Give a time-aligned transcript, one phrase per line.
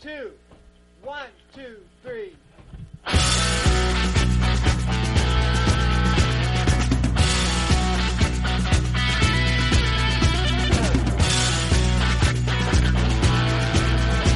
[0.00, 0.30] two,
[1.02, 2.36] one, two, three.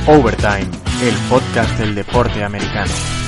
[0.09, 0.69] Overtime,
[1.03, 3.22] el podcast del deporte americano.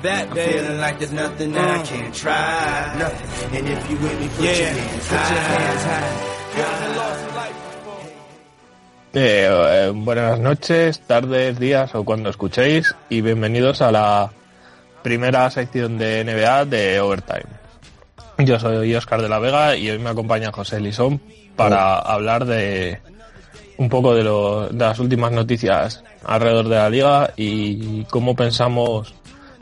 [0.00, 2.94] And I'm back, I'm feeling like there's nothing that I can't try.
[2.98, 3.56] Nothing.
[3.58, 5.24] And if you with me, put your hands high.
[6.50, 6.94] Put your hands
[7.34, 7.54] high.
[9.14, 14.30] Eh, eh, buenas noches, tardes, días o cuando escuchéis y bienvenidos a la
[15.02, 17.46] primera sección de NBA de Overtime.
[18.38, 21.20] Yo soy Oscar de la Vega y hoy me acompaña José Lisón
[21.56, 23.00] para hablar de
[23.78, 29.14] un poco de, lo- de las últimas noticias alrededor de la liga y cómo pensamos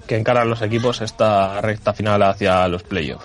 [0.07, 3.25] que encaran los equipos esta recta final hacia los playoffs.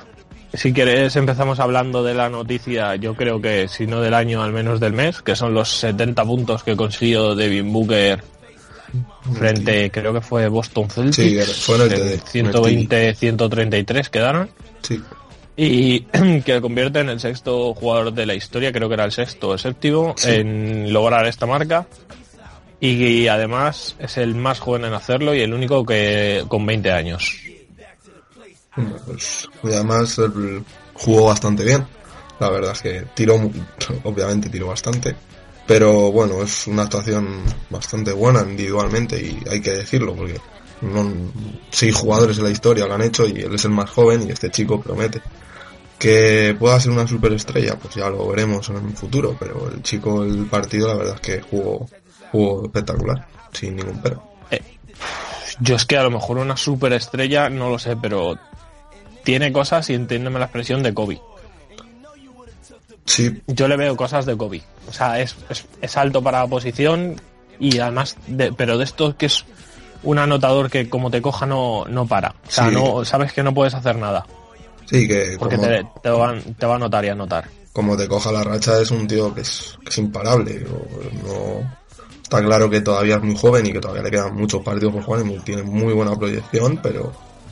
[0.53, 4.51] Si quieres empezamos hablando de la noticia, yo creo que si no del año, al
[4.51, 8.21] menos del mes, que son los 70 puntos que consiguió Devin Booker
[9.33, 11.15] frente, creo que fue Boston Celtics.
[11.15, 14.49] Sí, era- fue en el TD, en el 120-133 quedaron.
[14.81, 15.02] Sí,
[15.55, 15.99] Y
[16.45, 19.53] que convierte en el sexto jugador de la historia, creo que era el sexto o
[19.53, 21.85] el séptimo, en lograr esta marca.
[22.83, 27.39] Y, además es el más joven en hacerlo y el único que con 20 años.
[29.05, 30.19] Pues, y además
[30.95, 31.86] jugó bastante bien.
[32.39, 33.36] La verdad es que tiró,
[34.03, 35.15] obviamente tiró bastante.
[35.67, 40.41] Pero bueno, es una actuación bastante buena individualmente y hay que decirlo porque
[40.81, 41.14] no,
[41.70, 44.31] seis jugadores en la historia lo han hecho y él es el más joven y
[44.31, 45.21] este chico promete.
[45.99, 50.23] Que pueda ser una superestrella, pues ya lo veremos en un futuro, pero el chico,
[50.23, 51.87] el partido, la verdad es que jugó,
[52.31, 54.23] jugó espectacular, sin ningún pero.
[55.59, 58.37] Yo es que a lo mejor una superestrella, no lo sé, pero
[59.23, 61.21] tiene cosas y entiéndeme la expresión de Kobe.
[63.05, 64.61] Sí, Yo le veo cosas de Kobe.
[64.89, 67.20] O sea, es, es, es alto para la posición
[67.59, 69.43] y además, de, pero de esto que es
[70.03, 72.30] un anotador que como te coja no, no para.
[72.47, 72.75] O sea, Sí.
[72.75, 74.25] no sabes que no puedes hacer nada.
[74.89, 77.45] sí, que Porque como- te, te, van- te va a anotar y a anotar.
[77.73, 80.65] como te coja la racha es un tío que es, que es imparable.
[81.25, 81.80] No,
[82.31, 85.03] está claro que todavía es muy joven y que todavía le quedan muchos partidos por
[85.03, 87.11] jugar y tiene muy buena proyección, pero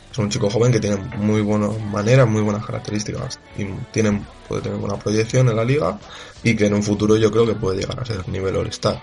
[0.09, 4.61] es un chico joven que tiene muy buenas maneras, muy buenas características y tiene, puede
[4.61, 5.99] tener buena proyección en la liga
[6.43, 9.01] y que en un futuro yo creo que puede llegar a ser nivel All-Star.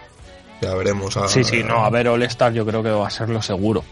[0.62, 1.28] Ya veremos a...
[1.28, 3.84] Sí, sí, no, a ver, All-Star yo creo que va a ser lo seguro.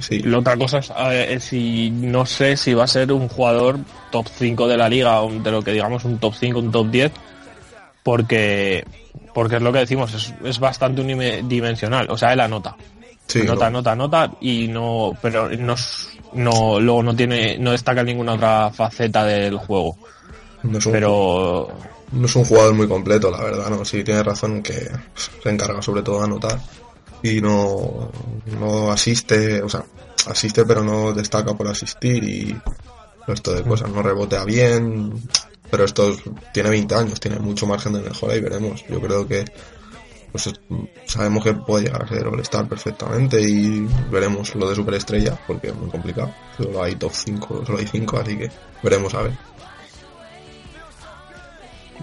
[0.00, 3.78] Sí, La otra cosa es, eh, si no sé si va a ser un jugador
[4.10, 7.12] top 5 de la liga, de lo que digamos un top 5, un top 10,
[8.02, 8.84] porque
[9.34, 12.76] porque es lo que decimos, es, es bastante unidimensional, o sea, él anota.
[13.26, 13.78] sí, nota, no.
[13.78, 15.74] nota, nota y no, pero no,
[16.34, 19.96] no, luego no tiene, no destaca en ninguna otra faceta del juego.
[20.62, 21.68] No es un Pero
[22.12, 23.84] No es un jugador muy completo, la verdad, ¿no?
[23.84, 26.60] Sí, tiene razón que se encarga sobre todo de anotar
[27.22, 28.10] y no,
[28.58, 29.84] no asiste, o sea,
[30.26, 32.56] asiste pero no destaca por asistir y
[33.28, 35.12] esto de cosas, no rebotea bien,
[35.72, 36.20] pero esto es-
[36.52, 38.84] tiene 20 años, tiene mucho margen de mejora y veremos.
[38.88, 39.44] Yo creo que
[40.30, 40.60] pues es-
[41.06, 45.74] sabemos que puede llegar a ser All-Star perfectamente y veremos lo de superestrella porque es
[45.74, 46.32] muy complicado.
[46.58, 48.50] Solo hay top 5, solo hay 5, así que
[48.82, 49.32] veremos a ver.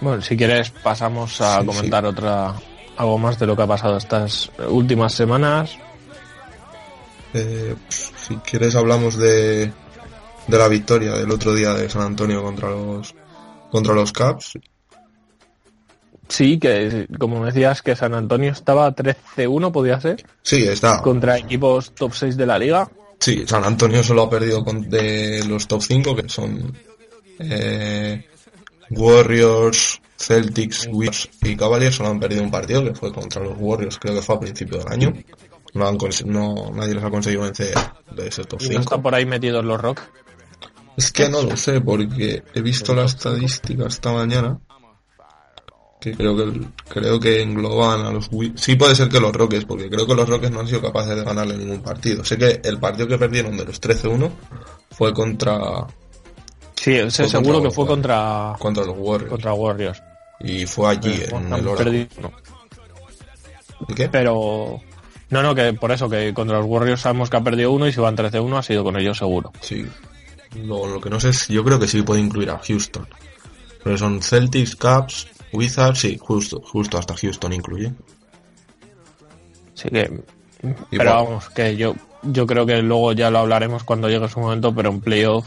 [0.02, 2.54] bueno, si quieres pasamos a Sí, comentar otra
[2.98, 5.78] algo más de lo que ha pasado estas últimas semanas.
[7.34, 9.72] Eh, pues, si quieres hablamos de,
[10.48, 13.14] de la victoria del otro día de San Antonio contra los
[13.72, 14.58] contra los Caps.
[16.28, 21.02] Sí, que como decías que San Antonio estaba 13-1, podía ser, Sí, está.
[21.02, 22.88] contra equipos top 6 de la liga.
[23.20, 26.72] Sí, San Antonio solo ha perdido con, de los top 5, que son
[27.40, 28.26] eh,
[28.92, 31.96] Warriors, Celtics, Wizards y Cavaliers.
[31.96, 34.78] Solo han perdido un partido, que fue contra los Warriors, creo que fue a principio
[34.78, 35.14] del año.
[35.74, 37.76] No han no, nadie les ha conseguido vencer
[38.12, 38.82] de ese top Y no 5.
[38.82, 40.02] están por ahí metidos los Rock.
[41.00, 44.60] Es que no lo sé, porque he visto la estadística esta mañana
[46.02, 49.90] que creo que creo que engloban a los sí puede ser que los Rockets porque
[49.90, 52.80] creo que los Rockets no han sido capaces de ganarle ningún partido sé que el
[52.80, 54.30] partido que perdieron de los 13-1
[54.92, 55.88] fue contra
[56.76, 60.04] Sí, Fue seguro contra que fue contra, contra los Warriors contra Warriors.
[60.42, 62.10] y fue allí Pero, en han el Oracle.
[64.12, 64.82] Pero
[65.30, 67.94] no, no, que por eso que contra los Warriors sabemos que ha perdido uno y
[67.94, 69.52] si van 13-1 ha sido con ellos seguro.
[69.62, 69.86] Sí.
[70.56, 73.08] Lo, lo que no sé es, yo creo que sí puede incluir a Houston.
[73.84, 77.94] Pero son Celtics, Caps, Wizards, sí, justo, justo hasta Houston incluye.
[79.76, 80.24] Así que
[80.92, 84.28] Y pero bueno, vamos, que yo yo creo que luego ya lo hablaremos cuando llegue
[84.28, 85.46] su momento, pero en playoff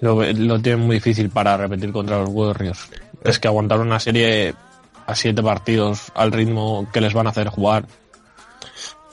[0.00, 2.88] lo, lo tienen muy difícil para repetir contra los Warriors.
[3.24, 4.54] Es que aguantar una serie
[5.06, 7.86] a siete partidos al ritmo que les van a hacer jugar.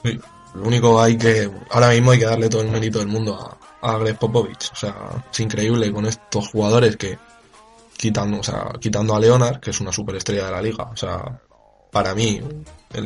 [0.03, 0.19] sí.
[0.55, 3.97] Lo único hay que, ahora mismo hay que darle todo el mérito del mundo a,
[3.97, 4.71] Greg Popovich.
[4.71, 4.95] O sea,
[5.31, 7.17] es increíble con estos jugadores que,
[7.97, 10.83] quitando, o sea, quitando a Leonard, que es una superestrella de la liga.
[10.91, 11.39] O sea,
[11.91, 12.41] para mí,
[12.93, 13.05] el,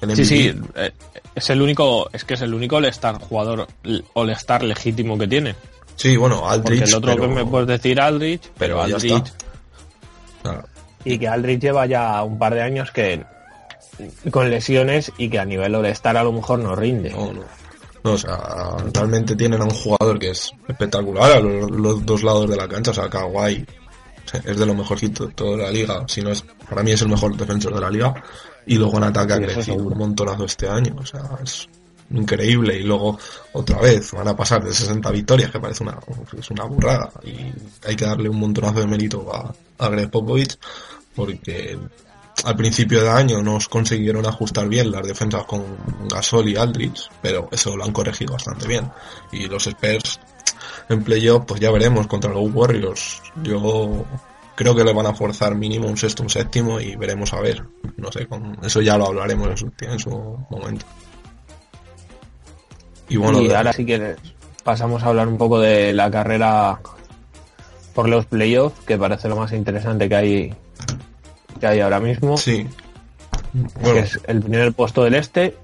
[0.00, 0.92] el MVP, Sí, sí, eh,
[1.34, 3.66] es el único, es que es el único All-Star jugador
[4.14, 5.54] All-Star legítimo que tiene.
[5.96, 8.94] sí, bueno, Porque Aldridge, el otro pero- que me puedes decir Aldrich, pero, pero ya
[8.96, 9.32] Aldrich
[10.42, 10.64] está.
[11.04, 13.24] y que Aldrich lleva ya un par de años que
[14.30, 17.10] con lesiones y que a nivel All-Star a lo mejor no rinde.
[17.10, 17.42] No, no.
[18.04, 22.22] No, o sea, realmente tienen a un jugador que es espectacular a los, los dos
[22.22, 22.90] lados de la cancha.
[22.90, 23.64] O sea, Kawhi
[24.44, 26.04] es de lo mejorcito de toda la liga.
[26.06, 28.14] Si no es, para mí es el mejor defensor de la liga.
[28.66, 30.96] Y luego en ataque ha Sí, crecido un montonazo este año.
[30.98, 31.66] O sea, es
[32.10, 32.78] increíble.
[32.78, 33.18] Y luego,
[33.52, 35.98] otra vez, van a pasar de 60 victorias, que parece una,
[36.38, 37.10] es una burrada.
[37.24, 37.52] Y
[37.86, 40.58] hay que darle un montonazo de mérito a, a Greg Popovich,
[41.14, 41.78] porque
[42.44, 45.64] al principio de año nos consiguieron ajustar bien las defensas con
[46.08, 48.90] Gasol y Aldridge, pero eso lo han corregido bastante bien.
[49.32, 50.20] Y los Spurs
[50.88, 53.22] en playoff, pues ya veremos contra los Warriors.
[53.42, 54.04] Yo
[54.56, 57.64] creo que le van a forzar mínimo un sexto, un séptimo y veremos a ver.
[57.96, 60.10] No sé, con eso ya lo hablaremos en su, en su
[60.50, 60.84] momento.
[63.08, 64.16] Y bueno, y de- ahora sí que
[64.62, 66.80] pasamos a hablar un poco de la carrera
[67.94, 70.54] por los playoffs, que parece lo más interesante que hay
[71.58, 72.66] que hay ahora mismo, sí.
[73.82, 75.54] que es el primer puesto del este.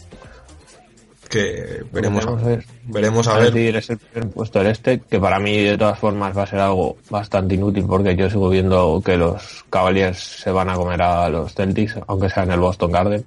[1.29, 2.65] que veremos a, Veremos a ver.
[2.87, 3.45] veremos a a ver.
[3.53, 6.47] decidir es el primer puesto del este, que para mí de todas formas va a
[6.47, 11.01] ser algo bastante inútil porque yo sigo viendo que los Cavaliers se van a comer
[11.03, 13.25] a los Celtics, aunque sea en el Boston Garden.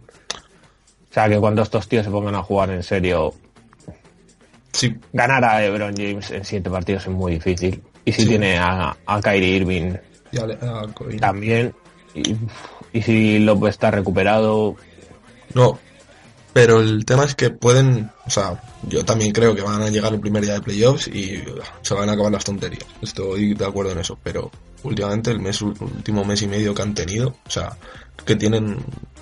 [1.10, 3.34] O sea que cuando estos tíos se pongan a jugar en serio,
[4.72, 7.80] Sí, ganar a LeBron James en siete partidos es muy difícil.
[8.06, 8.28] Y si Sí.
[8.30, 9.94] tiene a, a Kyrie Irving
[10.32, 11.18] ya le, a Kobe.
[11.20, 11.74] también,
[12.14, 12.36] y,
[12.92, 14.76] y si López está recuperado,
[15.54, 15.80] No,
[16.54, 20.14] pero el tema es que pueden, o sea, yo también creo que van a llegar
[20.14, 22.86] el primer día de playoffs y uh, se van a acabar las tonterías.
[23.02, 24.52] Estoy de acuerdo en eso, pero
[24.84, 27.76] últimamente el mes último mes y medio que han tenido, o sea,
[28.24, 28.78] que tienen,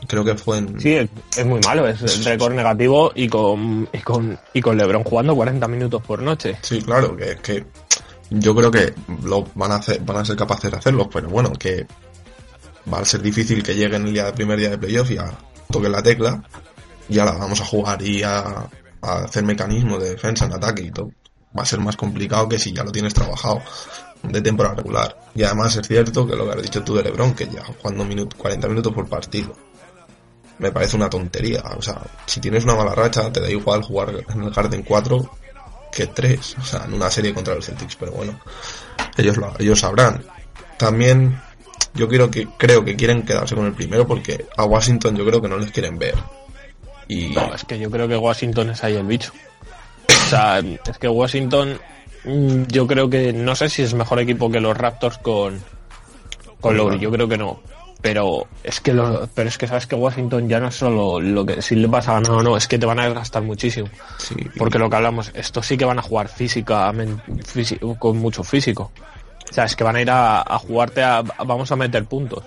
[0.07, 3.87] creo que fue en sí, es, es muy malo, es el récord negativo y con,
[3.93, 6.57] y con, y con LeBron jugando 40 minutos por noche.
[6.61, 7.65] Sí, claro, que, que
[8.29, 11.53] yo creo que lo van a hacer, van a ser capaces de hacerlo, pero bueno,
[11.53, 11.85] que
[12.91, 15.31] va a ser difícil que lleguen el primer día de playoff y a
[15.71, 16.43] toquen la tecla
[17.11, 18.69] y ahora vamos a jugar y a,
[19.01, 21.11] hacer mecanismos de defensa en ataque y todo.
[21.57, 23.61] Va a ser más complicado que si ya lo tienes trabajado
[24.23, 25.19] de temporada regular.
[25.35, 28.05] Y además es cierto que lo que has dicho tú de Lebron, que ya jugando
[28.05, 29.53] minuto, 40 minutos por partido.
[30.59, 31.63] Me parece una tontería.
[31.75, 35.31] O sea, si tienes una mala racha, te da igual jugar en el Garden 4
[35.91, 36.55] que 3.
[36.59, 37.95] O sea, en una serie contra los Celtics.
[37.97, 38.39] Pero bueno,
[39.17, 40.23] ellos, lo, ellos sabrán.
[40.77, 41.41] También
[41.93, 45.41] yo quiero que, creo que quieren quedarse con el primero porque a Washington yo creo
[45.41, 46.15] que no les quieren ver.
[47.07, 49.31] Y No, es que yo creo que Washington es ahí el bicho.
[50.07, 51.77] O sea, es que Washington,
[52.23, 55.61] mm, yo creo que, no sé si es mejor equipo que los Raptors con,
[56.61, 57.59] con Lowry, yo creo que no.
[58.01, 61.45] Pero es que los, pero es que sabes que Washington ya no es solo lo
[61.45, 63.89] que si le vas a ganar o no, es que te van a desgastar muchísimo.
[64.17, 68.43] sí, Porque lo que hablamos, estos sí que van a jugar físicamente, físi- con mucho
[68.43, 68.91] físico.
[69.51, 72.41] O sea, es que van a ir a, a jugarte a, vamos a meter puntos.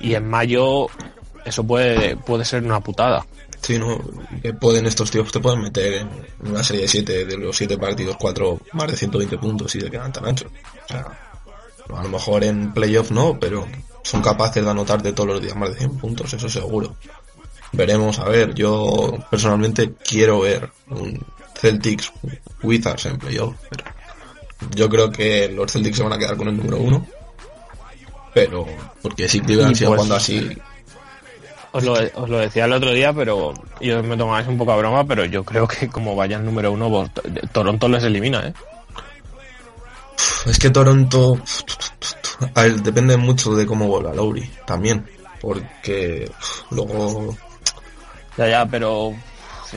[0.00, 0.88] Y en mayo
[1.44, 3.24] eso puede, puede ser una putada.
[3.60, 3.98] Sí, ¿no?
[4.42, 6.08] Que pueden estos tíos te pueden meter en
[6.50, 9.90] una serie de 7 de los 7 partidos, 4 más de 120 puntos y se
[9.90, 10.50] quedan tan anchos.
[10.84, 11.06] O sea,
[11.96, 13.66] a lo mejor en playoff no, pero
[14.02, 16.96] son capaces de anotarte todos los días más de 100 puntos, eso seguro.
[17.72, 21.24] Veremos, a ver, yo personalmente quiero ver un
[21.58, 22.12] Celtics
[22.62, 23.84] Wizards en playoff, pero
[24.74, 27.06] yo creo que los Celtics se van a quedar con el número 1.
[28.32, 28.66] Pero,
[29.00, 30.50] porque si Cleveland sigue pues- jugando así,
[31.72, 34.76] Os lo, os lo decía el otro día, pero yo me tomáis un poco a
[34.76, 37.10] broma, pero yo creo que como vayan número uno,
[37.52, 38.54] Toronto les elimina, ¿eh?
[40.46, 41.38] Es que Toronto.
[42.54, 45.04] a ver, depende mucho de cómo vuelva Lowry también.
[45.40, 46.30] Porque
[46.70, 47.36] luego
[48.38, 49.12] Ya, ya, pero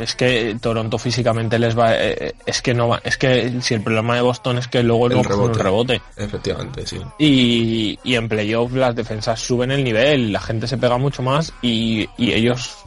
[0.01, 1.95] es que Toronto físicamente les va...
[1.95, 3.01] eh, es que no va...
[3.03, 5.63] Es que si el problema de Boston es que luego El no cogen un rebote.
[5.63, 6.01] rebote.
[6.17, 6.99] efectivamente sí.
[7.19, 11.53] Y, y en playoff las defensas suben el nivel, la gente se pega mucho más
[11.61, 12.77] y, y ellos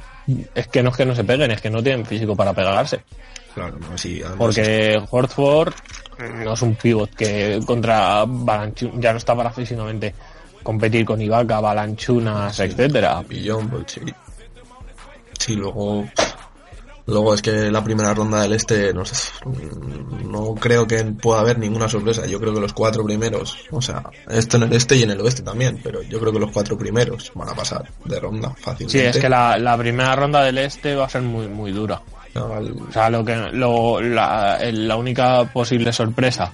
[0.55, 3.01] es que no es que no se peguen, es que no tienen físico para pegarse.
[3.55, 4.23] Claro, no, sí.
[4.39, 5.73] Porque Horford
[6.45, 10.15] no es un pivot que contra Balanchun ya no está para físicamente
[10.63, 12.63] competir con Ibaka, Balanchunas, Sí.
[12.65, 13.25] etcétera.
[13.29, 14.01] Y John, pues, sí.
[15.39, 16.07] Sí, luego.
[17.07, 19.17] Luego es que la primera ronda del este, no sé,
[20.25, 22.27] no creo que pueda haber ninguna sorpresa.
[22.27, 25.21] Yo creo que los cuatro primeros, o sea, esto en el este y en el
[25.21, 28.99] oeste también, pero yo creo que los cuatro primeros van a pasar de ronda fácilmente.
[28.99, 32.01] Sí, es que la, la primera ronda del este va a ser muy muy dura.
[32.35, 36.53] No, al- O sea, lo que lo, la, única posible sorpresa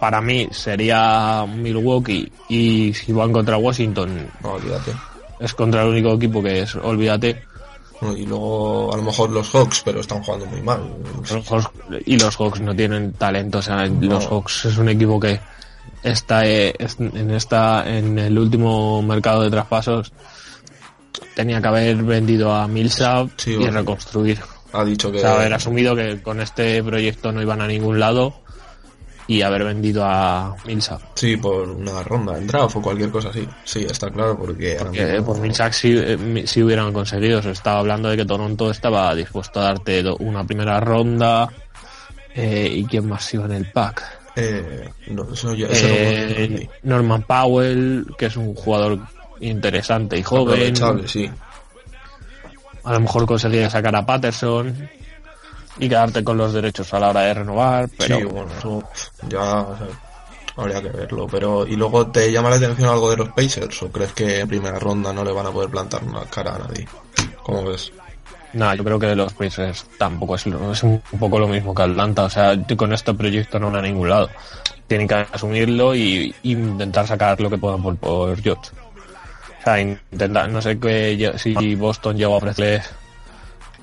[0.00, 4.92] para mí sería Milwaukee y si van contra Washington no, olvídate.
[5.40, 7.42] es contra el único equipo que es, olvídate.
[8.16, 10.80] Y luego a lo mejor los Hawks, pero están jugando muy mal.
[11.30, 11.70] Los Hawks-
[12.06, 15.40] y los Hawks no tienen talento, o sea, los Hawks es un equipo que
[16.02, 20.12] está eh, en esta en el último mercado de traspasos
[21.34, 24.38] tenía que haber vendido a Millsap Sí, y reconstruir.
[24.72, 27.98] Ha dicho que O sea, haber asumido que con este proyecto no iban a ningún
[27.98, 28.34] lado
[29.28, 31.00] y haber vendido a Millsap.
[31.14, 33.46] sí, por una ronda en draft o cualquier cosa así.
[33.62, 37.40] Sí, está claro, porque ahora Que mismo- por Millsap sí, eh, sí hubieran conseguido.
[37.42, 41.48] Se estaba hablando de que Toronto estaba dispuesto a darte una primera ronda.
[42.34, 44.02] eh, ¿Y quién más iba en el pack?
[44.36, 46.68] Eh, no, eso ya- eso no Eh.
[46.84, 49.00] Norman Powell, que es un jugador
[49.40, 50.74] interesante y joven.
[51.06, 51.28] Sí.
[52.84, 54.88] A lo mejor conseguir sacar a Patterson
[55.78, 57.88] y quedarte con los derechos a la hora de renovar.
[57.96, 58.82] Pero sí, bueno, eso
[59.28, 59.86] ya o sea,
[60.56, 61.26] habría que verlo.
[61.30, 63.82] Pero, ¿y luego te llama la atención algo de los Pacers?
[63.82, 66.58] ¿O crees que en primera ronda no le van a poder plantar una cara a
[66.58, 66.86] nadie?
[67.42, 67.92] ¿Cómo ves?
[68.52, 72.24] nada, yo creo que los Pacers tampoco es, es un poco lo mismo que Atlanta.
[72.24, 74.28] O sea, con este proyecto no van a ningún lado.
[74.86, 78.70] Tienen que asumirlo y, y intentar sacar lo que puedan por, por George.
[79.60, 82.88] O sea, intentar, no sé qué, si Boston llegó a ofrecerles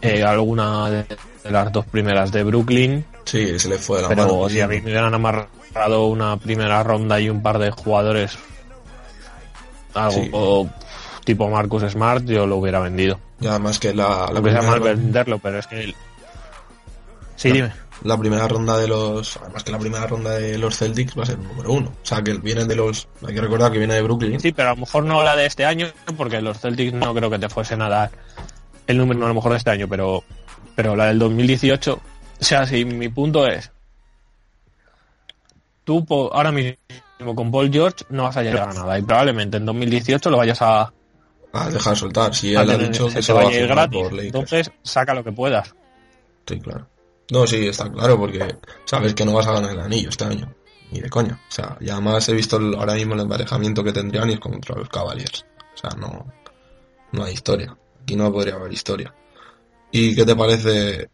[0.01, 1.03] eh, alguna de,
[1.43, 4.21] de las dos primeras de Brooklyn, Sí, se le fue de la mano.
[4.27, 8.37] pero si a mí me hubieran amarrado una primera ronda y un par de jugadores,
[9.93, 10.29] algo Sí.
[10.31, 10.69] o,
[11.23, 13.19] tipo Marcus Smart, yo lo hubiera vendido.
[13.39, 15.93] Y además que la, la, sea mal ronda- venderlo, pero es que...
[17.35, 17.71] Sí, dime.
[18.03, 19.37] la primera ronda de los...
[19.37, 21.89] Además que la primera ronda de los Celtics va a ser número uno.
[21.89, 23.07] O sea, que viene de los...
[23.27, 24.39] Hay que recordar que viene de Brooklyn.
[24.39, 27.29] Sí, pero a lo mejor no la de este año, porque los Celtics no creo
[27.29, 28.11] que te fuesen a dar
[28.88, 30.24] el número a lo mejor de este año, pero,
[30.75, 33.72] pero la del 2018, o sea, si mi punto es,
[35.84, 36.75] tú ahora mismo
[37.36, 40.62] con Paul George no vas a llegar a nada y probablemente en 2018 lo vayas
[40.62, 40.92] a,
[41.54, 42.34] A dejar soltar.
[42.36, 44.01] Si él ha dicho que se va a ir gratis.
[44.10, 44.20] por.
[44.20, 45.74] Entonces, saca lo que puedas.
[46.48, 46.88] Sí, claro.
[47.32, 50.54] No, sí, está claro, porque sabes que no vas a ganar el anillo este año.
[50.92, 51.39] Ni de coña.
[51.50, 54.39] O sea, y además he visto el- ahora mismo el emparejamiento que tendrían y es
[54.39, 55.46] contra los Cavaliers.
[55.74, 56.32] O sea, no,
[57.12, 57.75] no hay historia.
[58.05, 59.12] Aquí no podría haber historia.
[59.91, 61.09] ¿Y qué te parece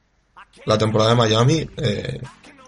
[0.65, 1.65] la temporada de Miami?
[1.77, 2.19] Eh,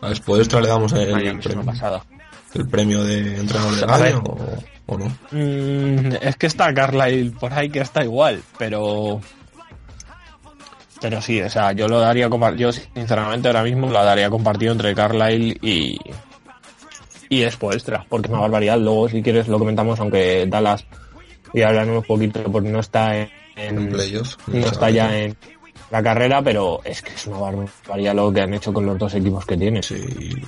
[0.01, 2.05] a Spoelstra le damos el, Miami es una premio, pasada.
[2.53, 5.07] el premio de entrenador del año o, o no.
[5.31, 9.19] Mm, es que está Carlisle por ahí que está igual, pero.
[11.01, 14.95] Pero sí, o sea, yo lo daría yo sinceramente ahora mismo lo daría compartido entre
[14.95, 15.99] Carlisle y.
[17.27, 18.79] Y Spoelstra, porque es una barbaridad.
[18.79, 20.85] Luego, si quieres, lo comentamos, aunque Dallas,
[21.53, 23.42] y hablaremos un poquito, porque no está en.
[23.55, 24.37] En en- playoffs.
[24.47, 25.35] no está ya en
[25.91, 29.13] la carrera, pero es que es una barbaridad lo que han hecho con los dos
[29.13, 29.83] equipos que tiene.
[29.83, 29.95] Sí,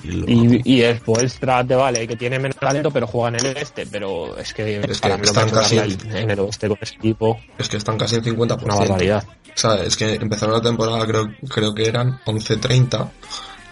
[0.02, 3.46] y lo- Y, y es Spoelstra te vale, que tiene menos talento, pero juega en
[3.46, 3.86] el este.
[3.86, 7.76] Pero es que, Es que están casi- en el oeste con ese equipo, es que
[7.76, 8.64] están casi en 50%.
[8.64, 9.24] una barbaridad.
[9.24, 13.08] O sea, es que empezaron la temporada, creo, creo que eran 11-30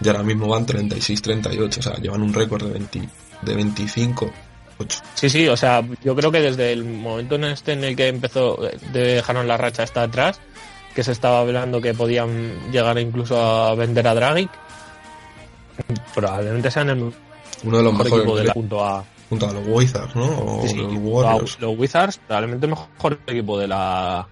[0.01, 1.79] y ahora mismo van 36-38.
[1.79, 3.01] O sea, llevan un récord de, 20,
[3.41, 4.31] de 25.
[4.77, 4.99] 8.
[5.13, 8.07] Sí, sí, o sea, yo creo que desde el momento en este en el que
[8.07, 8.57] empezó,
[8.91, 10.39] dejaron la racha hasta atrás,
[10.93, 14.49] que se estaba hablando que podían llegar incluso a vender a Dragic,
[16.13, 17.13] probablemente sean el
[17.63, 20.25] Uno de los mejor mejores equipo de la junto a junto a los Wizards, ¿no?
[20.25, 21.57] O Sí, los Warriors.
[21.59, 24.27] los Wizards, probablemente el mejor equipo de la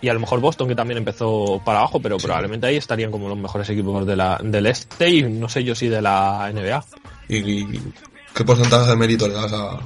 [0.00, 3.28] y a lo mejor Boston que también empezó para abajo, pero probablemente ahí estarían como
[3.28, 6.84] los mejores equipos de la, del este y no sé yo si de la NBA.
[7.28, 7.82] ¿Y, y
[8.34, 9.78] qué porcentaje de mérito le das a,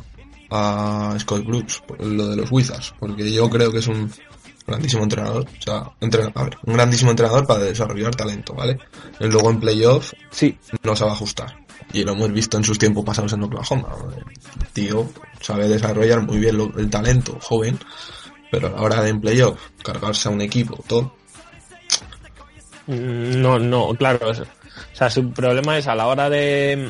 [0.51, 2.95] a Scott Brooks lo de los Wizards?
[2.99, 4.11] Porque yo creo que es un
[4.67, 5.45] grandísimo entrenador.
[5.59, 8.79] O sea, entrena- a ver, un grandísimo entrenador para desarrollar talento, ¿vale?
[9.21, 11.57] Y luego en playoff Sí, no se va a ajustar.
[11.93, 13.89] Y lo hemos visto en sus tiempos pasados en Oklahoma.
[14.61, 15.09] El tío
[15.41, 17.79] sabe desarrollar muy bien lo- el talento joven,
[18.51, 21.15] pero a la hora de en playoff, cargarse a un equipo, todo.
[22.87, 24.31] Mm, No, no, claro.
[24.31, 24.35] o
[24.95, 26.89] sea, su problema es a la hora de,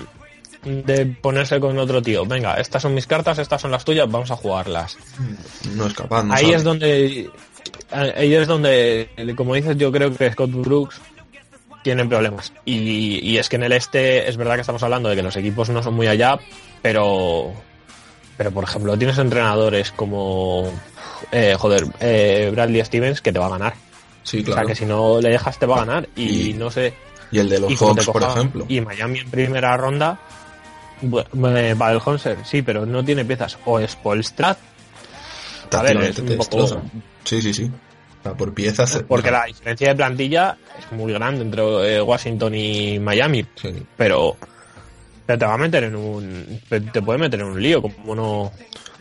[0.62, 2.24] de ponerse con otro tío.
[2.24, 4.96] Venga, estas son mis cartas, estas son las tuyas, vamos a jugarlas.
[5.74, 6.56] No es capaz, no ahí sabe.
[6.56, 7.30] es donde,
[7.90, 11.00] ahí es donde, como dices, yo creo que Scott Brooks
[11.82, 12.52] tiene problemas.
[12.64, 15.36] Y, y es que en el este es verdad que estamos hablando de que los
[15.36, 16.38] equipos no son muy allá,
[16.80, 17.52] pero,
[18.36, 20.70] pero por ejemplo tienes entrenadores como,
[21.32, 23.74] eh, joder, eh, Bradley Stevens que te va a ganar.
[24.22, 24.68] Sí, O sea, claro.
[24.68, 26.08] que si no le dejas te va a ganar.
[26.14, 26.94] Y, Y- no sé.
[27.32, 28.66] Y el de los Hawks, por ejemplo.
[28.68, 30.20] Y Miami en primera ronda.
[31.02, 33.58] Eh, Va el Honser, sí, pero no tiene piezas.
[33.64, 34.58] O es Polstrat.
[35.72, 36.82] A ver, es un poco-.
[37.24, 37.70] Sí, sí, sí.
[38.20, 39.02] O sea, por piezas.
[39.08, 43.44] Porque la diferencia de plantilla es muy grande entre eh, Washington y Miami.
[43.56, 43.82] Sí.
[43.96, 44.36] Pero,
[45.26, 46.60] pero te va a meter en un.
[46.68, 48.52] Te puede meter en un lío, como no,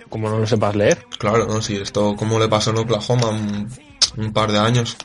[0.09, 1.05] como no lo sepas leer.
[1.19, 1.61] Claro, ¿no?
[1.61, 3.69] Si esto, como le pasó en Oklahoma un,
[4.17, 4.97] un par de años,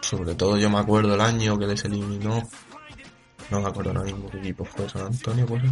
[0.00, 2.42] sobre todo yo me acuerdo el año que les eliminó,
[3.50, 5.62] no me acuerdo ahora mismo qué equipo fue, San Antonio, pues.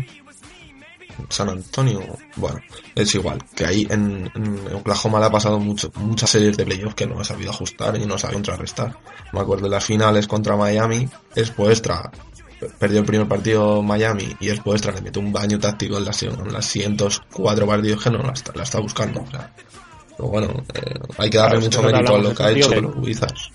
[1.28, 2.00] San Antonio,
[2.36, 2.58] bueno,
[2.94, 6.94] es igual, que ahí en, en Oklahoma le ha pasado mucho, muchas series de playoffs
[6.94, 8.96] que no ha sabido ajustar y no sabe contrarrestar.
[9.32, 12.10] Me acuerdo de las finales contra Miami, Espoestra
[12.78, 16.52] perdió el primer partido Miami y Espoestra le metió un baño táctico en las, en
[16.52, 19.22] las siguientes cuatro partidos que no la está, la está buscando.
[19.22, 19.50] O sea,
[20.16, 22.50] pero bueno, eh, hay que darle Claro, mucho es que mérito a lo que ha
[22.50, 23.50] hecho que- los Wizards.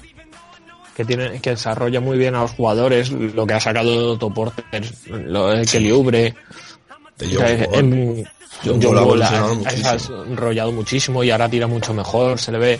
[0.95, 4.63] que tiene que desarrolla muy bien a los jugadores lo que ha sacado Otto Porter
[5.07, 5.91] lo de Kelly
[7.17, 7.79] De o John sea, Wall.
[7.79, 8.25] en-
[8.63, 9.51] John John Wall ha Wall ha- evolucionado ha
[10.71, 11.23] muchísimo.
[11.23, 12.79] y ahora tira mucho mejor se le ve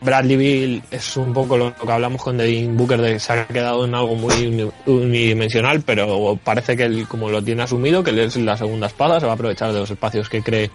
[0.00, 3.46] Bradley Bill es un poco lo que hablamos con Devin Booker de que se ha
[3.46, 8.10] quedado en algo muy uni- unidimensional pero parece que él como lo tiene asumido que
[8.10, 10.70] él es la segunda espada se va a aprovechar de los espacios que cree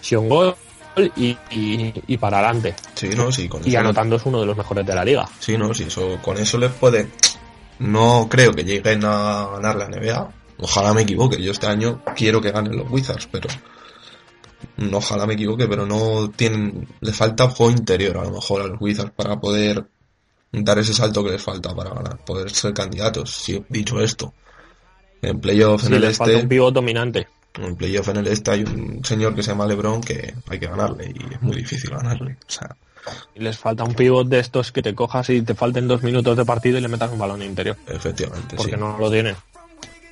[0.00, 0.54] Sean Gold
[1.16, 3.80] y, y, y para adelante Sí, no, sí, con y eso.
[3.80, 6.56] anotando es uno de los mejores de la liga Sí, no, sí, eso, con eso
[6.58, 7.08] les puede.
[7.80, 10.28] No creo que lleguen a ganar la NBA.
[10.60, 11.40] Ojalá me equivoque.
[11.42, 13.48] Yo este año quiero que ganen los Wizards, pero.
[14.76, 16.88] No, ojalá me equivoque, pero no tienen.
[17.00, 19.84] Le falta juego interior a lo mejor a los Wizards para poder
[20.52, 23.30] dar ese salto que les falta para ganar, poder ser candidatos.
[23.30, 24.32] Sí, dicho esto,
[25.22, 26.42] en playoff en el les falta este.
[26.44, 30.00] un pivot dominante En playoff en el este hay un señor que se llama LeBron
[30.00, 32.32] que hay que ganarle y es muy difícil ganarle.
[32.48, 32.74] O sea,
[33.34, 36.36] Y les falta un pivot de estos que te cojas y te falten dos minutos
[36.36, 37.76] de partido y le metas un balón interior.
[37.86, 38.78] efectivamente, Porque sí.
[38.78, 39.36] no lo tienen.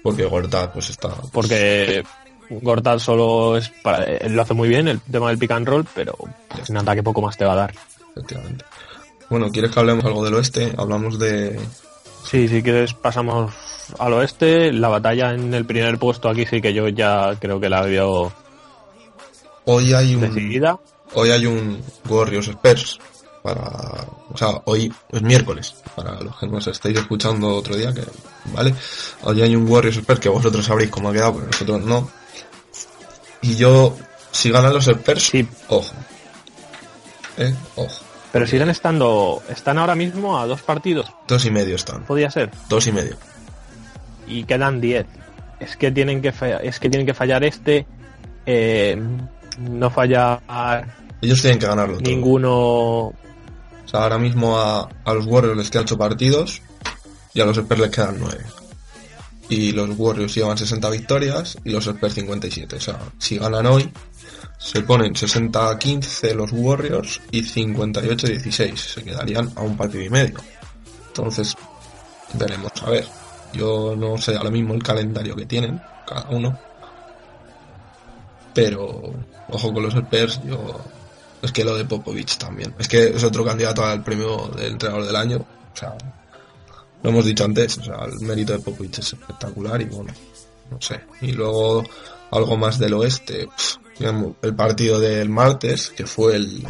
[0.06, 1.08] Porque Gortat pues está.
[1.32, 2.04] Porque
[2.48, 5.84] Gortat solo es para, él lo hace muy bien, el tema del pick and roll,
[5.94, 6.16] pero
[6.48, 7.74] pues, en ataque poco más te va a dar.
[8.10, 8.64] efectivamente.
[9.28, 10.72] Bueno, ¿quieres que hablemos algo del oeste?
[10.78, 11.58] Hablamos de...
[12.24, 13.52] Sí, si quieres pasamos
[13.98, 14.72] al oeste.
[14.72, 18.32] La batalla en el primer puesto aquí sí que yo ya creo que la veo
[19.64, 20.20] Hoy hay un...
[20.20, 20.78] decidida.
[21.14, 23.00] Hoy hay un Warriors Spurs
[23.46, 24.04] para...
[24.32, 28.02] O sea, hoy es miércoles, para los que nos estáis escuchando otro día, que...
[28.52, 28.74] ¿Vale?
[29.22, 32.10] Hoy hay un Warriors Spurs que vosotros sabréis cómo ha quedado, pero nosotros no.
[33.42, 33.96] Y yo,
[34.32, 35.92] si ganan los Spurs, Sí, ojo.
[37.38, 37.54] ¿Eh?
[37.76, 38.00] Ojo.
[38.32, 42.02] pero siguen estando, están ahora mismo a dos partidos, Dos y medio están.
[42.04, 42.50] podía ser.
[42.68, 43.16] Dos y medio.
[44.26, 45.06] y quedan 10.
[45.60, 47.86] Es que tienen que fa- es que tienen que fallar este
[48.44, 49.00] eh,
[49.58, 50.40] no fallar
[51.22, 53.12] Ellos tienen que ganarlo todo.
[53.86, 56.60] O sea, ahora mismo a, a los Warriors les quedan 8 partidos
[57.32, 58.44] y a los Spurs les quedan 9.
[59.48, 62.76] Y los Warriors llevan 60 victorias y los Spurs 57.
[62.76, 63.92] O sea, si ganan hoy,
[64.58, 68.76] se ponen 60-15 los Warriors y 58-16.
[68.76, 70.38] Se quedarían a un partido y medio.
[71.08, 71.54] Entonces,
[72.34, 72.72] veremos.
[72.82, 73.06] A ver,
[73.52, 76.58] yo no sé ahora mismo el calendario que tienen cada uno.
[78.52, 79.12] Pero,
[79.48, 80.80] ojo con los Spurs, yo
[81.46, 82.74] es que lo de Popovich también.
[82.78, 85.36] Es que es otro candidato al premio del entrenador del año.
[85.38, 85.96] O sea,
[87.02, 87.78] lo hemos dicho antes.
[87.78, 90.12] O sea, el mérito de Popovich es espectacular y bueno,
[90.70, 91.00] no sé.
[91.20, 91.84] Y luego
[92.32, 93.48] algo más del oeste.
[94.42, 96.66] el partido del martes, que fue el,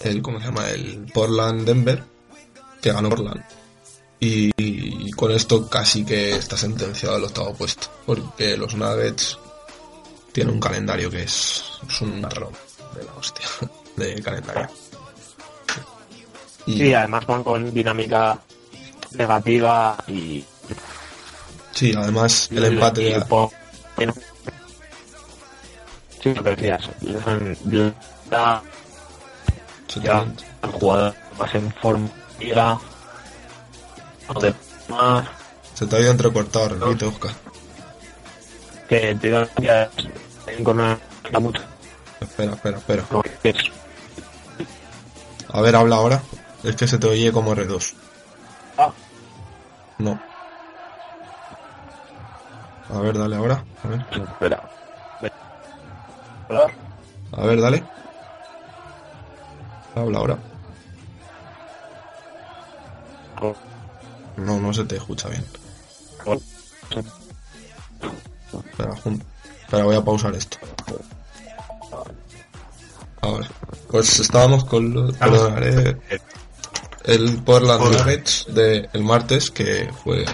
[0.00, 0.68] el ¿cómo se llama?
[0.68, 2.02] El Portland-Denver,
[2.82, 3.44] que ganó Portland.
[4.18, 7.86] Y, y con esto casi que está sentenciado el octavo puesto.
[8.04, 9.38] Porque los Nuggets
[10.32, 12.67] tienen un calendario que es, es un error
[12.98, 13.46] de la hostia
[13.96, 14.68] de calendario.
[16.66, 18.38] Y sí además van con dinámica
[19.12, 20.44] negativa y
[21.72, 23.50] sí, además el empate y de- po-
[26.22, 27.58] sí lo que decías les-
[28.30, 28.62] ya,
[30.02, 30.26] ya
[30.62, 32.08] el jugador más en forma
[34.90, 35.26] más
[35.74, 37.30] se te ha ido entrecortado, repite, Oscar.
[38.88, 39.48] Que te da
[40.64, 40.98] con una
[41.30, 41.62] la mucho.
[42.20, 43.04] Espera, espera, espera.
[45.50, 46.22] A ver, habla ahora.
[46.64, 47.94] Es que se te oye como R2.
[48.76, 48.90] Ah,
[49.98, 50.18] No.
[52.92, 53.64] A ver, dale ahora.
[53.84, 54.62] A ver, espera.
[56.48, 56.66] Hola.
[57.32, 57.84] a ver, dale.
[59.94, 60.38] Habla ahora.
[64.36, 65.44] No, no se te escucha bien.
[68.52, 69.22] Espera, jun-
[69.62, 70.58] espera, voy a pausar esto.
[73.90, 75.96] Pues estábamos con los, perdonaré,
[77.04, 77.98] el Portland Hola.
[77.98, 80.24] Nuggets de el martes, que fue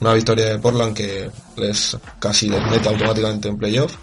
[0.00, 3.96] una victoria de Portland que les casi les mete automáticamente en playoff.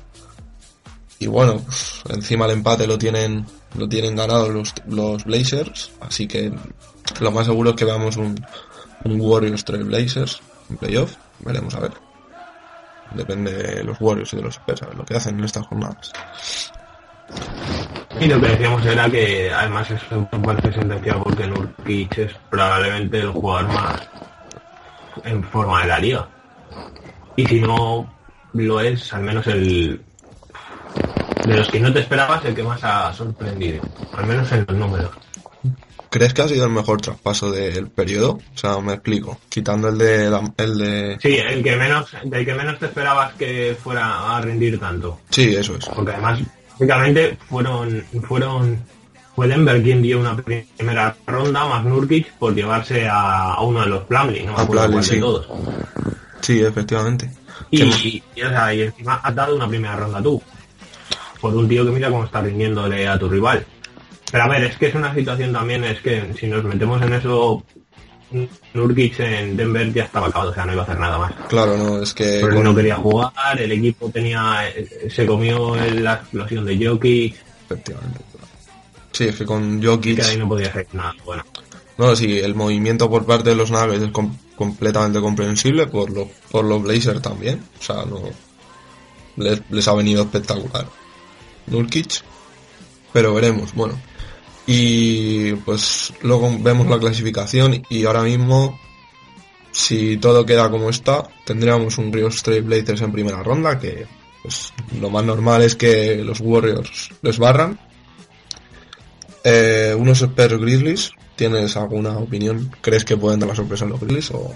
[1.19, 6.27] Y bueno, pues, encima el empate lo tienen lo tienen ganado los, los Blazers, así
[6.27, 6.51] que
[7.19, 8.43] lo más seguro es que veamos un,
[9.03, 11.15] un Warriors 3 Blazers en playoff.
[11.39, 11.93] Veremos a ver.
[13.13, 15.65] Depende de los Warriors y de los Spurs, a ver lo que hacen en estas
[15.67, 16.11] jornadas.
[18.19, 23.19] Y lo que decíamos era que además es un parte sentenciado porque Nurkic es probablemente
[23.19, 24.01] el jugador más
[25.23, 26.27] en forma de la liga.
[27.35, 28.13] Y si no
[28.53, 30.01] lo es, al menos el
[31.45, 33.81] de los que no te esperabas, el que más ha sorprendido.
[34.17, 35.11] Al menos en los números.
[36.09, 38.31] ¿Crees que ha sido el mejor traspaso del periodo?
[38.53, 39.37] O sea, me explico.
[39.47, 43.33] Quitando el de la- el de Sí, el que menos, del que menos te esperabas
[43.35, 45.19] que fuera a rendir tanto.
[45.29, 45.85] Sí, eso es.
[45.85, 46.39] Porque además,
[46.79, 48.83] básicamente, fueron, fueron,
[49.35, 53.87] fue Denver quien dio una primera ronda más Nurkic por llevarse a, a uno de
[53.87, 55.47] los Plumlee, no me A acuerdo de todos.
[56.41, 57.29] Sí, efectivamente.
[57.71, 60.41] Y, Que- y, y, o sea, y encima has dado una primera ronda tú.
[61.41, 63.65] Por un tío que mira cómo está rindiéndole a tu rival.
[64.31, 67.13] Pero a ver, es que es una situación también, es que si nos metemos en
[67.13, 67.63] eso,
[68.73, 71.33] Nurkic en Denver ya estaba acabado, o sea, no iba a hacer nada más.
[71.47, 75.75] Claro, no, es que Pero con- no quería jugar, el equipo tenía, eh, se comió
[75.75, 78.19] la explosión de Jokic, efectivamente.
[79.11, 80.19] Sí, es que con que Jokic...
[80.21, 81.15] ahí no podía hacer nada.
[81.25, 81.43] Bueno,
[81.97, 86.27] No, sí, el movimiento por parte de los Nuggets es com- completamente comprensible, por, los
[86.51, 87.63] por los Blazers también.
[87.79, 88.21] O sea, no...
[89.35, 90.85] Les, les ha venido espectacular.
[91.67, 92.21] Nurkic.
[93.11, 93.99] Pero veremos, bueno.
[94.71, 98.79] Y pues luego vemos la clasificación y ahora mismo,
[99.71, 104.05] si todo queda como está, tendríamos un Rio Straight Blazers en primera ronda, que
[104.43, 107.79] pues lo más normal es que los Warriors les barran.
[109.43, 112.69] Eh, unos Spurs Grizzlies, ¿tienes alguna opinión?
[112.79, 114.53] ¿Crees que pueden dar la sorpresa en los Grizzlies o...?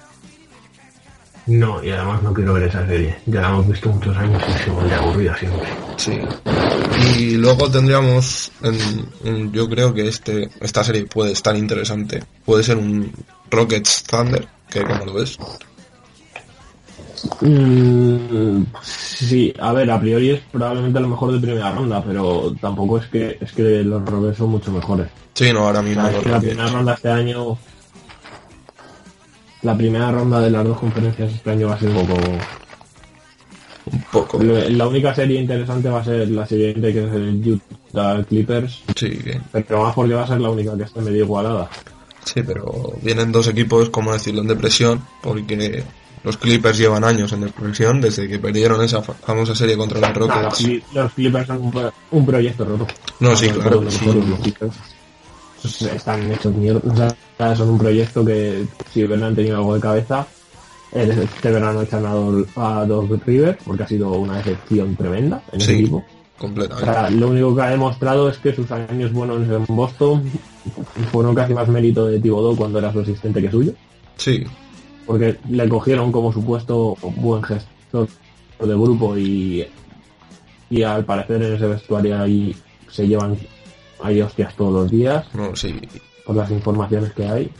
[1.48, 3.16] No, y además no quiero ver esa serie.
[3.26, 5.68] Ya la hemos visto muchos años y se vuelve aburrida siempre.
[5.98, 6.20] Sí.
[7.20, 12.24] Y luego tendríamos, en- en- yo creo que este esta serie puede estar interesante.
[12.46, 13.12] Puede ser un
[13.52, 15.38] Rockets Thunder, que como lo ves.
[17.42, 22.98] Mm, sí, a ver, a priori es probablemente lo mejor de primera ronda, pero tampoco
[22.98, 25.08] es que es que los Rockets son mucho mejores.
[25.34, 27.58] Sí, no, ahora O mismo sea, es los que la primera ronda este año,
[29.64, 32.22] la primera ronda de las dos conferencias este año va a ser un poco
[33.92, 34.40] Un poco.
[34.42, 37.60] La única serie interesante va a ser la siguiente, que es el
[37.92, 41.24] Utah Clippers, Sí, que- pero más porque va a ser la única que esté medio
[41.26, 41.70] igualada.
[42.24, 45.84] sí, pero vienen dos equipos, como decirlo, en depresión, porque
[46.24, 50.14] los Clippers llevan años en depresión desde que perdieron esa fa- famosa serie contra los
[50.16, 50.70] Rockets.
[50.94, 52.88] Los Clippers son un, pro- un proyecto roto.
[53.20, 54.06] No, sí, claro, sí.
[55.64, 57.16] Están hechos mierda.
[57.56, 60.28] Son un proyecto que si hubieran han tenido algo de cabeza,
[60.92, 62.12] este verano echan a,
[62.82, 65.74] a Doc Rivers, porque ha sido una decepción tremenda en el Sí.
[65.74, 65.98] equipo.
[65.98, 66.92] O Completamente.
[66.92, 70.30] sea, lo único que ha demostrado es que sus años buenos en Boston
[71.12, 73.74] fueron casi más mérito de Thibodeau cuando era su asistente que suyo,
[74.18, 74.44] Sí,
[75.06, 78.08] porque le cogieron como supuesto buen gestor
[78.60, 79.66] de grupo y,
[80.70, 82.56] y al parecer en ese vestuario ahí
[82.90, 83.38] se llevan
[84.04, 85.80] ahí hostias todos los días no, sí.
[86.26, 87.52] por las informaciones que hay.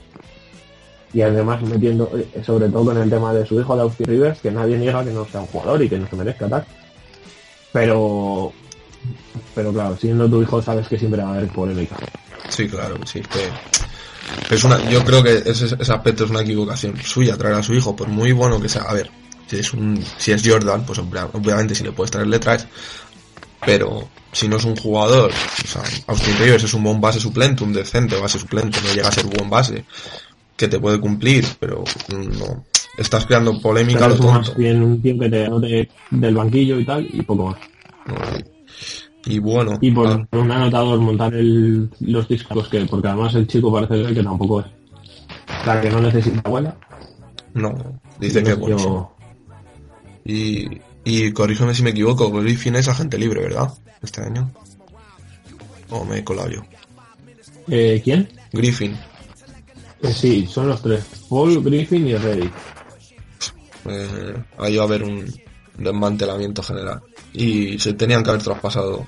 [1.14, 4.40] Y además metiendo, eh, sobre todo con el tema de su hijo de Austin Rivers,
[4.40, 6.66] que nadie niega que no sea un jugador y que no se merezca tal.
[7.72, 8.52] Pero,
[9.56, 11.96] pero claro, siendo tu hijo sabes que siempre va a haber polémica.
[12.50, 13.22] Sí, claro, sí.
[14.50, 17.64] Que es una, yo creo que ese, ese aspecto es una equivocación suya, traer a
[17.64, 18.84] su hijo, por muy bueno que sea.
[18.84, 19.10] A ver,
[19.48, 22.66] si es un, si es Jordan, pues obvia- obviamente si le puedes traer, le traes.
[23.66, 27.64] Pero si no es un jugador, o sea, Austin Rivers es un buen base suplente,
[27.64, 29.86] un decente base suplente, no llega a ser buen base,
[30.58, 32.66] que te puede cumplir, pero no.
[32.98, 34.60] Estás creando polémica lo es más tonto.
[34.60, 37.58] bien un tío que te anote del banquillo y tal, y poco más.
[39.26, 43.48] Y bueno, Y por ah, un anotador montar el, los discos que, porque además el
[43.48, 44.68] chico parece ser que tampoco es.
[44.68, 46.76] O sea, que no necesita abuela.
[47.54, 47.74] no,
[48.20, 49.12] dice que es Yo-.
[50.26, 53.70] Y, Y corrígeme si me equivoco, Griffin es agente libre, ¿verdad?
[54.02, 54.52] Este año.
[55.90, 56.62] O me he colado yo.
[57.68, 58.30] Eh, ¿Quién?
[58.52, 58.98] Griffin.
[60.02, 61.04] Eh, sí, son los tres.
[61.30, 62.52] Paul, Griffin y Reddick.
[63.90, 65.26] Eh, ahí va a haber un
[65.78, 67.02] desmantelamiento general.
[67.34, 69.08] Y se tenían que haber traspasado.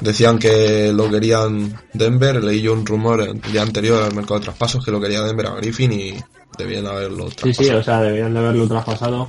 [0.00, 4.44] Decían que lo querían Denver, leí yo un rumor el día anterior al mercado de
[4.46, 6.14] traspasos que lo quería Denver a Griffin y
[6.58, 7.68] debían haberlo Sí, traspasado.
[7.68, 9.28] sí, o sea, deberían de haberlo traspasado.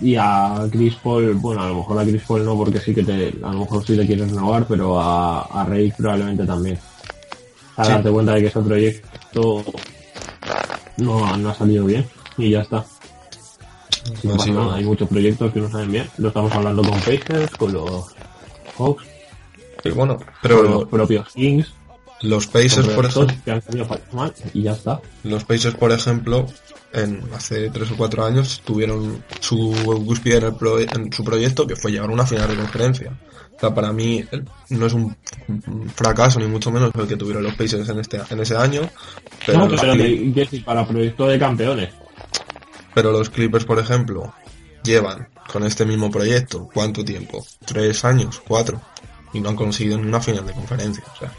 [0.00, 3.02] Y a Chris Paul, bueno, a lo mejor a Chris Paul no, porque sí que
[3.02, 6.78] te, a lo mejor sí te quieres renovar, pero a, a Rey probablemente también.
[7.76, 7.90] A Sí.
[7.92, 9.64] darte cuenta de que ese proyecto
[10.98, 12.06] no, no ha salido bien
[12.38, 12.84] y ya está.
[14.22, 14.60] No pasa va.
[14.64, 16.08] nada, hay muchos proyectos que no salen bien.
[16.18, 18.04] Lo estamos hablando con Pacers, con los
[18.78, 19.04] Hawks,
[19.84, 21.72] Y bueno, con pero los propios Kings,
[22.22, 23.36] los Pacers, por ejemplo,
[24.54, 25.00] y ya está.
[25.24, 26.46] los por ejemplo,
[26.92, 29.74] en hace tres o cuatro años tuvieron su
[30.06, 33.12] cúspide en, el pro- en su proyecto que fue llegar a una final de conferencia.
[33.56, 35.16] O sea, para mí el- no es un
[35.94, 38.82] fracaso ni mucho menos el que tuvieron los Pacers en este en ese año,
[39.44, 39.68] pero, no,
[40.64, 41.90] para proyecto de campeones.
[42.94, 44.32] pero los Clippers, por ejemplo,
[44.82, 47.44] llevan con este mismo proyecto ¿cuánto tiempo?
[47.64, 48.80] Tres años, cuatro
[49.32, 51.04] y no han conseguido ni una final de conferencia.
[51.14, 51.32] O sea,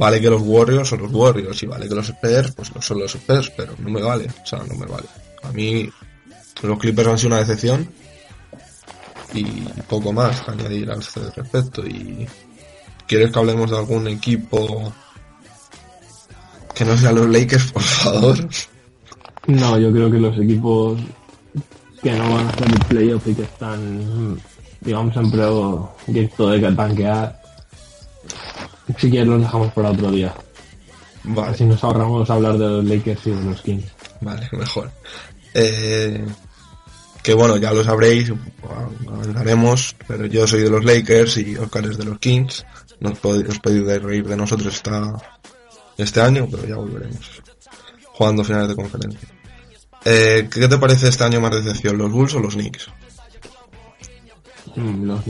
[0.00, 3.00] vale que los Warriors son los Warriors y vale que los Spurs pues no son
[3.00, 5.06] los Spurs, pero no me vale, o sea, no me vale.
[5.42, 5.90] A mí
[6.62, 7.86] los Clippers han sido una decepción
[9.34, 9.44] y
[9.86, 11.86] poco más que añadir al respecto.
[11.86, 12.26] Y
[13.06, 14.90] ¿quieres que hablemos de algún equipo
[16.74, 18.48] que no sea los Lakers, por favor?
[19.48, 20.98] No, yo creo que los equipos
[22.02, 24.40] que no van a hacer el playoff y que están,
[24.80, 27.39] digamos, en proyecto de tanquear,
[28.98, 30.34] si quieres los dejamos para otro día.
[31.24, 31.52] Vale.
[31.52, 33.84] Así nos ahorramos hablar de los Lakers y de los Kings.
[34.20, 34.90] Vale, mejor.
[35.54, 36.24] Eh,
[37.22, 38.32] que bueno, ya lo sabréis,
[39.06, 42.64] hablaremos, pero yo soy de los Lakers y Oscar es de los Kings.
[43.00, 45.14] No os podéis, os podéis de reír de nosotros esta,
[45.96, 47.42] este año, pero ya volveremos.
[48.04, 49.28] Jugando finales de conferencia.
[50.04, 52.88] Eh, ¿Qué te parece este año más decepción, los Bulls o los Knicks?
[54.76, 55.20] Mm, Los,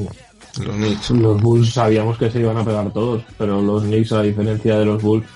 [0.58, 1.10] Los Knicks.
[1.10, 4.84] los Bulls sabíamos que se iban a pegar todos, pero los Knicks, a diferencia de
[4.84, 5.26] los Bulls,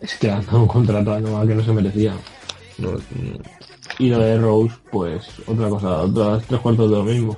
[0.00, 2.14] es que han dado un contrato anual que no se merecía.
[2.78, 2.90] No,
[3.98, 7.36] Y lo de Rose, pues otra cosa, otras tres cuartos de lo mismo.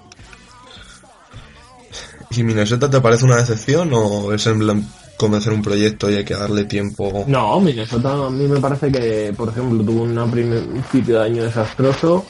[2.31, 6.25] ¿Y Minnesota te parece una decepción o es en plan comenzar un proyecto y hay
[6.25, 7.25] que darle tiempo?
[7.27, 11.25] No, Minnesota a mí me parece que, por ejemplo, tuvo una primer- un principio de
[11.27, 12.25] año desastroso,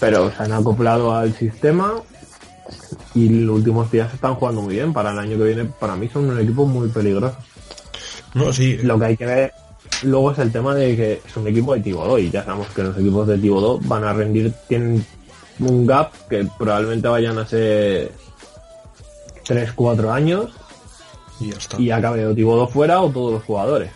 [0.00, 1.94] pero se han acoplado al sistema
[3.14, 4.92] y los últimos días están jugando muy bien.
[4.92, 7.36] Para el año que viene, para mí son un equipo muy peligroso.
[8.34, 9.52] No, sí, Lo que hay que ver
[10.02, 12.82] luego es el tema de que es un equipo de Tibodó y ya sabemos que
[12.82, 15.04] los equipos de Tibodó van a rendir, tienen
[15.60, 18.12] un gap que probablemente vayan a ser
[19.46, 20.50] 3-4 años
[21.40, 21.80] y ya está.
[21.80, 23.90] y acabe Tibodó fuera o todos los jugadores.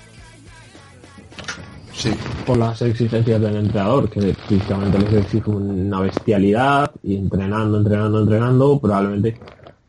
[1.99, 2.13] Sí,
[2.47, 8.79] por las exigencias del entrenador, que físicamente les exige una bestialidad y entrenando, entrenando, entrenando,
[8.79, 9.37] probablemente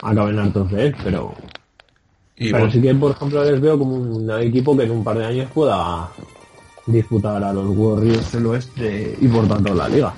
[0.02, 1.36] acaben hartos de él, pero,
[2.36, 5.04] y pero bueno, sí que, por ejemplo, les veo como un equipo que en un
[5.04, 6.10] par de años pueda
[6.88, 10.12] disputar a los Warriors del Oeste y por tanto la liga.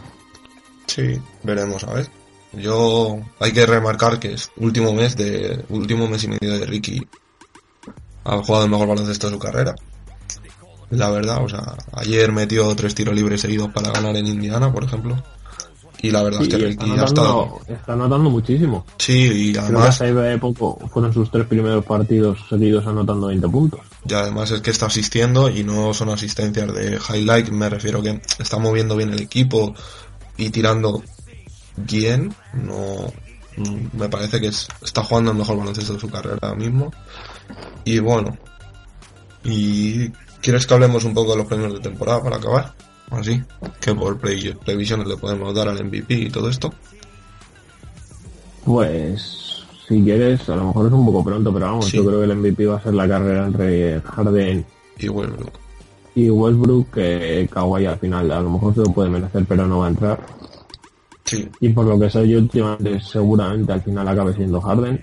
[0.88, 2.08] Sí, veremos, a ver.
[2.54, 7.06] Yo hay que remarcar que es último mes de último mes y medio de Ricky
[8.24, 9.76] ha jugado el mejor baloncesto de su carrera.
[10.92, 14.84] La verdad, o sea, ayer metió tres tiros libres seguidos para ganar en Indiana, por
[14.84, 15.22] ejemplo.
[16.04, 18.86] Y la verdad Sí, es que Ricky está ha estado está notando muchísimo.
[18.98, 23.48] Sí, y Creo que además hace poco fueron sus tres primeros partidos seguidos anotando 20
[23.50, 23.80] puntos.
[24.10, 28.20] y además es que está asistiendo y no son asistencias de highlight, me refiero que
[28.40, 29.76] está moviendo bien el equipo
[30.38, 31.04] y tirando
[31.78, 33.14] bien, no
[33.58, 36.92] mm, me parece que es- está jugando el mejor baloncesto de su carrera ahora mismo.
[37.86, 38.36] Y bueno,
[39.44, 40.10] y
[40.42, 42.74] ¿quieres que hablemos un poco de los premios de temporada para acabar?
[43.12, 43.42] Así,
[43.82, 46.74] que por pre- previsiones le podemos dar al MVP y todo esto.
[48.64, 51.98] Pues, si quieres, a lo mejor es un poco pronto, pero vamos, Sí.
[51.98, 54.66] yo creo que el MVP va a ser la carrera entre Harden
[55.00, 55.52] Y Westbrook.
[56.16, 59.80] y Westbrook, que Kawhi al final a lo mejor se lo puede merecer, pero no
[59.80, 60.20] va a entrar.
[61.26, 65.02] Sí, Y por lo que sé yo últimamente, seguramente al final acabe siendo Harden.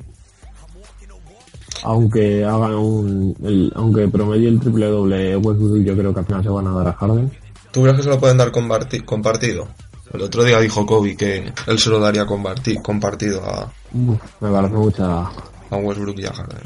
[1.85, 6.43] Aunque hagan un, el- aunque promedie el triple doble Westbrook, yo creo que al final
[6.43, 7.31] se van a dar a Harden.
[7.71, 9.69] ¿Tú crees que se lo pueden dar comparti- compartido?
[10.13, 14.51] El otro día dijo Kobe que él se lo daría comparti- compartido a, Uf, me
[14.51, 16.61] parece mucha, a Westbrook y a Harden.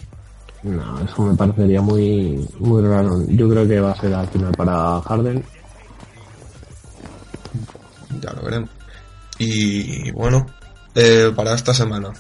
[0.63, 3.21] no, eso me parecería muy, muy raro.
[3.29, 5.43] Yo creo que va a ser al final para Harden.
[8.21, 8.71] ya lo veremos.
[9.39, 10.47] Y bueno,
[10.95, 12.13] eh, para esta semana,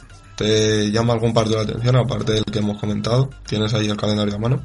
[0.42, 3.30] ¿te llama algún partido la atención aparte del que hemos comentado?
[3.46, 4.60] ¿Tienes ahí el calendario a mano?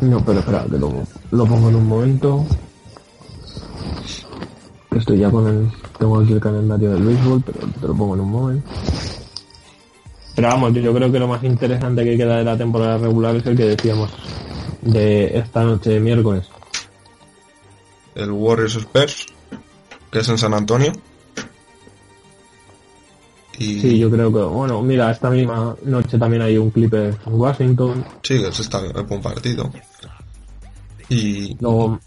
[0.00, 2.44] No, pero espera, que lo, lo pongo en un momento.
[4.90, 5.70] Estoy ya con el.
[5.98, 8.70] Tengo aquí el calendario del béisbol, pero te lo pongo en un momento.
[10.34, 13.46] Pero vamos, yo creo que lo más interesante que queda de la temporada regular es
[13.46, 14.10] el que decíamos
[14.80, 16.48] de esta noche de miércoles.
[18.16, 19.26] El Warriors Spurs,
[20.10, 20.92] que es en San Antonio.
[23.62, 27.34] Y Sí, yo creo que, bueno, mira, esta misma noche también hay un Clipper en
[27.34, 28.04] Washington.
[28.22, 29.70] sí, que ese está es buen partido.
[31.08, 32.00] Y Luego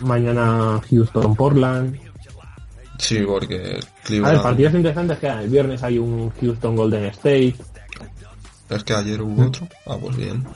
[0.00, 1.98] mañana Houston Portland.
[2.98, 7.56] sí, porque A ver, Cleveland, partidos interesantes que el viernes hay un Houston Golden State.
[8.70, 9.68] es que ayer hubo otro.
[9.86, 10.46] Ah, pues bien.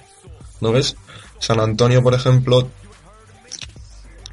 [0.60, 0.96] ¿No ves?
[1.38, 2.68] San Antonio, por ejemplo,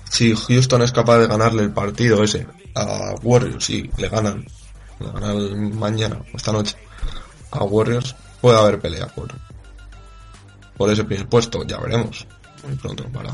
[0.10, 4.46] si Houston es capaz de ganarle el partido ese a Warriors y le ganan,
[5.00, 6.76] ganan mañana o esta noche
[7.52, 9.30] a Warriors, puede haber pelea por,
[10.78, 12.28] por ese primer puesto, ya veremos.
[12.66, 13.32] Muy pronto para...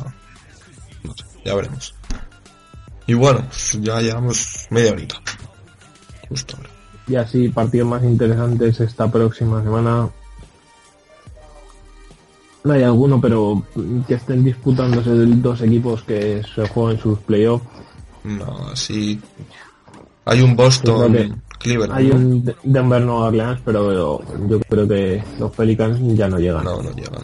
[1.04, 1.96] No sé, ya veremos.
[3.08, 3.46] Y bueno,
[3.82, 5.16] ya llevamos media horita.
[6.30, 6.70] Justo ahora.
[7.08, 10.10] Y así, partidos más interesantes esta próxima semana.
[12.64, 13.62] No hay alguno, pero
[14.08, 17.66] que estén disputándose dos equipos que se juegan sus playoffs.
[18.24, 19.20] No, así...
[20.26, 21.94] Hay un Boston, Cleveland.
[21.98, 26.64] Hay un De- Denver Nueva Orleans, pero yo creo que los Pelicans ya no llegan.
[26.64, 27.24] No, no llegan.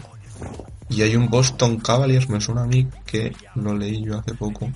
[0.88, 4.68] Y hay un Boston Cavaliers, me suena a mí, que lo leí yo hace poco.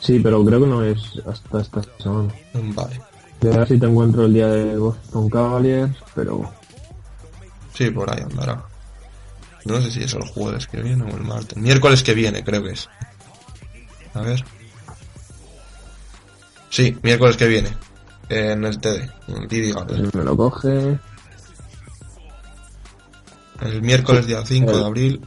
[0.00, 2.28] Sí, pero creo que no es hasta esta semana.
[2.52, 3.00] Vale.
[3.42, 6.52] A ver si te encuentro el día de Boston Cavaliers, pero
[7.74, 8.62] Sí, por ahí andará.
[9.64, 11.56] No sé si es el jueves que viene o el martes.
[11.56, 12.88] Miércoles que viene, creo que es.
[14.12, 14.44] A ver.
[16.70, 17.70] Sí, miércoles que viene.
[18.28, 20.10] En el TD, en el TD Garden.
[20.14, 20.98] me lo coge.
[23.60, 25.20] El miércoles día 5 de El- abril.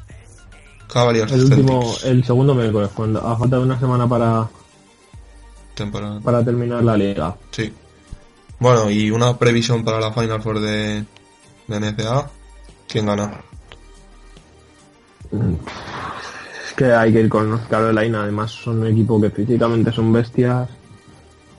[0.92, 4.48] Cavaliers El último, el segundo miércoles, cuando a falta de una semana para,
[5.76, 6.22] Temporada.
[6.22, 7.36] para terminar la liga.
[7.52, 7.74] Sí.
[8.60, 11.04] Bueno, y una previsión para la Final Four de,
[11.68, 12.30] de NCAA.
[12.88, 13.42] ¿Quién gana?
[16.68, 20.14] Es que hay que ir con North Carolina, además son un equipo que físicamente son
[20.14, 20.70] bestias.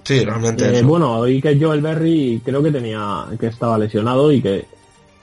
[0.09, 4.41] Sí, realmente Eh, bueno, oí que Joel Berry creo que tenía que estaba lesionado y
[4.41, 4.65] que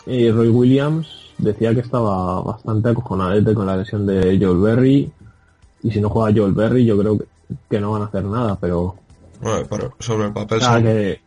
[0.06, 1.08] y Roy Williams
[1.40, 5.12] decía que estaba bastante acojonadete con la lesión de Joel Berry
[5.82, 7.26] y si no juega Joel Berry yo creo que,
[7.68, 8.96] que no van a hacer nada, pero
[9.42, 11.22] Bueno, pero sobre el papel que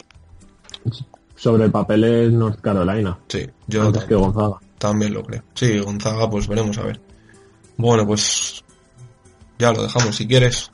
[1.35, 4.61] sobre el papel es North Carolina Sí, yo antes que también, Gonzaga.
[4.79, 5.43] también lo creo.
[5.55, 7.01] Sí, Gonzaga, pues veremos a ver.
[7.77, 8.63] Bueno, pues
[9.59, 10.71] ya lo dejamos si quieres.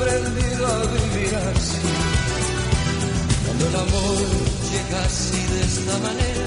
[0.00, 1.80] Aprendido a vivir así.
[3.44, 4.16] Cuando el amor
[4.72, 6.46] llega así de esta manera,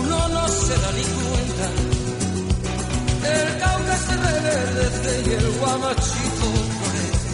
[0.00, 1.66] uno no se da ni cuenta.
[3.34, 7.32] El cauca se reverdece y el guamachito florece,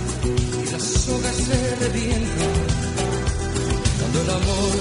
[0.62, 2.46] y la soga se revienta.
[3.98, 4.72] Cuando el amor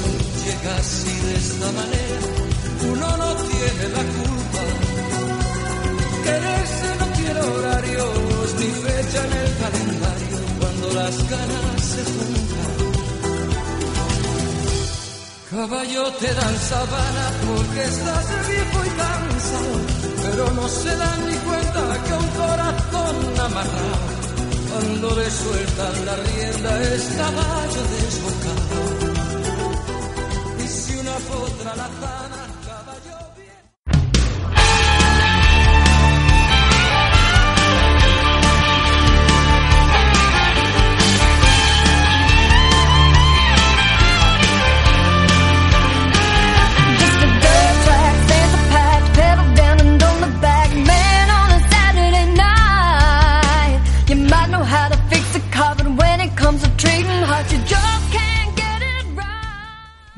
[0.43, 2.27] llega así de esta manera,
[2.91, 4.63] uno no tiene la culpa.
[6.25, 10.26] Quererse no tiene horarios ni fecha en el calendario
[10.97, 12.75] las ganas se juntan.
[15.51, 19.75] Caballo te dan sabana porque estás viejo y cansado,
[20.23, 23.15] pero no se dan ni cuenta que un corazón
[23.47, 24.07] amarrado,
[24.69, 28.79] cuando le sueltan la rienda es caballo desbocado.
[30.63, 31.89] Y si una potra la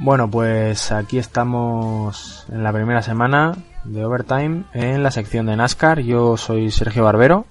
[0.01, 5.99] Bueno, pues aquí estamos en la primera semana de Overtime en la sección de NASCAR.
[5.99, 7.45] Yo soy Sergio Barbero,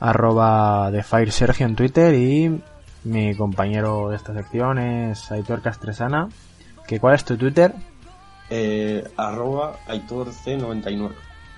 [0.00, 2.60] arroba de Fire Sergio en Twitter y
[3.04, 6.28] mi compañero de esta sección es Aitor Castresana.
[6.88, 7.72] ¿Que ¿Cuál es tu Twitter?
[8.50, 11.12] Eh, arroba Aitor C99.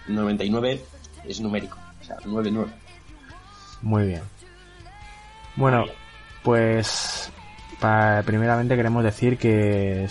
[0.08, 0.84] 99
[1.26, 2.70] es numérico, o sea, 99.
[3.80, 4.22] Muy bien.
[5.56, 5.86] Bueno,
[6.42, 7.32] pues
[8.24, 10.08] primeramente queremos decir que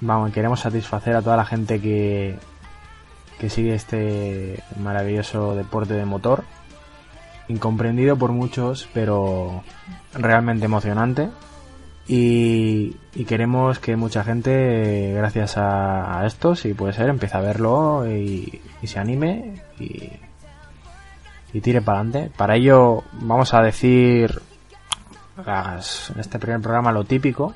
[0.00, 2.36] vamos, queremos satisfacer a toda la gente que,
[3.38, 6.44] que sigue este maravilloso deporte de motor.
[7.48, 9.64] Incomprendido por muchos, pero
[10.14, 11.30] realmente emocionante.
[12.06, 17.40] Y, y queremos que mucha gente, gracias a, a esto, si puede ser, empiece a
[17.40, 20.10] verlo y, y se anime y,
[21.52, 22.30] y tire para adelante.
[22.36, 24.42] Para ello vamos a decir
[25.46, 27.54] en este primer programa lo típico.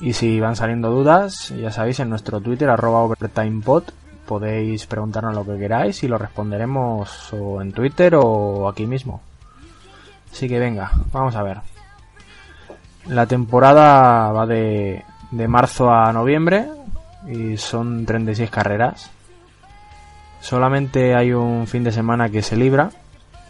[0.00, 3.84] Y si van saliendo dudas, ya sabéis, en nuestro Twitter, arroba overtimepod,
[4.26, 9.20] podéis preguntarnos lo que queráis y lo responderemos o en Twitter o aquí mismo.
[10.32, 11.58] Así que venga, vamos a ver.
[13.06, 16.68] La temporada va de, de marzo a noviembre
[17.26, 19.10] y son 36 carreras.
[20.40, 22.90] Solamente hay un fin de semana que se libra,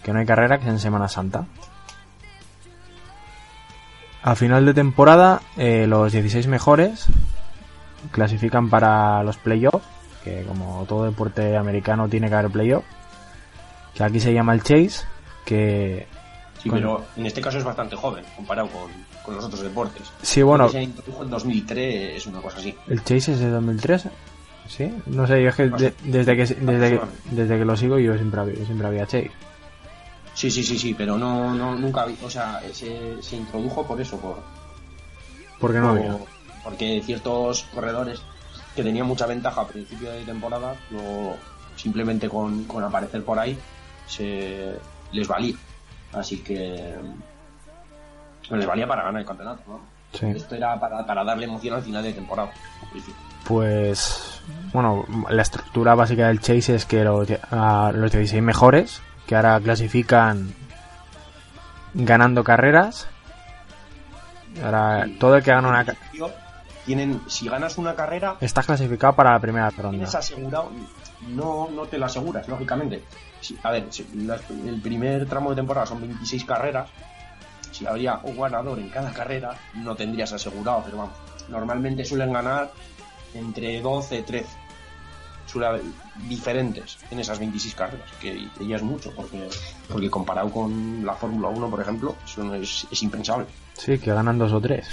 [0.02, 1.44] que no hay carrera, que es en Semana Santa.
[4.26, 7.06] A final de temporada, eh, los 16 mejores
[8.10, 9.84] clasifican para los playoffs,
[10.24, 12.84] que como todo deporte americano tiene que haber playoff,
[13.94, 15.04] que aquí se llama el Chase,
[15.44, 16.06] que
[16.62, 18.90] Sí, Con- pero en este caso es bastante joven comparado con,
[19.22, 20.10] con los otros deportes.
[20.22, 20.64] Sí, bueno.
[20.68, 22.74] Que Se introdujo en 2003, es una cosa así.
[22.88, 24.08] el Chase es de 2003.
[24.66, 26.64] Sí, no sé, yo es que de- desde que desde que,
[26.96, 27.30] Aproximadamente.
[27.32, 29.30] desde que lo sigo yo siempre siempre había Chase.
[30.34, 34.00] Sí, sí, sí, sí, pero no, no nunca vi, o sea, se, se introdujo por
[34.00, 34.36] eso, por,
[35.60, 36.16] Porque no por- había.
[36.64, 38.20] porque ciertos corredores
[38.74, 41.36] que tenían mucha ventaja a principio de temporada, luego
[41.76, 43.56] simplemente con, con aparecer por ahí
[44.08, 44.74] se
[45.12, 45.54] les valía.
[46.12, 46.94] Así que
[48.50, 49.80] les valía para ganar el campeonato, ¿no?
[50.12, 50.26] Sí.
[50.26, 52.52] Esto era para, para darle emoción al final de temporada.
[53.44, 54.40] Pues,
[54.72, 59.60] bueno, la estructura básica del Chase es que los, a los 16 mejores, que ahora
[59.60, 60.54] clasifican
[61.94, 63.06] ganando carreras,
[64.62, 66.30] ahora todo el que gana una ca- Tío,
[66.84, 69.90] Tienen, si ganas una carrera, estás clasificado para la primera ronda.
[69.90, 70.70] tienes asegurado,
[71.28, 73.02] no, no te lo aseguras, lógicamente.
[73.40, 76.90] Si- a ver, si las- el primer tramo de temporada son 26 carreras,
[77.70, 81.14] si habría un ganador en cada carrera, no tendrías asegurado, pero vamos,
[81.48, 82.70] normalmente suelen ganar
[83.32, 84.48] entre 12 y 13.
[85.54, 85.82] Suele haber
[86.28, 89.48] diferentes en esas 26 carreras, que ya es mucho, porque,
[89.88, 93.46] porque comparado con la Fórmula 1, por ejemplo, eso no es, es impensable.
[93.74, 94.88] Sí, que ganan dos o tres.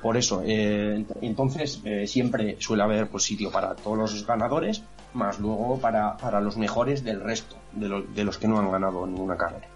[0.00, 4.82] Por eso, eh, ent- entonces eh, siempre suele haber pues, sitio para todos los ganadores,
[5.12, 8.70] más luego para, para los mejores del resto, de, lo- de los que no han
[8.70, 9.68] ganado ninguna carrera.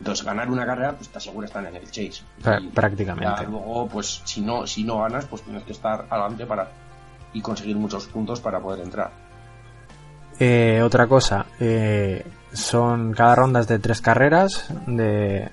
[0.00, 2.22] Entonces, ganar una carrera, pues te asegura estar en el chase.
[2.60, 3.42] Y prácticamente.
[3.42, 6.70] ya luego, pues si no, si no ganas, pues tienes que estar adelante para
[7.34, 9.10] y conseguir muchos puntos para poder entrar.
[10.38, 15.50] Eh, otra cosa, eh, son cada ronda es de tres carreras, de,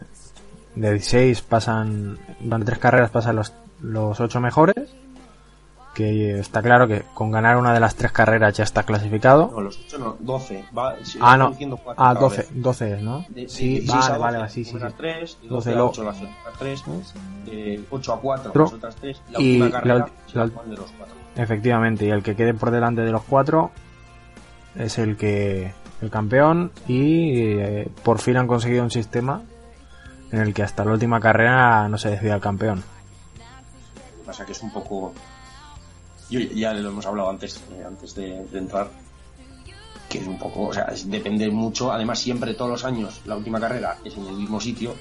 [0.75, 4.89] de 16 pasan, durante tres carreras pasan los, los ocho mejores,
[5.97, 9.49] que está claro que con ganar una de las tres carreras ya está clasificado.
[9.51, 10.65] No, los 8 no, 12.
[10.77, 11.55] Va, se Ah, no,
[11.87, 12.49] ah, cada 12, vez.
[12.53, 13.25] 12 es, ¿no?
[13.29, 14.85] De- de Sí, 16 vale, a 12, vale, sí, sí, sí.
[14.95, 16.83] 3, de 12 12 a lo- 8 las otras 3,
[17.45, 18.63] de 8 a 4 Otro.
[18.65, 21.15] las otras 3, la Y última la carrera ulti- se la la- de los 4.
[21.35, 23.71] Efectivamente, y el que quede por delante de los cuatro
[24.75, 29.41] es el que el campeón y eh, por fin han conseguido un sistema
[30.31, 32.77] en el que hasta la última carrera no se decida el campeón.
[32.77, 35.13] Lo que pasa que es un poco...
[36.29, 38.89] Yo, ya lo hemos hablado antes, eh, antes de, entrar,
[40.09, 43.35] que es un poco, o sea, es- depende mucho, además siempre todos los años la
[43.37, 44.93] última carrera es en el mismo sitio.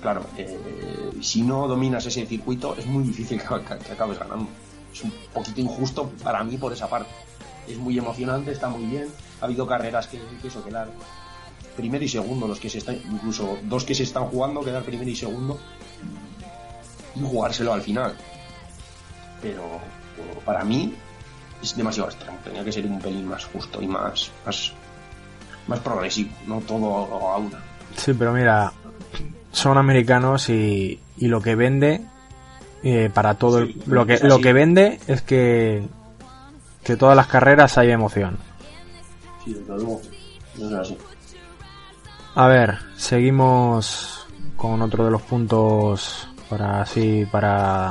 [0.00, 4.48] Claro, eh, si no dominas ese circuito es muy difícil que, que- que acabes ganando.
[4.92, 7.10] Es un poquito injusto para mí por esa parte.
[7.66, 9.06] Es muy emocionante, está muy bien.
[9.40, 10.88] Ha habido carreras que, que eso, quedar
[11.76, 15.08] primero y segundo, los que se están, incluso dos que se están jugando, quedar primero
[15.08, 15.58] y segundo
[17.14, 18.14] y jugárselo al final.
[19.40, 19.62] Pero
[20.44, 20.94] para mí
[21.62, 22.38] es demasiado extremo.
[22.44, 24.72] Tenía que ser un pelín más justo y más, más,
[25.66, 27.58] más progresivo, no todo a una.
[27.96, 28.72] Sí, pero mira,
[29.52, 32.00] son americanos y, y lo que vende
[32.82, 35.86] eh, para todo el- lo que lo que vende es que
[36.82, 38.36] que todas las carreras haya emoción.
[39.44, 40.00] Sí, desde luego.
[40.56, 40.98] Es así.
[42.34, 47.90] A ver, seguimos con otro de los puntos para así para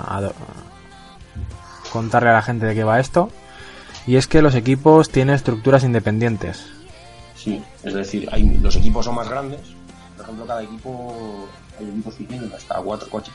[1.91, 3.29] contarle a la gente de qué va esto.
[4.07, 6.65] Y es que los equipos tienen estructuras independientes.
[7.35, 9.59] Sí, es decir, hay, los equipos son más grandes.
[10.15, 11.47] Por ejemplo, cada equipo,
[11.79, 13.33] hay equipos que tienen hasta cuatro coches.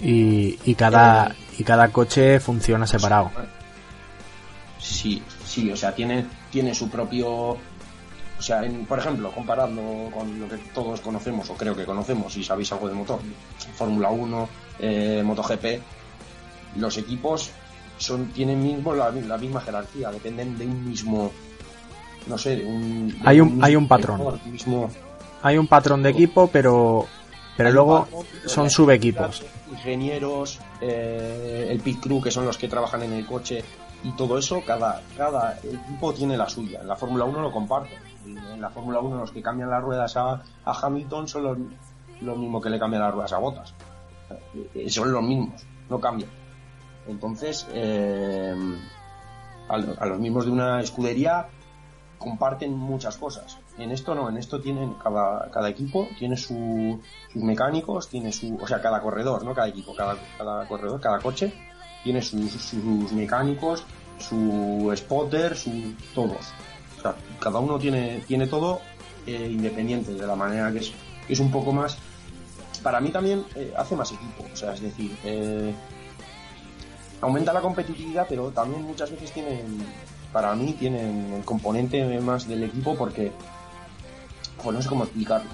[0.00, 3.30] Y, y cada y cada coche funciona separado.
[4.78, 7.28] Sí, sí, o sea, tiene, tiene su propio.
[7.30, 7.58] O
[8.44, 12.42] sea, en- por ejemplo, comparando con lo que todos conocemos, o creo que conocemos, si
[12.42, 13.20] sabéis algo de motor,
[13.76, 14.48] Fórmula 1,
[14.82, 15.80] eh, MotoGP,
[16.76, 17.50] los equipos
[17.98, 21.30] son tienen mismo la, la misma jerarquía, dependen de un mismo.
[22.26, 23.08] No sé, de un.
[23.08, 24.40] de Hay un- mismo hay un patrón.
[24.44, 24.90] mismo,
[25.42, 27.06] Hay un patrón de equipo, pero,
[27.56, 29.42] pero Hay luego patrón, son subequipos.
[29.70, 33.64] Ingenieros, eh, el pit crew, que son los que trabajan en el coche,
[34.04, 36.80] y todo eso, cada, cada equipo tiene la suya.
[36.80, 37.98] En la Fórmula 1 lo comparten.
[38.24, 41.58] En la Fórmula 1 los que cambian las ruedas a, a Hamilton son los,
[42.20, 43.74] los mismos que le cambian las ruedas a Bottas.
[44.74, 46.30] Eh, Son los mismos, no cambian.
[47.08, 48.54] Entonces, eh,
[49.68, 51.48] a, lo- a los mismos de una escudería
[52.18, 53.58] comparten muchas cosas.
[53.78, 57.00] En esto no, en esto tienen cada, cada equipo tiene su,
[57.32, 61.18] sus mecánicos, tiene su, o sea, cada corredor, no cada equipo, cada, cada corredor, cada
[61.18, 61.52] coche
[62.04, 63.84] tiene sus, sus mecánicos,
[64.18, 66.52] su spotter, su todos.
[66.98, 68.80] O sea, cada uno tiene tiene todo
[69.26, 70.92] eh, independiente de la manera que es
[71.26, 71.96] que es un poco más
[72.82, 75.74] para mí también eh, hace más equipo, o sea, es decir, eh,
[77.20, 79.78] aumenta la competitividad, pero también muchas veces tienen,
[80.32, 83.32] para mí, tienen el componente más del equipo porque,
[84.62, 85.50] pues no sé cómo explicarlo.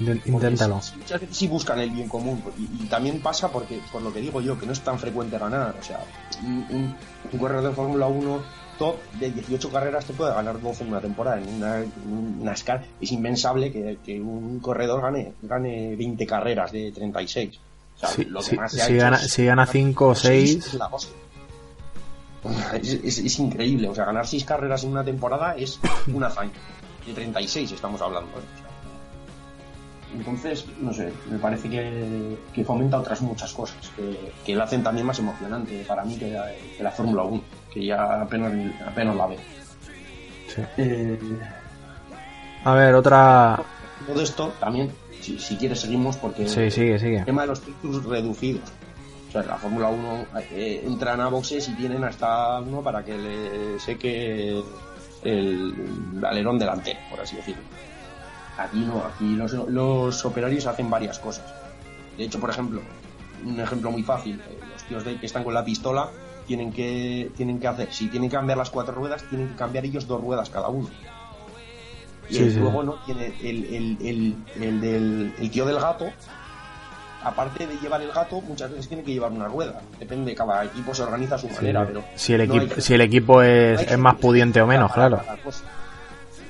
[0.00, 0.80] Inténtalo.
[0.96, 4.20] Muchas veces sí buscan el bien común y, y también pasa porque, por lo que
[4.20, 5.76] digo yo, que no es tan frecuente ganar.
[5.78, 6.04] O sea,
[6.42, 6.96] un, un,
[7.32, 11.00] un corredor de Fórmula 1 top de 18 carreras te puede ganar 12 en una
[11.00, 11.38] temporada.
[11.40, 16.92] En una, en NASCAR es impensable que, que un corredor gane, gane 20 carreras de
[16.92, 17.58] 36.
[17.96, 19.66] O sea, Sí, lo que sí, más se ha si hecho gana- es- si gana
[19.66, 21.14] cinco o seis- es la hostia.
[22.74, 25.80] Es, es- es increíble, o sea, ganar 6 carreras en una temporada es
[26.12, 26.52] una hazaña.
[27.06, 28.30] De 36 estamos hablando.
[28.38, 28.42] ¿eh?
[30.16, 34.82] Entonces, no sé, me parece que, que fomenta otras muchas cosas, que, que la hacen
[34.82, 36.46] también más emocionante para mí que la,
[36.76, 37.42] que la Fórmula 1,
[37.72, 38.52] que ya apenas,
[38.86, 39.38] apenas la veo.
[40.54, 40.62] Sí.
[40.78, 41.18] Eh,
[42.64, 43.60] A ver, otra.
[44.06, 47.18] todo esto también, si, si quieres seguimos, porque Sí, sigue, sigue.
[47.18, 48.70] el tema de los ciclos reducidos.
[49.28, 53.18] O sea, la Fórmula 1 eh, entran a boxes y tienen hasta uno para que
[53.18, 54.62] le seque
[55.24, 55.74] el
[56.24, 57.62] alerón delantero, por así decirlo.
[58.58, 61.44] Aquí no, aquí los, los operarios hacen varias cosas.
[62.16, 62.80] De hecho, por ejemplo,
[63.44, 66.08] un ejemplo muy fácil, eh, los tíos de, que están con la pistola
[66.46, 69.84] tienen que, tienen que hacer, si tienen que cambiar las cuatro ruedas, tienen que cambiar
[69.84, 70.88] ellos dos ruedas cada uno.
[72.28, 76.06] Y Sí, luego no tiene el, el, el, el del el tío del gato,
[77.22, 79.80] aparte de llevar el gato, muchas veces tiene que llevar una rueda.
[79.98, 82.94] Depende, cada equipo se organiza a su manera, pero Si el, no equipo, hay- si
[82.94, 85.20] el equipo es, es más pudiente o menos, claro.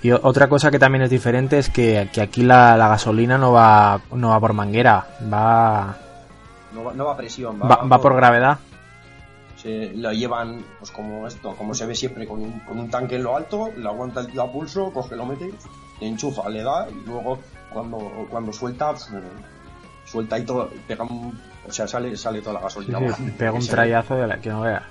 [0.05, 3.52] Y otra cosa que también es diferente es que, que aquí la, la gasolina no
[3.52, 5.96] va, no va por manguera, va,
[6.74, 8.59] No, va- no va a presión, va, va por gravedad.
[9.57, 13.16] se lo llevan pues como esto, como se ve siempre, con un, con un tanque
[13.16, 15.50] en lo alto, lo aguanta el tío a pulso, coge, lo mete,
[16.00, 17.38] le enchufa, le da y luego
[17.72, 18.92] cuando, cuando suelta,
[20.05, 22.98] suelta y todo, pega un- o sea, sale, sale toda la Sí, gasolina.
[22.98, 23.32] sí, volando.
[23.38, 24.82] pega un trayazo de la que no veas.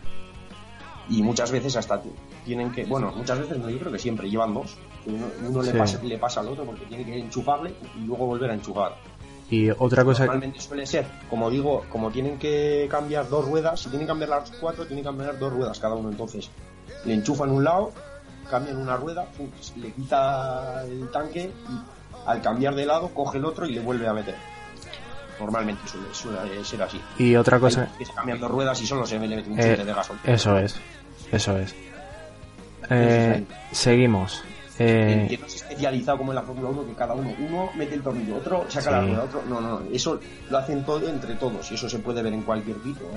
[1.08, 2.02] Y muchas veces hasta
[2.46, 4.76] tienen que, bueno, muchas veces no, yo creo que siempre llevan dos.
[5.06, 8.52] Uno, uno le, pasa, le pasa al otro porque tiene que enchufarle y luego volver
[8.52, 8.96] a enchufar.
[9.50, 13.90] Y otra cosa, Normalmente suele ser, como digo, como tienen que cambiar dos ruedas, si
[13.90, 16.10] tienen que cambiar las cuatro, tienen que cambiar dos ruedas cada uno.
[16.10, 16.50] Entonces,
[17.06, 17.92] le enchufan un lado,
[18.50, 23.46] cambian una rueda, pum, le quita el tanque y al cambiar de lado coge el
[23.46, 24.36] otro y le vuelve a meter.
[25.40, 27.02] Normalmente suele, suele ser así.
[27.18, 29.60] y otra cosa, Hay que se cambian dos ruedas y solo se le mete un
[29.60, 30.24] Eh, de gasolina.
[30.34, 30.76] eso es,
[31.32, 31.76] eso es.
[32.90, 34.44] Eh, seguimos.
[34.78, 37.94] que Eh, no es especializado como en la Fórmula 1, que cada uno, uno mete
[37.96, 38.90] el tornillo, otro saca Sí.
[38.92, 39.44] la rueda, otro.
[39.48, 40.20] No, no, eso
[40.50, 43.08] lo hacen todo entre todos y eso se puede ver en cualquier vídeo.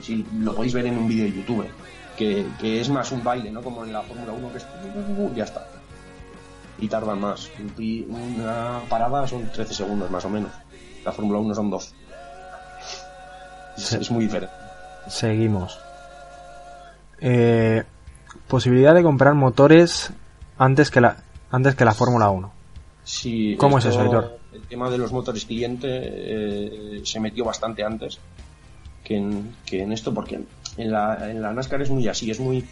[0.00, 1.66] si lo podéis ver en un vídeo de YouTube,
[2.16, 3.60] que, que es más un baile, ¿no?
[3.62, 4.66] Como en la Fórmula 1, que es.
[5.36, 5.66] Ya está.
[6.78, 7.50] Y tardan más.
[8.08, 10.50] Una parada son 13 segundos más o menos.
[11.04, 11.94] La Fórmula 1 son dos.
[13.76, 13.96] Es, Sí.
[14.00, 14.54] es muy diferente.
[15.08, 15.78] seguimos.
[17.20, 17.82] Eh,
[18.52, 20.12] posibilidad de comprar motores
[20.58, 21.16] antes que la
[21.50, 22.52] antes que la Fórmula 1.
[23.02, 24.38] Sí, ¿Cómo es eso, Aitor?
[24.52, 28.18] El tema de los motores cliente eh, se metió bastante antes
[29.02, 30.44] que en, que en esto, porque
[30.76, 32.62] en la, en la NASCAR es muy así, es muy.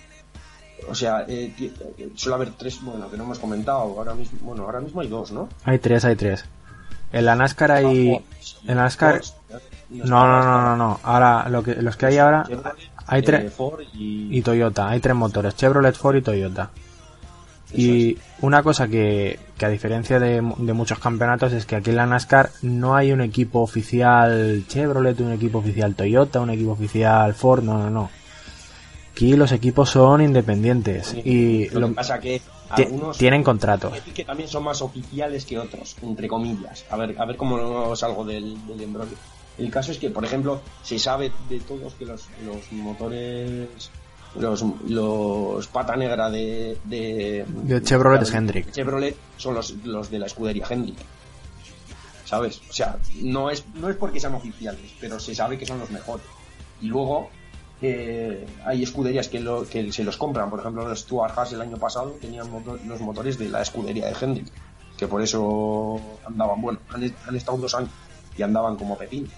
[0.86, 4.64] O sea, eh, eh, suele haber tres, bueno, que no hemos comentado, ahora mismo, bueno,
[4.64, 5.48] ahora mismo hay dos, ¿no?
[5.64, 6.44] Hay tres, hay tres.
[7.10, 8.22] En la NASCAR hay
[8.66, 9.22] en la NASCAR
[9.88, 11.00] no, no, no, no, no.
[11.02, 12.44] Ahora lo que los que hay ahora
[13.10, 16.70] hay eh, tres Ford y, y Toyota, hay tres motores, Chevrolet, Ford y Toyota.
[17.72, 21.96] Y una cosa que, que a diferencia de, de muchos campeonatos es que aquí en
[21.96, 27.32] la NASCAR no hay un equipo oficial Chevrolet, un equipo oficial Toyota, un equipo oficial
[27.34, 28.10] Ford, no, no, no.
[29.12, 33.92] aquí los equipos son independientes y Lo lo- que pasa que algunos tienen contratos.
[33.92, 36.84] decir que también son más oficiales que otros, entre comillas.
[36.90, 39.14] A ver, a ver cómo salgo del, del embrollo.
[39.60, 43.68] El caso es que, por ejemplo, se sabe de todos que los, los motores,
[44.36, 48.72] los, los pata negra de, de, De Chevrolet es Hendrick.
[48.72, 50.98] Chevrolet son los, los de la escudería Hendrick.
[52.24, 52.60] ¿Sabes?
[52.70, 55.90] O sea, no es, no es porque sean oficiales, pero se sabe que son los
[55.90, 56.24] mejores.
[56.80, 57.28] Y luego
[57.82, 60.48] eh, hay escuderías que, lo, que se los compran.
[60.48, 64.06] Por ejemplo, los Stuart Haas el año pasado tenían motor- los motores de la escudería
[64.06, 64.46] de Hendrick,
[64.96, 67.90] que por eso andaban, bueno, han, han estado dos años
[68.38, 69.28] y andaban como pepín.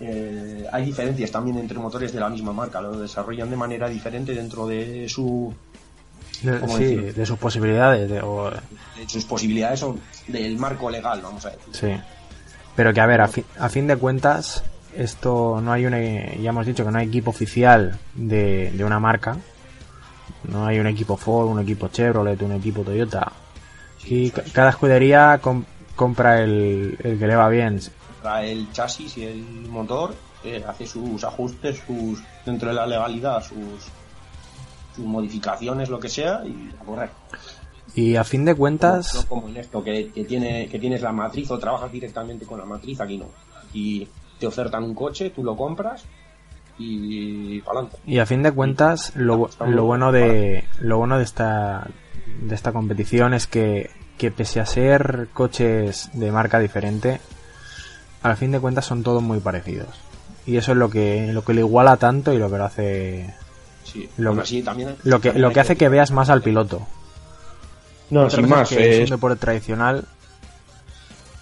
[0.00, 4.34] Eh, hay diferencias también entre motores de la misma marca, lo desarrollan de manera diferente
[4.34, 5.54] dentro de su
[6.42, 7.12] De, ¿cómo sí, decirlo?
[7.14, 8.10] de sus posibilidades.
[8.10, 11.64] de- o- de sus posibilidades o del marco legal, vamos a decir.
[11.72, 12.00] sí.
[12.74, 14.62] Pero que a ver, a, fi- a fin de cuentas,
[14.94, 18.84] esto no hay un, e- ya hemos dicho que no hay equipo oficial de, de
[18.84, 19.38] una marca.
[20.46, 23.32] No hay un equipo Ford, un equipo Chevrolet, un equipo Toyota.
[24.04, 25.64] Y ca- cada escudería com-
[25.96, 27.80] compra el, el que le va bien.
[28.26, 30.12] Trae el chasis y el motor,
[30.42, 33.84] eh, hace sus ajustes, sus dentro de la legalidad, sus,
[34.96, 37.10] sus modificaciones, lo que sea, y a correr.
[37.94, 41.02] Y a fin de No, cuentas, no como en esto, que, que, tiene, que tienes
[41.02, 43.26] la matriz o trabajas directamente con la matriz, aquí no.
[43.68, 44.08] Aquí
[44.40, 46.04] te ofertan un coche, tú lo compras
[46.80, 47.96] y adelante.
[48.04, 51.88] y a fin de cuentas, lo, lo bueno de lo bueno de esta
[52.42, 57.20] de esta competición es que, que pese a ser coches de marca diferente,
[58.30, 59.88] al fin de cuentas son todos muy parecidos.
[60.46, 63.34] Y eso es lo que lo que lo iguala tanto y lo que lo hace
[63.84, 66.82] Sí, Lo que- también, lo que también lo que hace que veas más al piloto.
[68.10, 68.68] No, Otras sin más.
[68.68, 70.04] que es eh, un deporte tradicional.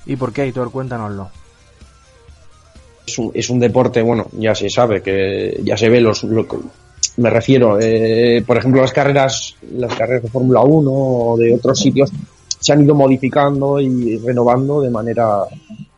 [0.07, 0.70] ¿Y por qué, Aitor?
[0.70, 1.30] Cuéntanoslo.
[3.07, 6.47] es un, es un deporte, bueno, ya se sabe, que ya se ve los, lo
[6.49, 6.57] que-
[7.18, 11.78] me refiero, eh, por ejemplo, las carreras, las carreras de Fórmula 1 o de otros
[11.78, 12.11] sitios
[12.59, 15.41] se han ido modificando y renovando de manera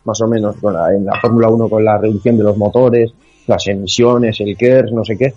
[0.07, 3.13] más o menos con la- en la Fórmula 1 con la reducción de los motores,
[3.47, 5.35] las emisiones, el KERS, no sé qué.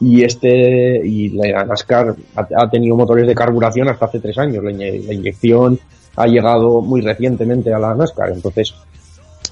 [0.00, 4.64] Y este, y la NASCAR ha, tenido motores de carburación hasta hace tres años.
[4.64, 5.78] La, inye- la inyección
[6.16, 8.30] ha llegado muy recientemente a la NASCAR.
[8.32, 8.74] Entonces,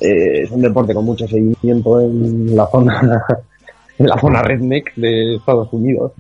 [0.01, 3.25] eh, es un deporte con mucho seguimiento en la zona
[3.99, 6.13] en la zona redneck de Estados Unidos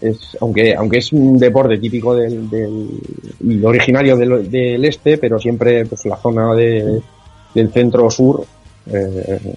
[0.00, 5.84] es aunque aunque es un deporte típico del, del originario del, del este pero siempre
[5.84, 7.02] pues la zona de,
[7.54, 8.46] del centro sur
[8.86, 9.54] eh,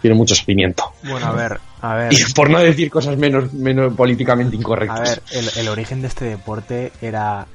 [0.00, 2.12] tiene mucho seguimiento Bueno, a ver, a ver.
[2.12, 6.08] y por no decir cosas menos menos políticamente A incorrectas ver, el, el origen de
[6.08, 7.46] este deporte era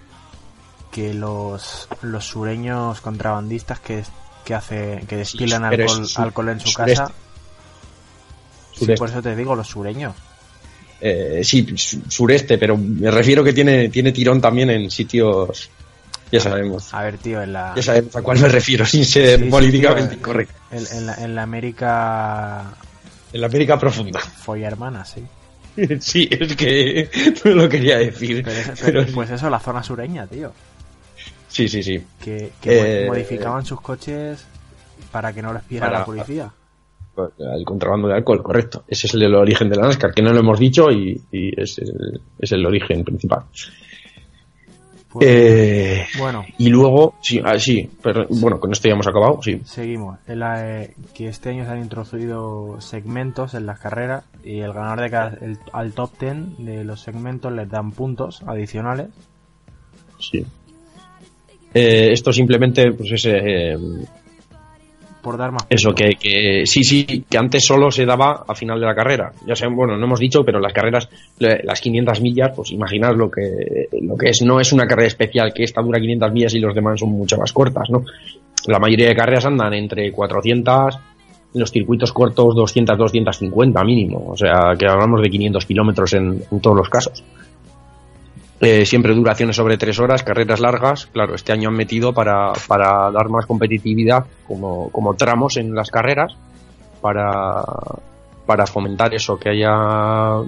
[0.92, 4.04] que los, los sureños contrabandistas que,
[4.46, 7.02] que hace que destilan alcohol, alcohol en su sureste.
[7.04, 7.14] casa.
[8.74, 10.16] Sí, por eso te digo, los sureños.
[11.02, 15.70] Eh, sí su- sureste pero me refiero que tiene tiene tirón también en sitios
[16.32, 19.40] ya sabemos A ver, tío, en la, ya sabemos a cuál me refiero sin ser
[19.40, 22.64] Sí, políticamente incorrecto en, en la, en la América
[23.34, 25.24] en la América profunda folla hermana, sí.
[26.00, 27.10] Sí, es que
[27.46, 28.44] no lo quería decir.
[28.44, 30.52] Pero es- pero pero- pues eso, la zona sureña, tío.
[31.48, 32.04] sí, sí, sí.
[32.24, 34.44] Que, que Eh, modificaban sus coches
[35.12, 36.52] para que no les para- la policía.
[37.40, 38.84] El contrabando de alcohol, correcto.
[38.88, 41.80] Ese es el, origen de la NASCAR, que no lo hemos dicho y, y es,
[41.80, 43.44] el, es el origen principal.
[45.20, 49.40] Pues, Eh, bueno, y luego, sí, ah, sí, pero bueno, con esto ya hemos acabado,
[49.42, 49.62] sí.
[49.66, 50.20] Seguimos.
[50.28, 54.74] En la, eh, que este año se han introducido segmentos en las carreras y el
[54.74, 59.08] ganador de cada, el- al top 10 de los segmentos les dan puntos adicionales.
[60.20, 60.46] sí.
[61.74, 63.78] Eh, esto simplemente, pues es, eh,
[65.28, 68.86] por dar Eso, que, que sí, sí, que antes solo se daba a final de
[68.86, 69.34] la carrera.
[69.46, 73.30] Ya sé, bueno, no hemos dicho, pero las carreras, las 500 millas, pues imaginad lo
[73.30, 74.42] que, lo que es.
[74.42, 77.36] No es una carrera especial, que esta dura 500 millas y los demás son mucho
[77.38, 78.06] más cortas, ¿no?
[78.68, 80.96] La mayoría de carreras andan entre 400,
[81.54, 84.30] en los circuitos cortos 200, 250 mínimo.
[84.30, 87.22] O sea, que hablamos de 500 kilómetros en todos los casos.
[88.60, 91.06] Eh, siempre duraciones sobre tres horas, carreras largas.
[91.08, 95.92] Claro, este año han metido para, para dar más competitividad como, como tramos en las
[95.92, 96.34] carreras
[97.00, 97.64] para,
[98.48, 100.40] para fomentar eso, que haya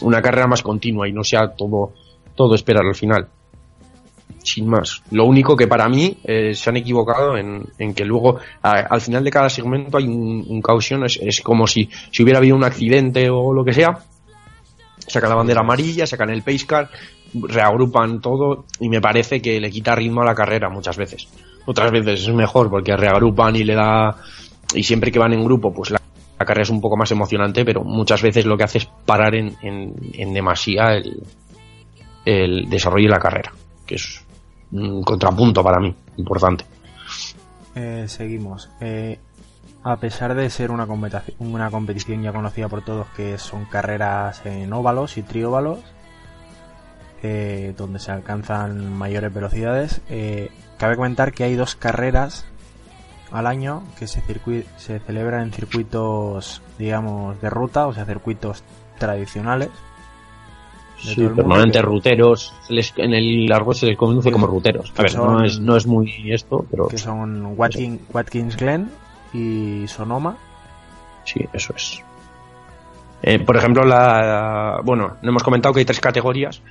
[0.00, 1.92] una carrera más continua y no sea todo,
[2.34, 3.28] todo esperar al final.
[4.42, 5.02] Sin más.
[5.10, 9.22] Lo único que para mí eh, se han equivocado en, en que luego al final
[9.22, 12.64] de cada segmento hay un, un caution, es, es como si, si hubiera habido un
[12.64, 13.98] accidente o lo que sea,
[15.08, 16.90] sacan la bandera amarilla, sacan el pace car,
[17.34, 21.28] reagrupan todo y me parece que le quita ritmo a la carrera muchas veces.
[21.66, 24.16] Otras veces es mejor porque reagrupan y le da
[24.74, 25.98] y siempre que van en grupo pues la
[26.38, 29.56] carrera es un poco más emocionante, pero muchas veces lo que hace es parar en,
[29.62, 31.22] en, en demasía el,
[32.24, 33.52] el desarrollo de la carrera,
[33.86, 34.24] que es
[34.72, 36.64] un contrapunto para mí, importante.
[37.74, 38.68] Eh, seguimos.
[38.80, 39.18] Eh,
[39.84, 44.44] a pesar de ser una, competi- una competición ya conocida por todos, que son carreras
[44.44, 45.78] en óvalos y trióvalos,
[47.22, 52.44] eh, donde se alcanzan mayores velocidades, eh, cabe comentar que hay dos carreras
[53.32, 54.22] al año que se,
[54.76, 58.62] se celebran en circuitos, digamos, de ruta, o sea, circuitos
[58.98, 59.70] tradicionales.
[61.00, 64.92] Sí, normalmente que- ruteros, les- en el argot se les conoce como ruteros.
[64.96, 68.90] A ver, no es, no es muy esto, pero que son Watkin- Watkins Glen
[69.32, 70.36] y Sonoma.
[71.24, 72.02] sí, eso es.
[73.22, 76.62] Eh, por ejemplo, la, bueno, no hemos comentado que hay tres categorías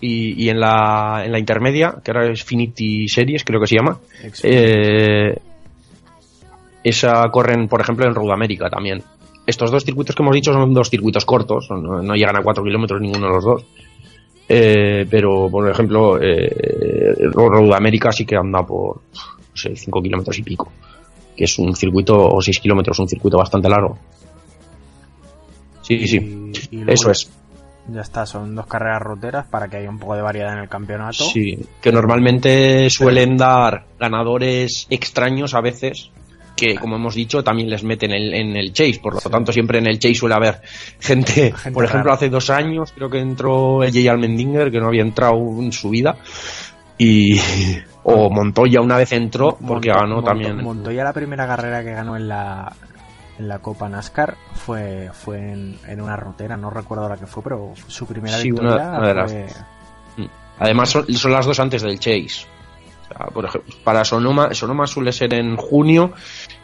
[0.00, 3.76] y, y en, la, en la intermedia, que ahora es Finity Series, creo que se
[3.76, 3.98] llama,
[4.42, 5.36] eh,
[6.82, 9.02] esa corren, por ejemplo, en Road América también.
[9.46, 12.62] Estos dos circuitos que hemos dicho son dos circuitos cortos, no, no llegan a 4
[12.62, 13.64] kilómetros ninguno de los dos.
[14.48, 20.38] Eh, pero, por ejemplo, eh, Road América sí que anda por, no sé, 5 kilómetros
[20.38, 20.72] y pico.
[21.36, 23.98] Que es un circuito, o 6 kilómetros, un circuito bastante largo.
[25.82, 26.16] Sí, sí,
[26.70, 27.30] Y luego eso es.
[27.90, 30.68] Ya está, son dos carreras ruteras para que haya un poco de variedad en el
[30.68, 31.24] campeonato.
[31.24, 36.10] Sí, que normalmente suelen dar ganadores extraños a veces,
[36.54, 39.78] que como hemos dicho también les meten en, en el chase, por lo tanto siempre
[39.78, 40.60] en el chase suele haber
[41.00, 42.16] gente, Gente por ejemplo rara.
[42.16, 45.88] hace dos años creo que entró el Jay Almendinger, que no había entrado en su
[45.90, 46.16] vida,
[46.98, 47.38] y
[48.02, 50.62] o Montoya una vez entró porque Monto- ganó Monto- también.
[50.62, 52.72] Montoya la primera carrera que ganó en la
[53.38, 57.42] en la Copa NASCAR fue fue en, en una rutera, no recuerdo ahora que fue,
[57.42, 59.46] pero su primera Sí, victoria una de las- fue
[60.60, 62.46] Además son, son las dos antes del Chase.
[63.04, 66.12] O sea, por ejemplo, para Sonoma, Sonoma suele ser en junio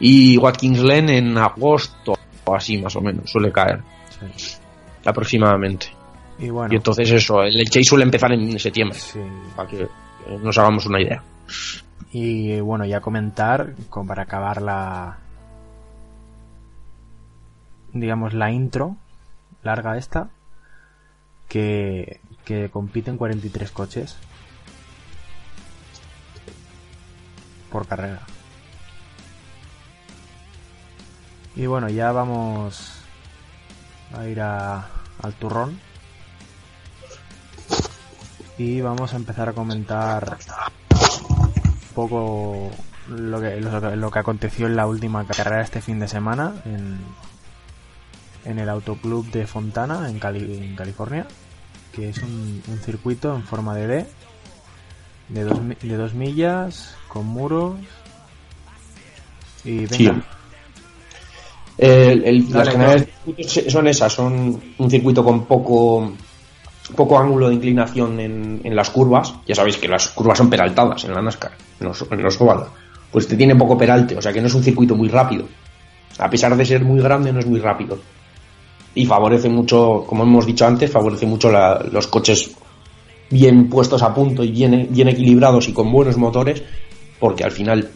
[0.01, 2.13] y Watkins Glen en agosto
[2.43, 3.81] o así más o menos suele caer
[4.19, 4.59] sí.
[5.03, 5.87] y aproximadamente.
[6.37, 9.21] Y bueno, entonces eso, el Chase suele empezar en septiembre sí.
[9.55, 9.89] para que eh,
[10.43, 11.23] nos hagamos una idea.
[12.11, 15.17] Y bueno, ya comentar como para acabar la
[17.95, 18.95] digamos la intro
[19.63, 20.29] larga esta
[21.49, 24.15] que que compiten 43 coches
[27.71, 28.21] por carrera.
[31.55, 32.93] Y bueno, ya vamos
[34.15, 34.87] a ir a,
[35.21, 35.79] al turrón.
[38.57, 40.37] Y vamos a empezar a comentar
[40.91, 42.71] un poco
[43.09, 46.99] lo que, lo, lo que aconteció en la última carrera este fin de semana en,
[48.45, 51.25] en el Autoclub de Fontana, en, Cali- en California,
[51.93, 54.05] que es un, un circuito en forma de D,
[55.29, 57.75] de dos, de dos millas, con muros.
[59.63, 60.11] Y venga, Sí.
[61.77, 66.13] El- el- Dale, las generales circuitos son esas, son un circuito con poco
[66.95, 69.33] poco ángulo de inclinación en, en las curvas.
[69.47, 72.67] Ya sabéis que las curvas son peraltadas en la NASCAR, en los, en los óvalos.
[73.11, 75.47] Pues te tiene poco peralte, o sea que no es un circuito muy rápido.
[76.19, 77.97] A pesar de ser muy grande, no es muy rápido.
[78.95, 82.55] Y favorece mucho, como hemos dicho antes, favorece mucho la- los coches
[83.29, 86.63] bien puestos a punto y bien, bien equilibrados y con buenos motores,
[87.19, 87.89] porque al final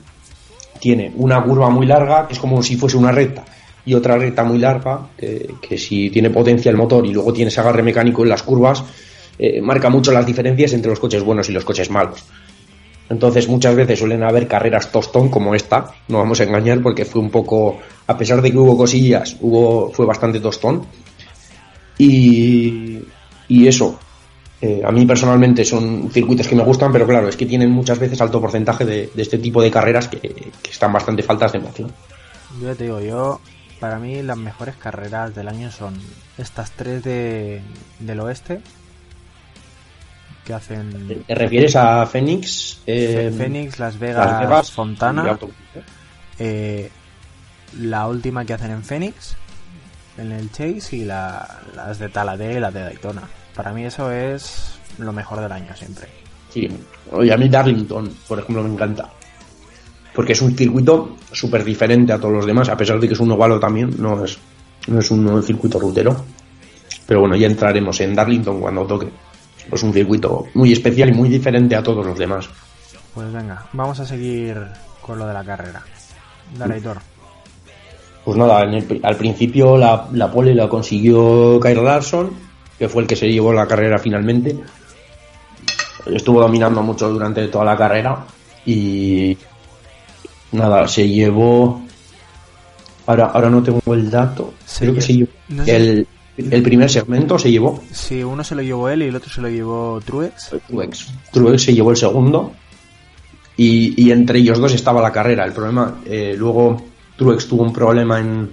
[0.79, 3.45] tiene una curva muy larga, que es como si fuese una recta,
[3.85, 7.61] y otra recta muy larga, que, si tiene potencia el motor y luego tiene ese
[7.61, 8.83] agarre mecánico en las curvas,
[9.37, 12.23] eh, marca mucho las diferencias entre los coches buenos y los coches malos.
[13.09, 17.21] Entonces muchas veces suelen haber carreras tostón como esta, no vamos a engañar porque fue
[17.21, 20.85] un poco, a pesar de que hubo cosillas, hubo, fue bastante tostón.
[21.97, 22.99] Y,
[23.47, 23.99] y eso,
[24.61, 27.97] eh, a mí personalmente son circuitos que me gustan, pero claro, es que tienen muchas
[27.97, 31.57] veces alto porcentaje de, de este tipo de carreras que, que están bastante faltas de
[31.57, 31.91] emoción.
[32.61, 33.41] Yo te digo, yo,
[33.79, 35.95] para mí las mejores carreras del año son
[36.37, 37.61] estas tres de,
[37.99, 38.61] del oeste,
[40.49, 42.79] que hacen ¿Te refieres a Phoenix?
[42.87, 45.51] eh, Phoenix, Las Vegas, Las Vegas y Fontana, Auto-
[46.39, 46.89] eh,
[47.79, 49.35] la última que hacen en Phoenix,
[50.17, 53.21] en el Chase, y la- las de Taladera y las de Daytona.
[53.55, 56.07] Para mí eso es lo mejor del año siempre.
[56.51, 56.67] Sí,
[57.21, 59.07] y a mí Darlington, por ejemplo, me encanta.
[60.15, 63.19] Porque es un circuito súper diferente a todos los demás, a pesar de que es
[63.19, 64.39] un ovalo también, no es,
[64.87, 66.25] no es un circuito rutero.
[67.05, 69.09] Pero bueno, ya entraremos en Darlington cuando toque.
[69.71, 72.49] Es un circuito muy especial y muy diferente a todos los demás.
[73.13, 74.57] Pues venga, vamos a seguir
[75.01, 75.81] con lo de la carrera.
[76.57, 76.97] Dale, Aitor.
[78.25, 82.31] Pues nada, en el al principio la, la pole la consiguió Kyle Larson,
[82.77, 84.57] que fue el que se llevó la carrera finalmente.
[86.05, 88.25] Estuvo dominando mucho durante toda la carrera
[88.65, 89.37] y
[90.51, 91.81] nada, se llevó
[93.09, 94.53] Ahora, ahora no tengo el dato.
[94.67, 95.31] Se Creo que se llevó.
[95.47, 95.75] no sé.
[95.75, 96.07] El,
[96.39, 97.83] el primer segmento se llevó.
[97.91, 100.55] Sí, uno se lo llevó él y el otro se lo llevó Truex.
[100.67, 101.07] Truex.
[101.31, 102.53] Truex se llevó el segundo.
[103.57, 105.45] Y, y entre ellos dos estaba la carrera.
[105.45, 106.81] El problema, eh, luego
[107.17, 108.49] Truex tuvo un problema en,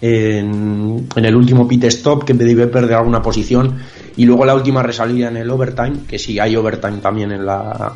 [0.00, 3.78] en, en el último pit stop que debió perder alguna posición.
[4.16, 7.92] Y luego la última resalida en el overtime, que sí hay overtime también en la,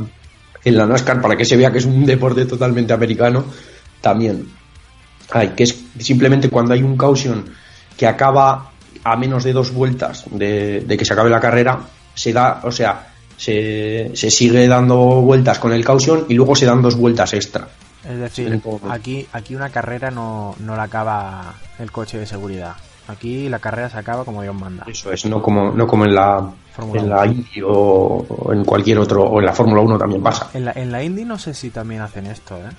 [0.64, 3.44] en la NASCAR, para que se vea que es un deporte totalmente americano,
[4.00, 4.46] también
[5.32, 7.44] hay, que es simplemente cuando hay un caution
[7.96, 8.71] que acaba
[9.04, 11.80] a menos de dos vueltas de, de que se acabe la carrera,
[12.14, 16.66] se da, o sea, se, se sigue dando vueltas con el caution y luego se
[16.66, 17.68] dan dos vueltas extra.
[18.08, 22.74] Es decir, aquí, aquí una carrera no, no la acaba el coche de seguridad.
[23.08, 24.84] Aquí la carrera se acaba como Dios manda.
[24.86, 26.52] Eso es, no como, no como en la,
[26.94, 30.50] en la Indy o, o en cualquier otro, o en la Fórmula 1 también pasa.
[30.54, 32.70] En la, en la Indy no sé si también hacen esto, ¿eh?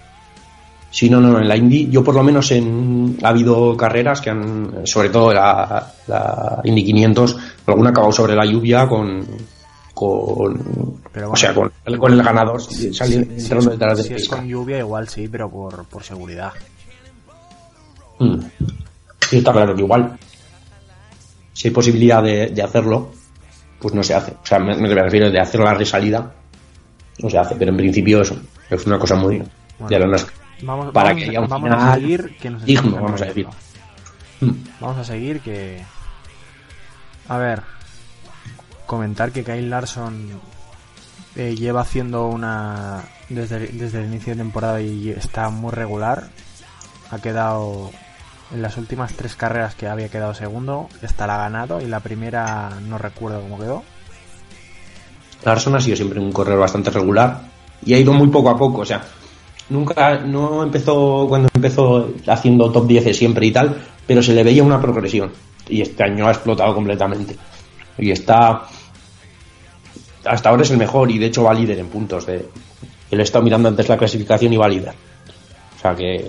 [0.96, 4.30] Sí, no, no, en la Indy, yo por lo menos en, ha habido carreras que
[4.30, 7.36] han, sobre todo la, la Indy 500,
[7.66, 9.26] alguna ha acabado sobre la lluvia con,
[9.96, 11.36] con Pero o bueno.
[11.36, 14.30] sea, con, el- con el ganador Si- saliendo, si- si entrando detrás de si es
[14.30, 16.52] con lluvia igual sí, pero por, por seguridad.
[18.20, 18.38] Mm.
[19.30, 20.16] Sí, está claro que igual,
[21.54, 23.10] si hay posibilidad de, de hacerlo,
[23.80, 24.34] pues no se hace.
[24.34, 26.32] O sea, me, me refiero de hacer la resalida,
[27.18, 28.36] no se hace, pero en principio eso,
[28.70, 29.42] es una cosa muy
[29.90, 30.18] de la.
[30.62, 33.48] Vamos, Para vamos- que un vamos a seguir que nos digno, vamos a decir.
[34.80, 35.84] Vamos a seguir que...
[37.30, 37.62] A ver,
[38.86, 40.30] comentar que Kyle Larson
[41.36, 43.04] eh, lleva haciendo una...
[43.30, 46.30] Desde, desde el inicio de temporada y está muy regular.
[47.12, 47.92] Ha quedado...
[48.54, 52.02] En las últimas tres carreras que había quedado segundo, esta la ha ganado y la
[52.02, 53.84] primera no recuerdo cómo quedó.
[55.44, 57.42] Larson ha sido siempre un corredor bastante regular
[57.84, 59.02] y ha ido muy poco a poco, o sea,
[59.70, 64.64] nunca, no empezó cuando empezó haciendo top 10 siempre y tal, pero se le veía
[64.64, 65.32] una progresión.
[65.68, 67.36] Y este año ha explotado completamente.
[67.98, 68.64] Y está,
[70.26, 72.46] hasta ahora es el mejor y de hecho va líder en puntos de,
[73.12, 74.94] él está mirando antes la clasificación y va líder,
[75.78, 76.26] o sea que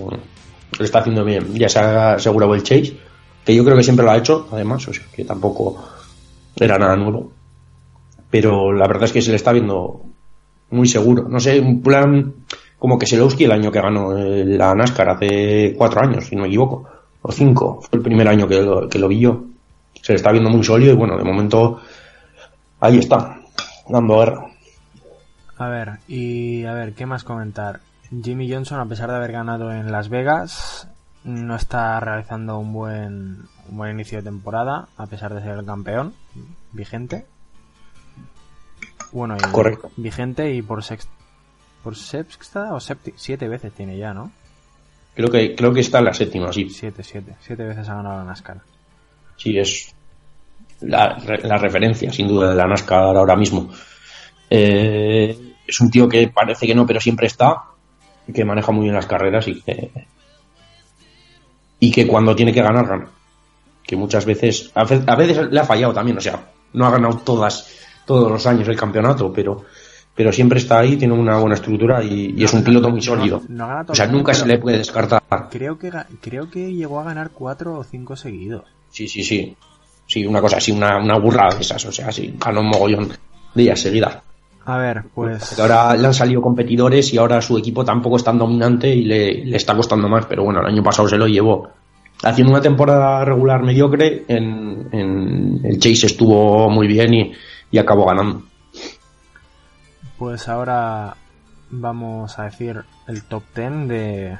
[0.78, 2.96] lo está haciendo bien, ya se ha asegurado el Chase,
[3.44, 5.82] que yo creo que siempre lo ha hecho, además, o sea, que tampoco
[6.56, 7.32] era nada nuevo.
[8.30, 10.02] Pero la verdad es que se le está viendo
[10.70, 11.28] muy seguro.
[11.28, 12.34] No sé, un plan
[12.78, 16.42] como que Selowski el año que ganó eh, la NASCAR hace cuatro años, si no
[16.42, 16.88] me equivoco,
[17.22, 19.44] o cinco, fue el primer año que lo, que lo vi yo.
[20.02, 21.80] Se le está viendo muy sólido y bueno, de momento
[22.80, 23.40] ahí está,
[23.88, 24.46] dando guerra.
[25.56, 27.80] A ver, y a ver, ¿qué más comentar?
[28.22, 30.88] Jimmy Johnson, a pesar de haber ganado en Las Vegas,
[31.24, 35.64] no está realizando un buen, un buen inicio de temporada, a pesar de ser el
[35.64, 36.12] campeón
[36.72, 37.24] vigente.
[39.12, 39.90] Bueno, y Correcto.
[39.96, 41.10] vigente y por sexta,
[41.84, 44.32] por sexta o séptima, siete veces tiene ya, ¿no?
[45.14, 46.68] Creo que, creo que está en la séptima, sí.
[46.70, 48.58] Siete, siete, siete veces ha ganado la NASCAR.
[49.36, 49.94] Sí, es
[50.80, 53.70] la, la referencia, sin duda, de la NASCAR ahora mismo.
[54.50, 57.62] Eh, es un tío que parece que no, pero siempre está,
[58.32, 59.90] que maneja muy bien las carreras y que,
[61.80, 63.08] y que cuando tiene que ganar, gana.
[63.82, 66.90] Que muchas veces, a ve- a veces le ha fallado también, o sea, no ha
[66.90, 67.68] ganado todas,
[68.06, 69.64] todos los años el campeonato, pero,
[70.14, 73.42] pero siempre está ahí, tiene una buena estructura y, y es un piloto muy sólido.
[73.48, 75.22] No O sea, nunca se le puede descartar.
[75.50, 75.90] Creo que,
[76.20, 78.64] creo que llegó a ganar cuatro o cinco seguidos.
[78.90, 79.56] Sí, sí, sí.
[80.06, 83.08] Sí, una cosa así, una, una burrada de esas, o sea, sí, ganó un mogollón
[83.08, 84.18] de días seguidas.
[84.66, 85.58] A ver, pues...
[85.58, 89.44] Ahora le han salido competidores y ahora su equipo tampoco es tan dominante y le,
[89.44, 91.68] le está costando más, pero bueno, el año pasado se lo llevó.
[92.22, 97.32] Haciendo una temporada regular mediocre, en, en el Chase estuvo muy bien y,
[97.70, 98.42] y acabó ganando.
[100.18, 101.16] Pues ahora
[101.70, 104.38] vamos a decir el top 10 de,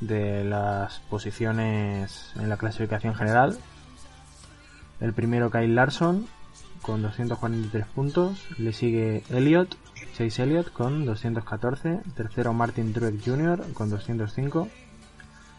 [0.00, 3.58] de las posiciones en la clasificación general.
[5.00, 6.26] El primero Kyle Larson
[6.80, 8.46] con 243 puntos.
[8.58, 9.76] Le sigue Elliot,
[10.16, 12.02] Chase Elliott con 214.
[12.14, 13.72] Tercero Martin Truex Jr.
[13.74, 14.68] con 205.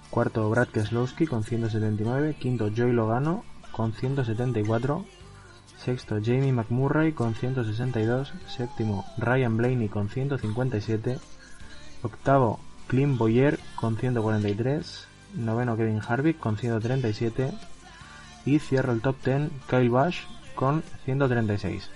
[0.09, 2.37] Cuarto Brad Keselowski con 179.
[2.39, 5.05] Quinto Joey Logano con 174.
[5.83, 8.33] Sexto, Jamie McMurray con 162.
[8.47, 11.19] Séptimo, Ryan Blaney con 157.
[12.03, 15.07] Octavo, Clint Boyer con 143.
[15.35, 17.51] Noveno, Kevin Harvick con 137.
[18.45, 20.23] Y cierra el top 10, Kyle Busch
[20.55, 21.89] con 136.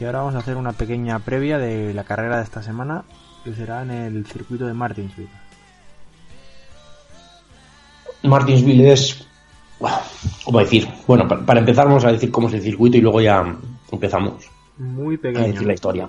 [0.00, 3.04] Y ahora vamos a hacer una pequeña previa de la carrera de esta semana,
[3.44, 5.30] que será en el circuito de Martinsville.
[8.24, 9.26] Martinsville es.
[10.44, 10.86] ¿Cómo decir?
[11.06, 13.42] Bueno, pa- para empezar, vamos a decir cómo es el circuito y luego ya
[13.90, 14.34] empezamos.
[14.78, 16.08] Muy a decir la historia.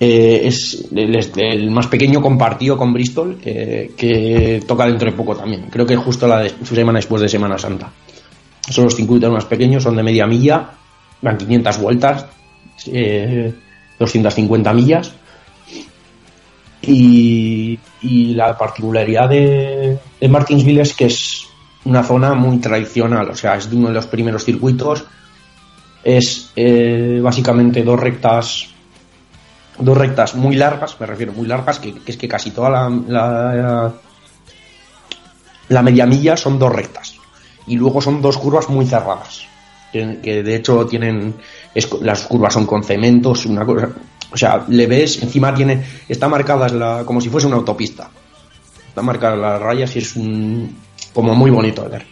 [0.00, 5.66] eh, es el, más pequeño compartido con Bristol, eh, que toca dentro de poco también.
[5.70, 7.90] Creo que es justo la de, su semana después de Semana Santa.
[8.68, 10.70] Son los circuitos más pequeños, son de media milla,
[11.22, 12.26] van 500 vueltas,
[12.86, 13.52] eh,
[13.98, 15.12] 250 millas.
[16.82, 21.46] Y, y la particularidad de, de Martinsville es que es
[21.84, 25.04] una zona muy tradicional, o sea, es uno de los primeros circuitos.
[26.02, 28.66] Es eh, básicamente dos rectas,
[29.78, 33.92] dos rectas muy largas, me refiero muy largas, que, es que casi toda la,
[35.68, 37.14] la, media milla son dos rectas.
[37.66, 39.46] Y luego son dos curvas muy cerradas,
[39.92, 41.34] que, que de hecho tienen,
[41.74, 43.88] es- las curvas son con cementos, una cosa,
[44.30, 48.10] o sea, le ves, encima tiene, está marcada la, como si fuese una autopista.
[48.88, 50.76] Está marcada las rayas y es un,
[51.14, 52.06] como muy bonito de ver.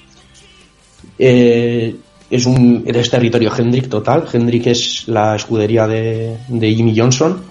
[1.18, 1.96] Eh,
[2.30, 4.26] es un es territorio Hendrick total.
[4.32, 7.42] Hendrick es la escudería de, de Jimmy Johnson.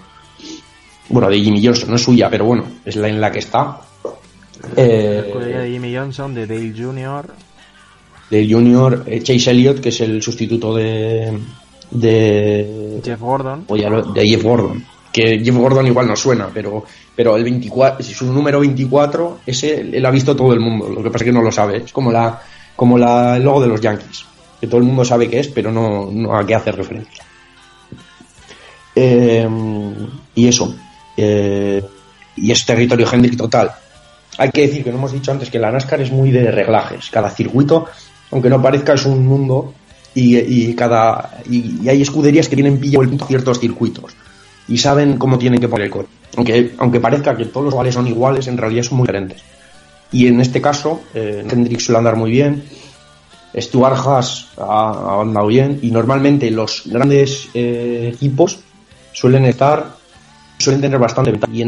[1.10, 3.82] Bueno, de Jimmy Johnson, no es suya, pero bueno, es la en la que está.
[4.76, 7.34] La Eh, escudería de Jimmy Johnson, de Dale Jr.,
[8.30, 11.38] de Junior, eh, Chase Elliott, que es el sustituto de,
[11.92, 13.66] de Jeff Gordon.
[13.68, 14.86] o ya lo- de Jeff Gordon.
[15.12, 16.86] Que Jeff Gordon igual no suena, pero,
[17.16, 20.90] pero el 24, su número 24, ese él ha visto todo el mundo.
[20.90, 21.78] Lo que pasa es que no lo sabe.
[21.78, 22.42] Es como la,
[22.76, 24.26] como la, el logo de los Yankees.
[24.60, 27.24] Que todo el mundo sabe qué es, pero no, no a qué hace referencia.
[28.96, 29.48] Eh,
[30.36, 30.76] y eso.
[31.18, 31.84] Eh,
[32.38, 33.72] y es territorio Hendrick total.
[34.38, 37.10] Hay que decir que no hemos dicho antes que la NASCAR es muy de reglajes.
[37.10, 37.88] Cada circuito,
[38.32, 39.74] aunque no parezca, es un mundo
[40.14, 44.16] y, y cada y, hay escuderías que tienen pillado el punto ciertos circuitos
[44.68, 46.10] y saben cómo tienen que poner el coche.
[46.38, 49.42] Aunque, aunque parezca que todos los ovales son iguales, en realidad son muy diferentes.
[50.12, 52.64] Y en este caso, eh, Hendrick suele andar muy bien,
[53.56, 58.60] Stuart Haas ha, andado bien y normalmente los grandes eh, equipos
[59.14, 59.96] suelen estar,
[60.58, 61.54] suelen tener bastante ventaja.
[61.54, 61.62] Y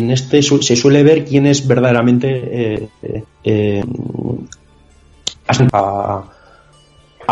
[0.00, 3.84] en, este se suele ver quién es verdaderamente eh, eh, eh,
[5.72, 6.24] a,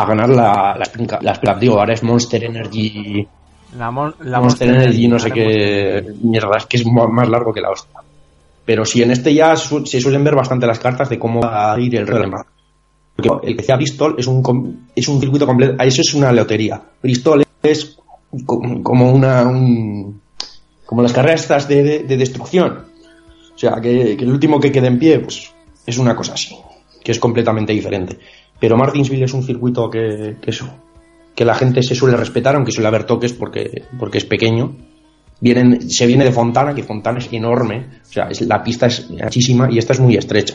[0.02, 1.22] a ganar la, la Cup.
[1.22, 3.26] La digo, ahora es Monster Energy.
[3.78, 7.60] La, mon- la Monster Energy, no sé qué mierda, es que es más largo que
[7.60, 8.00] la hostia.
[8.64, 11.72] Pero si en este ya su- se suelen ver bastante las cartas de cómo va
[11.72, 12.34] a ir el Bull.
[13.16, 16.32] Porque el que sea Bristol es un, es un circuito completo, a eso es una
[16.32, 16.80] lotería.
[17.02, 17.98] Bristol es
[18.46, 20.20] co- como una, un-
[20.86, 22.86] como las carreras estas de, de- de destrucción.
[23.54, 25.52] O sea, que, que el último que quede en pie, pues
[25.86, 26.56] es una cosa así,
[27.04, 28.18] que es completamente diferente.
[28.60, 30.68] Pero Martinsville es un circuito que, que eso,
[31.34, 34.76] que la gente se suele respetar, aunque suele haber toques porque, porque es pequeño.
[35.40, 39.08] Vienen, se viene de Fontana, que Fontana es enorme, o sea, es- la pista es
[39.22, 40.54] anchísima y esta es muy estrecha.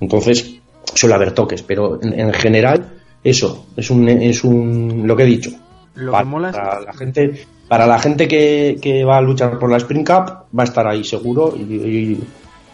[0.00, 0.54] Entonces,
[0.94, 5.26] suele haber toques, pero en, en general, eso, es un, es un, lo que he
[5.26, 5.50] dicho.
[5.94, 9.20] Lo que para, mola es- para la gente, para la gente que, que va a
[9.20, 12.20] luchar por la Spring Cup, va a estar ahí seguro y, y-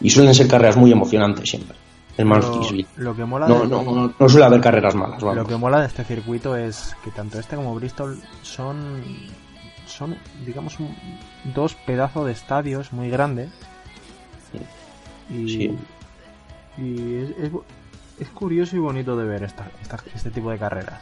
[0.01, 1.77] y suelen ser carreras muy emocionantes siempre.
[2.19, 2.87] Pero Martinsville.
[2.97, 5.37] lo que mola No, de- no, no, suele haber carreras malas, vamos.
[5.37, 9.03] Lo que mola de este circuito es que tanto este como Bristol son,
[9.87, 10.95] son digamos, un-
[11.55, 13.51] dos pedazos de estadios muy grandes.
[15.31, 15.71] Y, Sí.
[16.79, 17.51] y es, es,
[18.21, 21.01] es curioso y bonito de ver esta, esta- este tipo de carreras.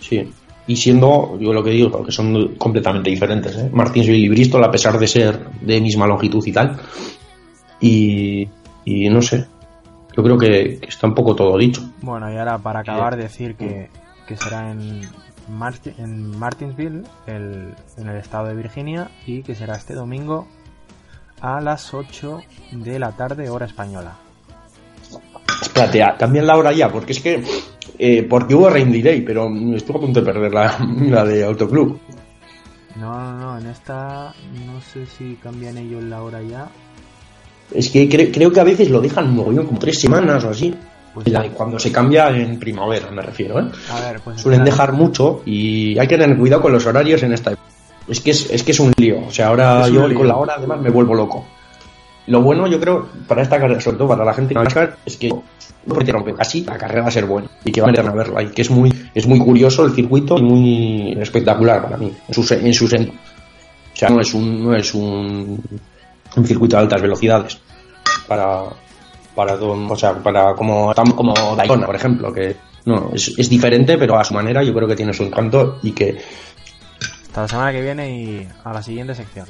[0.00, 0.32] Sí.
[0.66, 3.68] Y siendo, yo lo que digo, que son completamente diferentes, ¿eh?
[3.72, 6.78] Martinsville y Bristol, a pesar de ser de misma longitud y tal.
[7.80, 8.48] Y,
[8.84, 9.46] y no sé,
[10.16, 11.82] yo creo que, que está un poco todo dicho.
[12.02, 13.88] Bueno, y ahora para acabar decir que,
[14.26, 15.02] que será en,
[15.50, 20.46] Marti- en Martinsville, el- en el estado de Virginia, y que será este domingo
[21.40, 22.40] a las 8
[22.72, 24.16] de la tarde, hora española.
[25.60, 27.42] Espérate, cambian la hora ya, porque es que.
[27.98, 30.76] eh, porque hubo Rain Delay, pero estuve a punto de perder la,
[31.08, 31.98] la de Autoclub.
[32.96, 34.34] No, no, no, en esta
[34.66, 36.68] no sé si cambian ellos la hora ya.
[37.74, 40.50] Es que cre- creo que a veces lo dejan un mogollón, como tres semanas o
[40.50, 40.74] así.
[41.14, 43.64] Pues La cuando se cambia en primavera, me refiero, ¿eh?
[43.90, 47.32] A ver, pues Suelen dejar mucho y hay que tener cuidado con los horarios en
[47.34, 47.68] esta época.
[48.08, 49.18] Es que es, es que es un lío.
[49.26, 50.18] O sea, ahora yo lío.
[50.18, 51.44] con la hora además me vuelvo loco.
[52.28, 55.16] Lo bueno, yo creo, para esta carrera, sobre todo para la gente que va es
[55.16, 55.28] que
[55.86, 58.46] porque aunque casi la carrera va a ser buena y que van a verla y
[58.46, 62.54] que es muy es muy curioso el circuito y muy espectacular para mí en su
[62.54, 65.60] en su sen- o sea no es un no es un,
[66.36, 67.58] un circuito de altas velocidades
[68.32, 68.64] para
[69.34, 74.18] para o sea para como como Daytona por ejemplo que no es, es diferente pero
[74.18, 76.18] a su manera yo creo que tiene su encanto y que
[77.26, 79.46] Hasta la semana que viene y a la siguiente sección.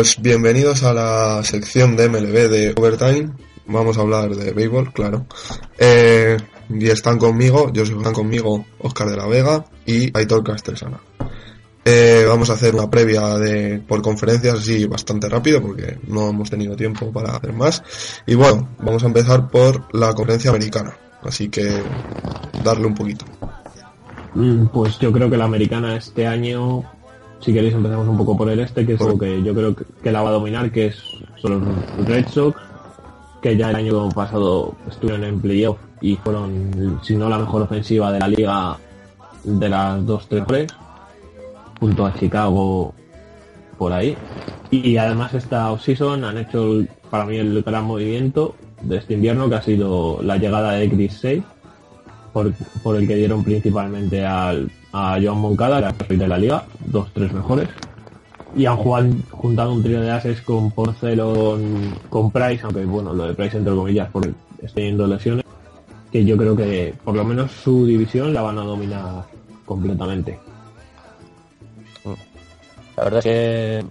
[0.00, 3.32] Pues bienvenidos a la sección de MLB de Overtime.
[3.66, 5.26] Vamos a hablar de béisbol, claro.
[5.76, 6.38] Eh,
[6.70, 10.98] y están conmigo, yo soy conmigo Oscar de la Vega y Aitor Castresana.
[11.84, 16.48] Eh, vamos a hacer una previa de por conferencias así bastante rápido porque no hemos
[16.48, 17.82] tenido tiempo para hacer más.
[18.26, 20.96] Y bueno, vamos a empezar por la conferencia americana.
[21.22, 21.74] Así que
[22.64, 23.26] darle un poquito.
[24.34, 26.84] Mm, Pues yo creo que la americana este año,
[27.40, 30.12] si queréis empezamos un poco por el este, que es lo que yo creo que-
[30.12, 31.02] la va a dominar, que es
[31.40, 31.64] son
[31.98, 32.56] los Red Sox,
[33.40, 38.12] que ya el año pasado estuvieron en playoff y fueron, si no la mejor ofensiva
[38.12, 38.76] de la liga
[39.44, 40.70] de las dos tres
[41.78, 42.92] junto a Chicago
[43.78, 44.14] por ahí.
[44.70, 49.48] Y además esta offseason han hecho el- para mí el gran movimiento de este invierno,
[49.48, 51.42] que ha sido la llegada de Chris Sale,
[52.32, 56.64] por, por el que dieron principalmente al, a Joan Moncada, era el de la liga,
[56.86, 57.68] dos, tres mejores.
[58.56, 63.26] Y han jugado, juntado un trío de ases con Porcelon, con Price, aunque bueno, lo
[63.28, 65.44] de Price entre comillas, porque está teniendo lesiones,
[66.10, 69.24] que yo creo que por lo menos su división la van a dominar
[69.64, 70.38] completamente.
[72.96, 73.84] La verdad es que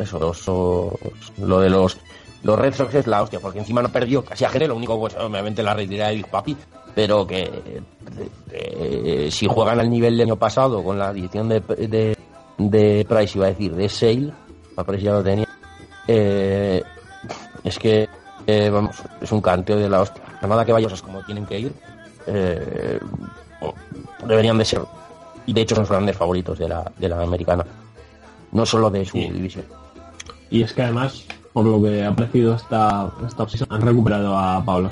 [0.00, 1.98] eso, los- lo de los
[2.44, 4.98] los Red Sox es la hostia, porque encima no perdió casi a gente, lo único
[4.98, 6.56] pues obviamente la retirada de Big Papi,
[6.94, 7.82] pero que
[8.50, 12.16] eh, si juegan al nivel del año pasado con la adición de, de,
[12.58, 14.32] de Price, iba a decir, de Sale,
[14.76, 15.48] a Price ya lo tenía,
[16.08, 16.82] eh,
[17.64, 18.08] es que
[18.46, 20.22] eh, vamos, es un canteo de la hostia.
[20.42, 21.72] Nada que vayas como tienen que ir,
[24.26, 24.82] deberían de ser,
[25.46, 27.64] y de hecho son los grandes favoritos de la, de la americana,
[28.50, 29.64] no solo de su división.
[30.50, 34.62] Y es que además, por lo que ha parecido esta, esta offseason, han recuperado a
[34.64, 34.88] Pablo.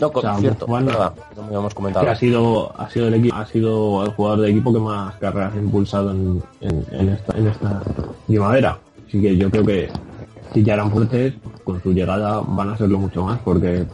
[0.00, 2.04] No, O sea, cierto, Juan- verdad, como habíamos comentado.
[2.06, 5.14] que ha sido ha sido el equipo ha sido el jugador de equipo que más
[5.16, 7.82] carreras ha impulsado en, en, en esta en esta
[8.26, 9.88] primavera así que yo creo que
[10.54, 13.84] si ya eran fuertes con su llegada van a serlo mucho más porque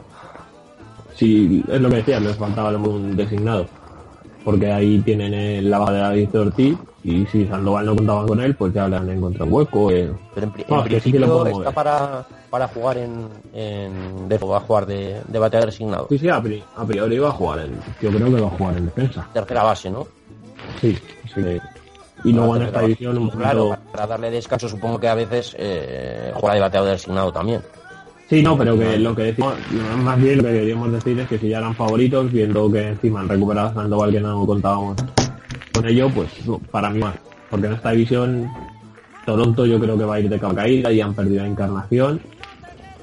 [1.14, 3.66] si es lo que decía les faltaba un designado
[4.44, 8.40] porque ahí tienen el- la baja de David Ortiz y si Sandoval no contaban con
[8.40, 10.12] él pues ya le han encontrado un hueco eh.
[10.34, 11.74] Pero en, No, en sí que lo está mover.
[11.74, 12.24] para,
[12.56, 16.06] para jugar en, en de, va a jugar de, de bateador designado.
[16.08, 18.50] sí sí a, pri- a priori va a jugar en yo creo que va a
[18.50, 20.06] jugar en defensa Tercera base, ¿no?
[20.80, 20.96] sí,
[21.34, 21.42] sí
[22.24, 25.14] y luego en Tercera esta división un Claro, poquito para darle descanso supongo que a
[25.14, 27.60] veces eh, juega de bateador designado también.
[28.30, 29.54] Sí, no, pero que lo que decimos,
[30.02, 33.20] más bien lo que queríamos decir es que si ya eran favoritos, viendo que encima
[33.20, 34.96] han recuperado a Sandoval que no contábamos
[35.74, 36.30] con ello, pues
[36.70, 37.16] para mí más.
[37.50, 38.50] Porque en esta división,
[39.26, 42.20] Toronto yo creo que va a ir de caída y han perdido a Encarnación.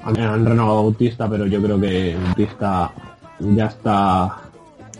[0.04, 2.92] Han, renovado a Bautista, pero yo creo que Bautista
[3.40, 4.36] ya está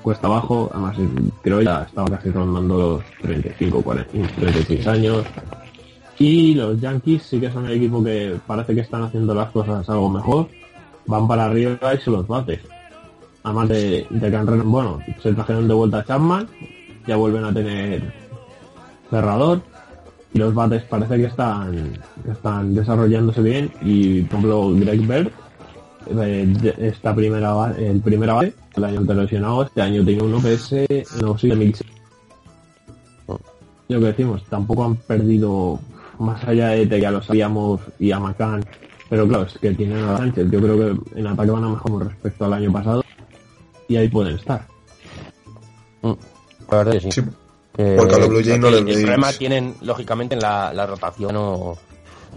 [0.02, 0.70] cuesta abajo.
[0.72, 0.96] Además,
[1.42, 5.24] creo que ya estaba casi rondando los 35, 40, 36 años.
[6.18, 9.88] Y los Yankees sí que son el equipo que parece que están haciendo las cosas
[9.88, 10.48] algo mejor.
[11.06, 12.60] Van para arriba y se los bates.
[13.42, 16.48] Además de, que han bueno, se trajeron de vuelta a Chapman,
[17.06, 18.12] ya vuelven a tener
[19.10, 19.60] cerrador.
[20.34, 21.92] Y los bates parece que están,
[22.24, 23.70] que están desarrollándose bien.
[23.82, 25.30] Y por ejemplo Greg Bird,
[26.20, 30.74] eh, esta primera el primera base, el año anterior lesionado, este año tiene un OPS
[31.22, 31.76] no sí, de 1000.
[33.88, 35.78] Lo que decimos, tampoco han perdido
[36.18, 38.64] más allá de que ya lo sabíamos y a McCann,
[39.08, 40.50] pero claro, es que tienen a Sánchez.
[40.50, 43.04] Yo creo que en ataque van a mejor respecto al año pasado
[43.88, 44.66] y ahí pueden estar.
[46.02, 47.12] La verdad que sí.
[47.12, 47.22] Sí,
[47.76, 49.00] porque a los Blue Jays no el, les el veis.
[49.02, 51.76] problema tienen, lógicamente, en la, la rotación no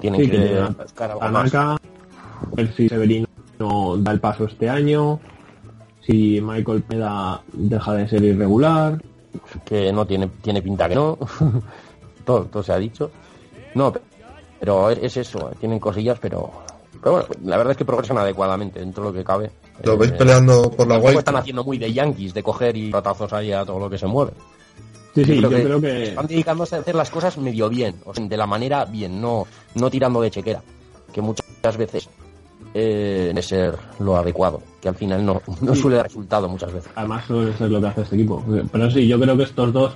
[0.02, 1.52] tienen Sí, que, que buscar algo más.
[1.52, 1.80] Tanaka, a
[2.56, 3.28] ver si Severino
[3.98, 5.20] da el paso este año,
[6.06, 9.02] si Michael Peda deja de ser irregular.
[9.66, 11.18] que no tiene tiene pinta que no
[12.26, 13.12] todo, todo se ha dicho
[13.76, 13.94] no
[14.60, 16.52] pero es, es eso tienen cosillas pero
[17.00, 19.52] pero bueno la verdad es que progresan adecuadamente dentro de lo que cabe
[19.84, 21.20] Lo veis Eh, peleando por la wild.
[21.20, 24.08] están haciendo muy de yankees de coger y ratazos ahí a todo lo que se
[24.08, 24.32] mueve
[25.26, 28.26] Sí, sí, yo creo que están dedicándose a hacer las cosas medio bien o sea,
[28.26, 29.46] de la manera bien no
[29.76, 30.62] no tirando de chequera
[31.14, 32.08] que muchas veces
[32.74, 35.82] eh, de ser lo adecuado que al final no, no Sí.
[35.82, 38.44] suele dar resultado muchas veces además suele ser lo que hace este equipo.
[38.72, 39.96] Pero sí, yo creo que estos dos,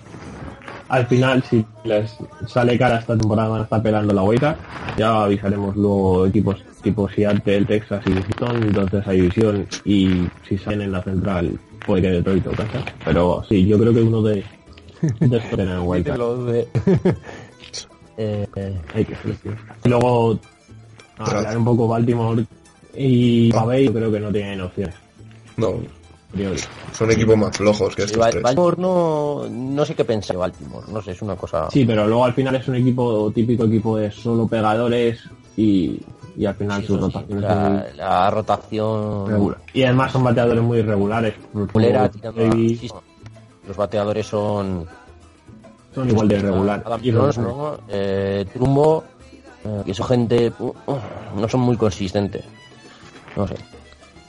[0.89, 2.17] al final, si les
[2.47, 4.57] sale cara esta temporada, van a estar pelando la hueca.
[4.97, 10.81] Ya avisaremos luego equipos tipo Seattle, Texas y Houston, de esa división y si salen
[10.81, 12.83] en la central puede que Detroit o Kansas.
[13.05, 14.43] Pero sí, yo creo que uno de,
[15.19, 16.17] de estos en el Wild Card.
[16.17, 16.67] Lo de-
[18.17, 19.59] Eh, eh, Hay que seleccionar.
[19.83, 20.37] Y luego
[21.17, 22.45] hablar un poco Baltimore
[22.93, 24.93] y Bay, yo creo que no tienen opciones.
[25.57, 25.73] No,
[26.31, 26.59] priori.
[26.93, 28.43] son equipos más flojos que estos Ba- tres.
[28.43, 31.69] Baltimore no, no sé qué pensar Baltimore, no sé, es una cosa...
[31.71, 35.21] Sí, pero luego al final es un equipo típico equipo de solo pegadores
[35.57, 35.99] y,
[36.37, 39.27] y al final sus rotaciones son La, la rotación...
[39.29, 39.57] regular.
[39.73, 41.33] Y además son bateadores muy irregulares.
[41.73, 42.89] Mulera, Como tirando a- Davis, sí,
[43.67, 44.87] los bateadores son
[45.93, 46.83] son igual de irregular.
[46.85, 47.37] Adam Y Jones, regulares.
[47.37, 47.79] ¿no?
[47.89, 49.03] Eh, Trumbo
[49.65, 50.99] eh, que son gente uh, uh,
[51.39, 52.43] no son muy consistentes
[53.35, 53.55] no sé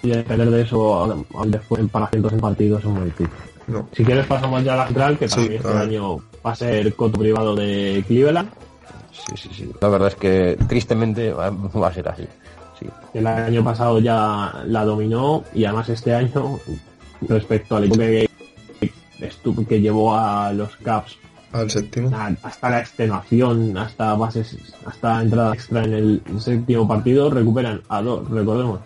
[0.02, 3.30] Y depender de eso, después para cientos en partidos son muy difícil.
[3.68, 3.88] No.
[3.92, 6.94] Si quieres pasamos ya a la central, que Sí, también este año va a ser
[6.94, 8.50] coto privado de Cleveland.
[9.12, 12.26] sí sí sí la verdad es que tristemente va, va a ser así
[12.78, 16.58] sí El año pasado ya la dominó y además este año,
[17.28, 18.28] respecto al equipo que,
[19.68, 21.16] que llevó a los Caps
[21.52, 22.10] Al séptimo.
[22.16, 28.00] a- hasta la extenuación, hasta bases, hasta entrada extra en el séptimo partido, recuperan a
[28.02, 28.80] dos, recordemos,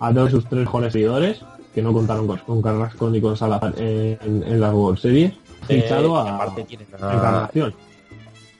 [0.00, 1.40] a dos de sus tres mejores seguidores,
[1.74, 5.32] que no contaron con, con Carrasco ni con Salazar en, en las World Series,
[5.68, 6.66] Eh, fichado y a, aparte
[7.00, 7.74] a Encarnación.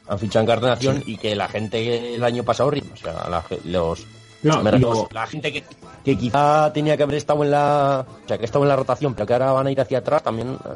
[0.09, 4.07] han fichado a Encarnación y que la gente el año pasado o sea la los
[4.43, 5.65] No, me y refiero, luego- la gente que,
[6.03, 9.13] que quizá tenía que haber estado en la o sea que estaba en la rotación
[9.15, 10.69] pero que ahora van a ir hacia atrás también eh,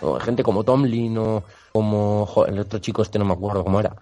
[0.00, 1.42] o gente como Tomlin o
[1.72, 3.94] como jo, el otro chico este no me acuerdo cómo era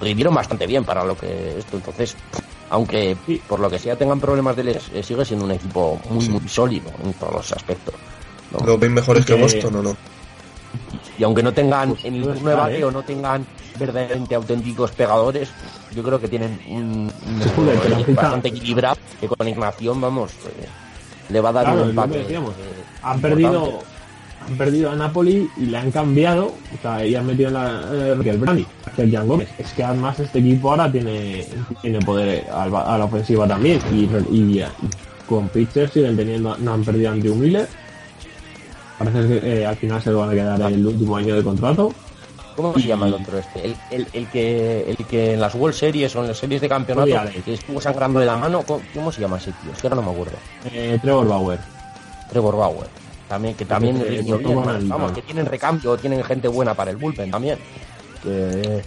[0.00, 2.16] rindieron bastante bien para lo que esto entonces
[2.70, 3.16] aunque
[3.48, 6.48] por lo que sea tengan problemas de les eh, sigue siendo un equipo muy muy
[6.48, 7.94] sólido en todos los aspectos
[8.52, 8.64] ¿no?
[8.66, 9.96] ¿Lo ven mejores que Que- Boston o no?
[11.18, 12.92] y aunque no tengan en el bateo ¿eh?
[12.92, 13.44] no tengan
[13.78, 15.50] verdaderamente auténticos pegadores
[15.94, 20.68] yo creo que tienen un, un Sí, joder, bastante equilibrado que con Ignación vamos eh,
[21.30, 22.40] le va a dar Claro, un eh,
[23.02, 23.80] Han perdido.
[24.50, 27.82] Han perdido a Napoli y le han cambiado, o sea, y han metido en la
[27.92, 28.66] eh, Raquel Brani,
[28.96, 29.48] Sergian Gómez.
[29.58, 31.46] Es que además este equipo ahora tiene,
[31.80, 32.66] tiene poder a
[32.98, 34.64] la ofensiva también y, re- y, y
[35.26, 37.68] con pitchers siguen teniendo, no han perdido a Andrew Miller.
[38.98, 41.92] Parece que eh, al final se lo van a quedar el último año de contrato.
[42.56, 43.64] ¿Cómo se llama el otro este?
[43.64, 46.68] El, el, el que, el que en las World Series o en las series de
[46.68, 47.06] campeonato
[47.44, 49.72] que estuvo sangrando de la mano, ¿cómo, cómo se llama ese tío?
[49.72, 50.36] Es que ahora no me acuerdo.
[50.70, 51.58] Eh, Trevor Bauer.
[52.28, 52.88] Trevor Bauer.
[53.30, 56.96] También, que también Que- que bien, vamos, que tienen recambio, tienen gente buena para el
[56.96, 57.56] bullpen también.
[58.24, 58.82] Que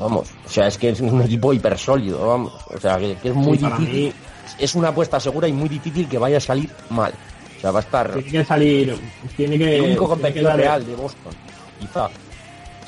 [0.00, 2.52] vamos, o sea, es que es un equipo hiper sólido, vamos.
[2.74, 4.12] O sea, que, que es muy Sí, difícil.
[4.58, 7.12] Es una apuesta segura y muy difícil que vaya a salir mal.
[7.56, 8.96] O sea, va a estar Tiene que salir,
[9.36, 9.76] tiene que...
[9.76, 11.32] el único competidor dar- real de Boston.
[11.78, 12.08] Quizá.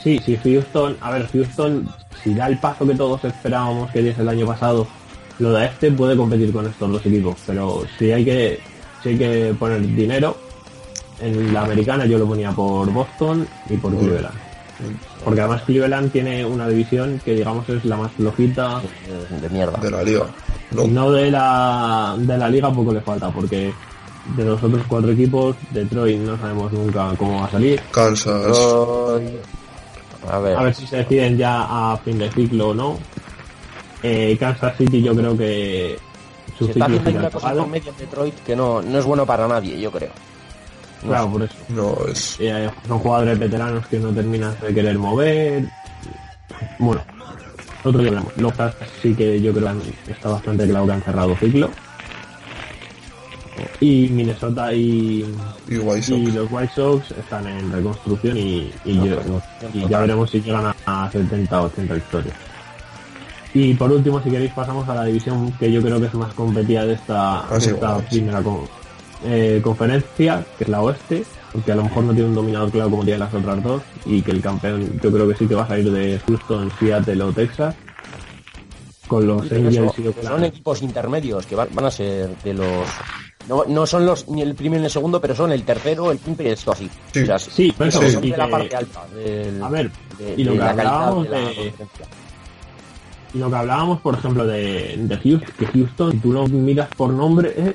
[0.03, 1.89] Sí, sí, Houston, a ver, Houston,
[2.25, 4.85] si da el paso que todos esperábamos que diese el año pasado,
[5.39, 8.61] lo de este puede competir con estos dos equipos, pero si hay que,
[9.03, 10.37] si hay que poner dinero,
[11.21, 14.35] en la americana yo lo ponía por Boston y por Cleveland.
[15.25, 18.81] Porque además Cleveland tiene una división que digamos es la más flojita,
[19.41, 19.79] De, mierda.
[19.79, 20.27] De la liga.
[20.71, 20.87] No.
[20.87, 23.73] no de la, de la liga poco le falta, porque
[24.37, 27.81] de los otros cuatro equipos, Detroit no sabemos nunca cómo va a salir.
[27.91, 28.57] Kansas.
[30.31, 32.99] A ver, A ver si se deciden ya a fin de ciclo o no.
[34.03, 35.99] Eh, Kansas City yo creo que
[36.67, 39.47] se está haciendo una cosa por medio en Detroit que no, no es bueno para
[39.49, 40.11] nadie, yo creo.
[41.03, 41.31] No Claro, sé.
[41.33, 41.55] por eso.
[41.71, 42.37] No, es.
[42.41, 45.65] Eh, son jugadores veteranos que no terminan de querer mover.
[46.79, 47.03] Bueno,
[47.85, 48.37] otro día hablamos.
[48.37, 48.53] Los
[49.03, 49.75] sí que yo creo
[50.05, 51.71] que está bastante claro que han cerrado ciclo.
[53.81, 55.25] Y Minnesota y,
[55.69, 56.19] Y White Sox.
[56.19, 59.21] y los White Sox están en reconstrucción y, y yo-
[59.75, 62.35] y ya veremos si llegan a, a 70 o 80 victorias.
[63.53, 66.33] Y por último, si queréis, pasamos a la división que yo creo que es más
[66.35, 68.09] competida de esta, Ah, de sí, esta bueno.
[68.09, 68.69] primera con-
[69.25, 72.91] eh, conferencia, que es la oeste, porque a lo mejor no tiene un dominador claro
[72.91, 75.65] como tienen las otras dos, y que el campeón yo creo que sí que va
[75.65, 77.75] a salir de Houston, Seattle o Texas,
[79.09, 80.29] con los Sí, pero Angels eso- y Oakland.
[80.29, 82.87] son equipos intermedios que van, van a ser de los
[83.49, 86.19] no, no son los ni el primero ni el segundo pero son el tercero el
[86.19, 87.23] quinto y esto así Sí.
[87.23, 90.53] o sea, Sí, son y de la parte alta del- A ver, de, y lo
[90.53, 91.53] de que la calidad de la de-.
[91.53, 91.73] Y
[93.35, 97.13] lo que hablábamos, por ejemplo, de, de Houston, que Houston, si tú lo miras por
[97.13, 97.75] nombre, eh,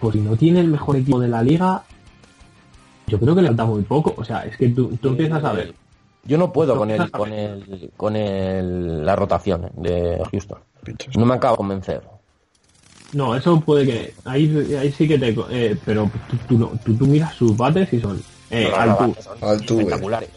[0.00, 1.82] pues si no tiene el mejor equipo de la liga,
[3.08, 4.14] yo creo que le falta muy poco.
[4.16, 5.74] O sea, es que tú, tú empiezas a ver.
[6.24, 10.58] yo no puedo No con el con el con el la rotación eh, de Houston
[11.16, 12.02] no me acaba de convencer
[13.12, 14.14] No, eso puede que.
[14.24, 15.36] Ahí, ahí sí que te.
[15.50, 18.22] eh, pero tú, tú, no- tú, tú miras sus bates y son.
[18.50, 19.82] Eh, No, no, no, Altu, son Altuve.
[19.82, 20.30] espectaculares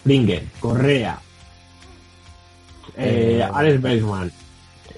[0.00, 1.18] Springer, Correa,
[2.96, 4.32] eh, Eh, Alex Baseman,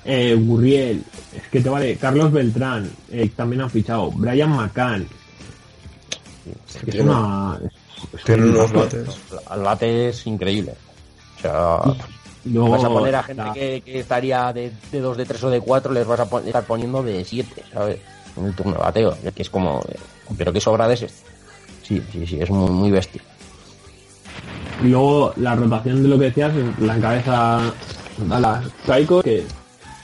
[0.05, 1.03] eh, Gurriel,
[1.37, 5.07] es que te vale, Carlos Beltrán, eh, también han fichado, Brian McCann.
[6.69, 7.59] Es que es una.
[7.65, 7.73] es-
[8.19, 9.09] es Tienen un unos bates.
[9.55, 10.75] El bate es increíble.
[11.39, 11.79] O sea,
[12.45, 15.51] luego vas a poner a gente que, que estaría de, de 2, de 3 o
[15.51, 17.99] de 4, les vas a pon- estar poniendo de 7, ¿sabes?
[18.37, 19.17] En el turno de bateo.
[19.35, 19.83] Que es como,
[20.37, 21.09] pero qué sobra de ese.
[21.83, 23.23] Sí, sí, sí, es muy, muy bestia.
[24.83, 27.61] Y luego la rotación de lo que decías, la encabeza
[28.29, 29.45] Dallas Taiko, que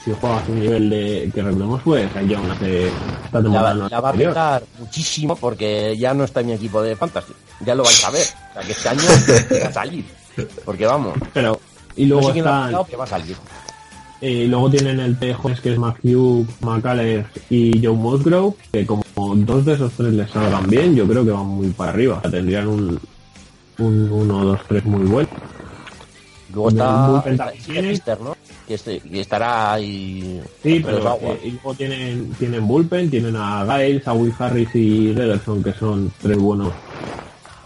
[0.03, 3.73] si juegas un nivel de que recordemos fue Cy Young hace esta La, temporada.
[3.75, 7.33] va- la a petar muchísimo porque ya no está en mi equipo de fantasy.
[7.65, 8.25] Ya lo vais a ver.
[8.49, 9.01] O sea, que este año
[9.63, 10.05] va a salir.
[10.65, 11.13] Porque vamos.
[11.33, 11.59] Pero,
[11.95, 13.35] y luego no sé quién lo ha están- pegado, pero va a salir.
[14.21, 19.03] Eh, luego tienen el T jóvenes que es Matthew, McCullers y Joe Musgrove, que como
[19.17, 22.17] dos de esos tres les salgan bien, yo creo que van muy para arriba.
[22.17, 22.99] O sea, tendrían un,
[23.81, 25.29] un 1, 2, 3 muy bueno.
[26.53, 27.07] Luego está,
[28.19, 28.35] ¿no?
[28.67, 30.41] Que, este- que estará ahí.
[30.61, 31.35] Sí, pero aguas.
[31.35, 35.73] eh, y luego tienen, tienen Bullpen, tienen a Giles, a Will Harris y Rederson, que
[35.73, 36.73] son tres buenos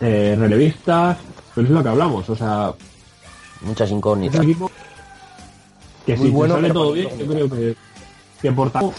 [0.01, 1.17] eh, relevistas.
[1.53, 2.73] Pero es lo que hablamos, o sea,
[3.61, 4.45] Muchas incógnitas.
[6.05, 7.75] que Muy si bueno, sale todo bien, yo creo que,
[8.41, 8.93] que por tanto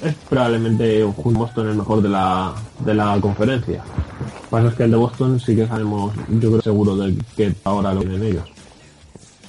[0.00, 3.82] es probablemente un Boston el mejor de la, de la conferencia.
[3.82, 7.16] Lo que pasa es que el de Boston sí que sabemos, yo creo seguro de
[7.36, 8.44] que ahora lo tienen ellos.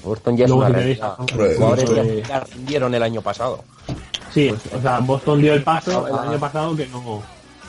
[0.03, 1.15] Boston ya es Luego, una si realidad.
[1.35, 3.63] Los jugadores ya, rindieron el año pasado.
[4.33, 7.21] Sí, o sea, Boston dio el paso el año pasado que no,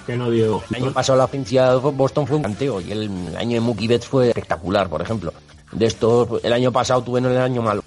[0.06, 0.62] que no dio.
[0.70, 3.60] El año pasado la ofensiva de Boston fue un canteo y el, el año de
[3.60, 5.32] Mookie Betts fue espectacular, por ejemplo.
[5.72, 7.82] De esto, el año pasado tuve el año malo.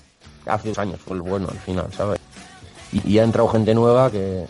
[0.45, 2.20] Hace dos años fue el bueno al final, ¿sabes?
[2.91, 4.45] Y, y ha entrado gente nueva que,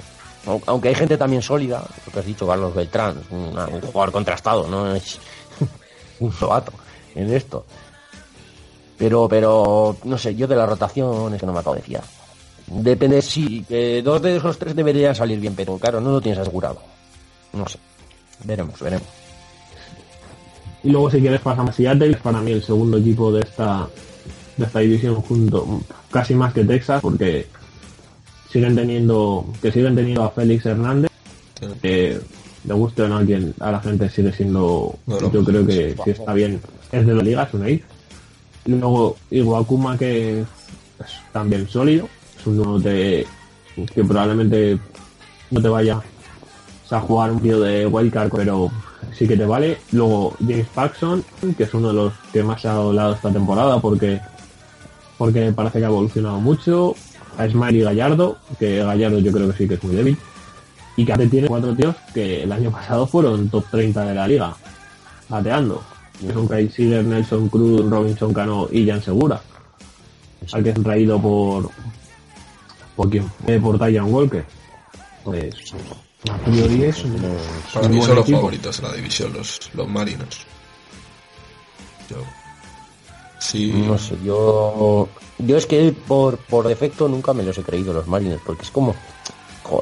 [0.66, 3.52] aunque hay gente también sólida, lo que has dicho, Carlos Beltrán, un
[3.82, 5.20] jugador contrastado, no es
[6.20, 6.74] un novato
[7.16, 7.66] en esto.
[8.98, 12.04] Pero, pero, no sé, yo de la rotación es que no me acabo de fiar.
[12.68, 16.40] Depende, sí, que dos de esos tres deberían salir bien, pero claro, no lo tienes
[16.40, 16.80] asegurado.
[17.54, 17.80] No sé.
[18.44, 19.08] Veremos, veremos.
[20.84, 23.88] Y luego si quieres pasamos a Seattle, para mí el segundo equipo de esta
[24.58, 27.48] de esta división junto casi más que Texas porque
[28.54, 31.12] siguen teniendo que siguen teniendo a Félix Hernández
[31.82, 32.18] que
[32.66, 35.32] le guste o no a quien a la gente sigue siendo No, no.
[35.32, 36.62] yo creo que si está bien
[36.92, 37.84] es de la liga es un ace
[38.66, 40.48] luego Iwakuma que es
[41.34, 42.08] también sólido
[42.40, 43.28] es uno de
[43.94, 44.80] que probablemente
[45.52, 46.02] no te vaya
[46.94, 48.72] a jugar un tío de wildcard, pero
[49.14, 49.78] sí que te vale.
[49.92, 51.24] Luego James Paxson,
[51.58, 54.20] que es uno de los que más se ha hablado esta temporada porque
[55.18, 56.96] porque parece que ha evolucionado mucho.
[57.38, 60.18] A Smiley Gallardo, que Gallardo yo creo que sí que es muy débil.
[60.96, 64.56] Y que tiene cuatro tíos que el año pasado fueron top 30 de la liga,
[65.28, 65.82] bateando.
[66.22, 69.42] Que son Kyle Seager, Nelson Cruz, Robinson Cano y Jan Segura.
[70.52, 71.70] Al que han traído por.
[72.96, 73.30] ¿Por quién?
[73.48, 74.46] Eh, por Tyan Walker.
[75.24, 75.74] Pues.
[76.32, 77.16] A priori es un,
[77.74, 78.38] Para mí son los equipo.
[78.38, 80.46] favoritos de la división, los, los Marinos.
[82.10, 82.18] Yo.
[83.40, 83.74] Sí.
[83.88, 85.10] No sé, yo.
[85.40, 88.72] Yo es que por, por defecto nunca me los he creído los Marines, porque es
[88.72, 88.96] como.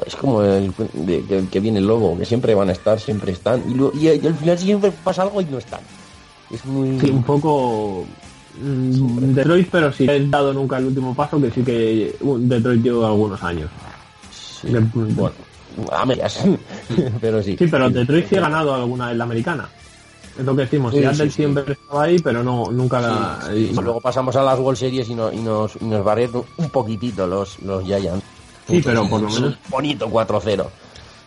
[0.06, 3.32] es como el de- que, que viene el lobo, que siempre van a estar, siempre
[3.32, 5.80] están, y, lo- y, y al final siempre pasa algo y no están.
[6.50, 6.98] Es muy.
[7.00, 8.04] Sí, un poco
[8.60, 12.82] mm, Detroit, pero sí he dado nunca el último paso, que sí que un Detroit
[12.82, 13.70] lleva algunos años.
[14.62, 14.78] Que-
[15.14, 15.34] bueno,
[15.90, 16.40] a medias,
[17.20, 17.56] pero sí.
[17.58, 19.68] Sí, pero Detroit sí ha ganado alguna en la americana.
[20.38, 21.36] Es lo que decimos, Sí, Seattle sí, sí.
[21.36, 23.38] siempre estaba ahí, pero no nunca la...
[23.50, 26.44] Sí, y- Luego pasamos a las World Series y, no- y nos, y nos barrieron
[26.56, 28.24] un poquitito los, los Giants.
[28.68, 29.58] Sí, pero por lo menos...
[29.68, 30.66] Bonito 4-0.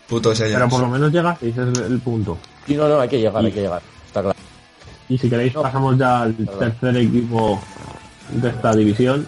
[0.08, 0.74] Putos Pero Giants.
[0.74, 2.38] por lo menos llega, ese es el punto.
[2.68, 3.82] Y no, no, hay que llegar, Y- hay que llegar.
[4.08, 4.38] Está claro.
[5.08, 7.60] Y si queréis pasamos ya al tercer equipo
[8.32, 9.28] de esta división,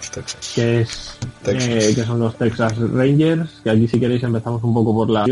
[0.56, 1.70] que es Texas.
[1.70, 5.24] eh, que son los Texas Rangers, que aquí si queréis empezamos un poco por la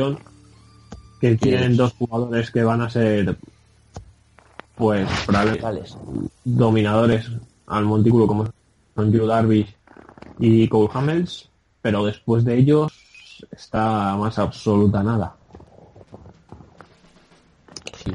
[1.19, 3.35] que tienen dos jugadores que van a ser
[4.77, 5.97] pues probablemente Tales.
[6.43, 7.30] dominadores
[7.68, 8.45] al montículo como
[8.95, 9.76] son Drew Darvish
[10.38, 11.49] y Cole Hamels,
[11.81, 12.91] pero después de ellos
[13.52, 15.35] está más absoluta nada.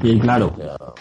[0.03, 0.53] Y claro,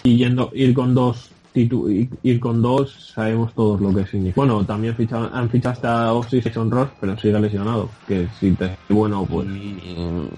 [0.03, 4.41] y yendo, ir con dos ir- con dos sabemos todos lo que significa.
[4.41, 5.73] Bueno, también ficha- han fichado
[6.21, 7.89] hasta Jason Ross, pero sigue lesionado.
[8.07, 10.29] Que si te bueno, pues Y,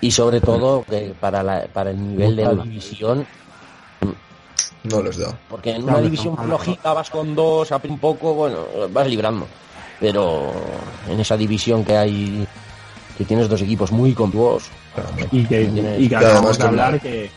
[0.00, 3.24] y sobre todo que para, la, para el nivel de la división,
[4.84, 5.38] No les da.
[5.48, 6.58] porque en una división hablando.
[6.58, 8.58] flojita vas con dos, a un poco, bueno,
[8.90, 9.46] vas librando.
[10.00, 10.52] Pero
[11.08, 12.46] en esa división que hay,
[13.16, 14.64] que tienes dos equipos muy completos,
[15.30, 17.30] y que, Tiene- y que acabamos además de que- hablar que,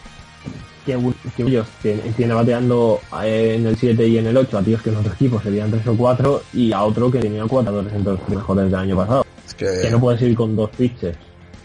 [0.85, 4.61] que, que ellos tiene, tiene bateando eh, en el 7 y en el 8 a
[4.63, 7.80] tíos que en otro equipo serían 3 o 4 y a otro que tenía 4
[7.80, 9.26] entre los mejores del año pasado.
[9.57, 11.15] Que, Que no puedes ir con dos pitches.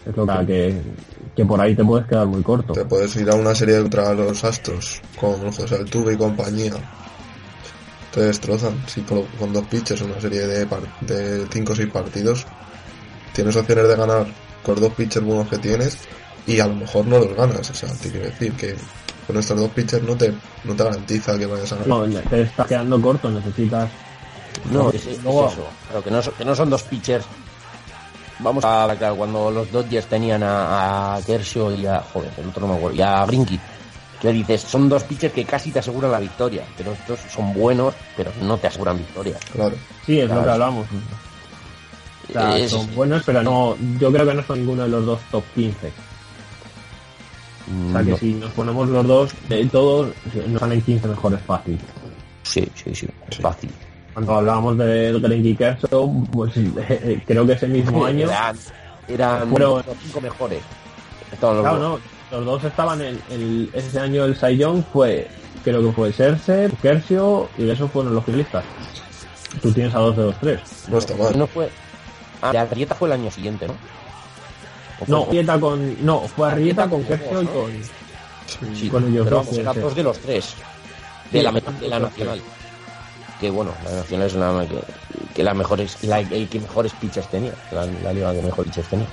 [0.05, 0.81] Es lo que, que,
[1.35, 2.73] que por ahí te puedes quedar muy corto.
[2.73, 6.73] te puedes ir a una serie contra los Astros con José Altuve y compañía.
[8.13, 8.73] Te destrozan.
[8.87, 10.67] Si por- con dos pitches una serie de
[11.51, 12.45] 5 o 6 partidos
[13.33, 14.25] tienes opciones de ganar
[14.63, 15.97] con los dos pitchers buenos que tienes
[16.45, 17.69] y a lo mejor no los ganas.
[17.69, 18.75] O sea, te quiero decir que
[19.27, 20.33] con estos dos pitchers no te,
[20.65, 21.87] no te garantiza que vayas a ganar.
[21.89, 23.89] No, te estás quedando corto, necesitas.
[24.71, 25.19] No, es, es
[25.53, 25.67] eso.
[25.87, 27.25] Pero que no, son, que no son dos pitchers.
[28.41, 31.99] Vamos a claro, cuando los Dodgers tenían a, a Kershaw y a.
[32.01, 32.97] Joder, el otro no me acuerdo.
[32.97, 33.59] Y a Grinky.
[34.21, 36.63] Que dices, son dos pitchers que casi te aseguran la victoria.
[36.77, 39.35] Pero estos son buenos, pero no te aseguran victoria.
[39.51, 39.75] Claro.
[40.05, 40.87] Sí, es lo que hablamos.
[42.29, 43.75] O sea, Es- son buenos, pero no.
[43.99, 45.91] Yo creo que no son ninguno de los dos top 15.
[47.89, 48.17] O sea, que no.
[48.17, 50.09] si nos ponemos los dos, de todos,
[50.47, 51.79] nos salen 15 mejores fácil.
[52.43, 53.71] Sí, sí, sí, es fácil.
[54.25, 58.27] Cuando hablábamos de y Kershaw, pues eh, creo que ese mismo año.
[58.27, 58.57] Eran,
[59.07, 60.61] eran Fueron- los cinco mejores.
[61.31, 61.99] Estaban los Claro, dos.
[62.31, 65.27] no, los dos estaban en el, ese año el Young fue,
[65.63, 68.63] creo que fue Scherzer, Kershaw y de esos fueron los finalistas.
[69.61, 70.59] Tú tienes a dos de los tres.
[70.87, 71.37] No está mal.
[71.37, 71.69] No fue.
[72.41, 73.73] Ah, la Arrieta fue el año siguiente, ¿no?
[73.73, 77.71] ¿O fue- No, Arrieta con, no, fue Arrieta con con Kershaw y con,
[78.75, 79.45] Sí, con ellos pero dos.
[79.45, 80.55] vamos, eran dos de los tres.
[81.31, 82.41] De Sí, la, de la los nacional.
[83.41, 84.79] Que bueno, la nacional es la que,
[85.33, 87.53] que la mejores, la, el que mejores pitchers tenía.
[87.71, 89.07] La, la liga que mejores pitchers tenía.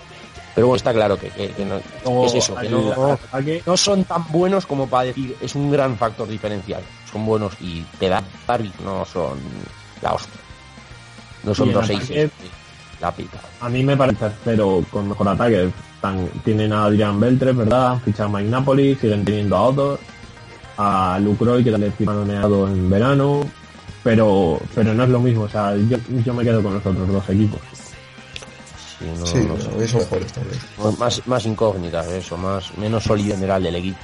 [0.54, 1.76] Pero bueno, está claro que, que- que no,
[2.24, 6.82] es eso, que no, son tan buenos como para decir es un gran factor diferencial.
[7.10, 9.38] Son buenos y te dan Barbie, no son
[10.02, 10.40] la hostia.
[11.44, 12.30] No son dos ataque- seis
[13.00, 13.38] la pica.
[13.60, 15.70] A mí me parece tercero con mejor ataque.
[15.94, 17.92] Están- tienen a Adrián Beltre, ¿verdad?
[17.92, 20.00] Han fichado a Mike Napoli, siguen teniendo a Odor,
[20.76, 23.40] a Lucroy, que le firmaron en verano,
[24.08, 25.42] pero pero no es lo mismo.
[25.42, 27.60] O sea, yo, yo me quedo con los otros dos equipos.
[28.98, 29.68] Sí, no- Sí, no sé.
[29.68, 30.58] a mí son mejores también.
[30.98, 33.98] Más, más incógnitas, eso, más, menos sólido general del equipo.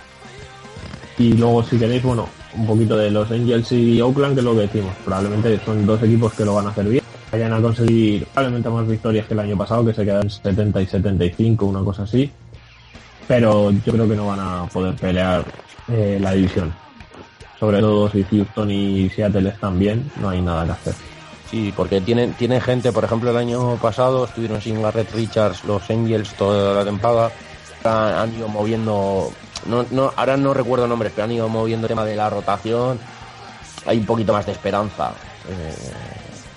[1.18, 4.55] Y luego, si queréis, bueno, un poquito de los Angels y Oakland, que es lo
[4.55, 4.93] que decimos.
[5.05, 7.02] Probablemente son dos equipos que lo van a hacer bien.
[7.32, 10.86] Vayan a conseguir probablemente más victorias que el año pasado, que se quedan 70 y
[10.86, 12.31] 75, una cosa así.
[13.26, 15.44] Pero yo creo que no van a poder pelear
[15.89, 16.72] eh, la división.
[17.59, 20.94] Sobre todo si Houston y Seattle están bien, no hay nada que hacer.
[21.51, 25.89] Sí, porque tienen, tienen gente, por ejemplo, el año pasado estuvieron sin Garrett Richards, los
[25.89, 27.31] Angels, toda la temporada.
[27.85, 29.31] Han, ido moviendo,
[29.66, 32.98] no, no, ahora no recuerdo nombres, pero han ido moviendo el tema de la rotación.
[33.86, 35.12] Hay un poquito más de esperanza.
[35.48, 35.93] Eh,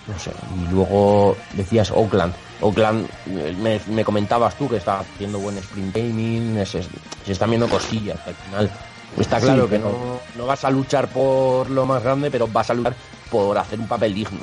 [0.08, 0.32] no sé.
[0.56, 2.34] Y luego decías Oakland.
[2.62, 7.50] Oakland, eh, me, me comentabas tú que está haciendo buen sprint gaming, se, se están
[7.50, 8.18] viendo cosillas.
[8.26, 8.72] Al final
[9.20, 12.70] está Sí, claro que no, no vas a luchar por lo más grande, pero vas
[12.70, 12.96] a luchar
[13.32, 14.40] por hacer un papel digno.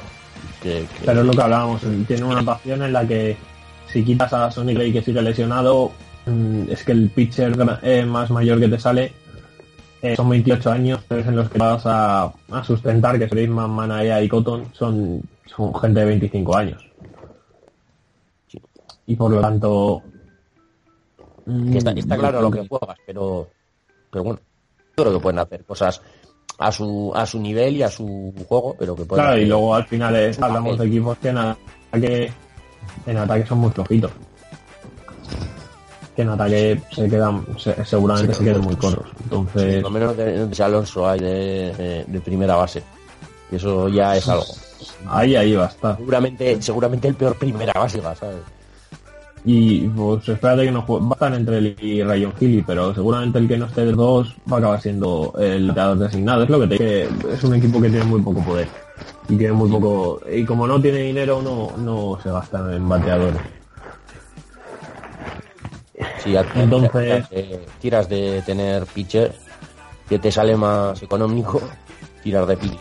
[0.62, 3.36] Que- que- Pero es lo que hablábamos, tiene una rotación en la que
[3.92, 5.92] si quitas a Sonny Gray que sigue lesionado,
[6.26, 9.12] mm, es que el pitcher eh, más mayor que te sale
[10.02, 13.70] eh, son 28 años, pero es en los que vas a, a sustentar que Freeman,
[13.70, 16.82] Manaya y Cotton son, son gente de 25 años.
[19.06, 20.02] Y por lo tanto...
[21.46, 23.48] está, mm, está claro lo que juegas, pero,
[24.10, 24.40] pero bueno,
[24.94, 26.00] creo que pueden hacer cosas
[26.58, 29.74] a su, a su nivel y a su juego, pero que pueden Claro, y luego
[29.74, 32.32] al final es- hablamos de equipos que en ataque,
[33.06, 34.10] en ataque son muy flojitos.
[36.14, 39.06] Que en ataque se quedan, se- seguramente se, queden muy cortos.
[39.24, 42.82] Entonces, lo menos de, de Alonso hay de, primera base.
[43.50, 44.44] Y eso ya es algo.
[45.08, 45.96] ahí, ahí va a estar.
[45.96, 48.36] Seguramente, seguramente el peor primera base, ¿sabes?
[49.46, 51.04] Y pues espérate que no juegue.
[51.04, 53.92] Va a estar entre él y Rayon Healy, pero seguramente el que no esté de
[53.92, 56.44] dos va a acabar siendo el bateador designado.
[56.44, 58.68] Es lo que te que es un equipo que tiene muy poco poder.
[59.28, 60.20] Y tiene muy poco.
[60.32, 63.40] Y como no tiene dinero, no, no se gasta en bateadores.
[66.22, 66.90] Si a- Entonces-
[67.28, 69.34] tiras de, tiras de tener pitcher,
[70.08, 71.60] que te sale más económico,
[72.22, 72.78] tirar de pitcher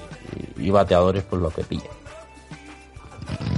[0.58, 1.90] y, bateadores, pues lo que pille.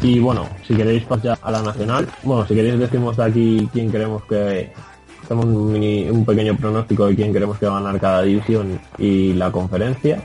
[0.02, 3.92] Y bueno, si queréis pasar a la nacional, bueno, si queréis decimos de aquí quién
[3.92, 4.72] queremos que
[5.24, 8.80] hacemos un, mini- un pequeño pronóstico de quién queremos que va a ganar cada división
[8.98, 10.22] y la conferencia.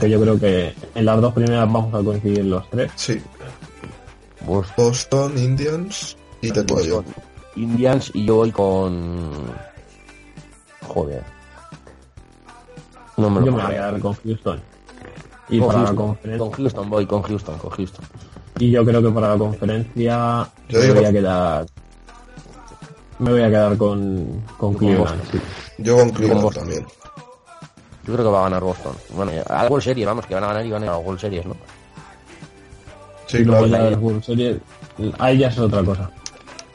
[0.00, 2.92] Que yo creo que en las dos primeras vamos a coincidir los tres.
[2.96, 3.20] Sí.
[4.46, 7.04] Boston, Indians y te puedo yo.
[7.56, 9.30] Indians y yo voy con...
[10.82, 11.22] Joder.
[13.16, 14.60] No me lo Yo me voy a quedar con Houston.
[15.48, 16.38] Y Con para la conferencia.
[16.38, 18.04] con Houston voy, con Houston, con Houston.
[18.58, 21.66] Y yo creo que para la conferencia Yo me digo- voy a quedar.
[23.18, 25.22] Me voy a quedar con, con Cleveland.
[25.30, 25.38] sí.
[25.78, 26.86] Yo con Cleveland también.
[28.06, 28.92] Yo creo que va a ganar Boston.
[29.10, 31.20] Bueno, a la World Series, vamos, que van a ganar y van a ganar World
[31.20, 31.56] Series, ¿no?
[33.26, 33.96] Sí, y luego claro.
[33.96, 34.56] World Series,
[35.18, 36.10] ahí ya es otra cosa.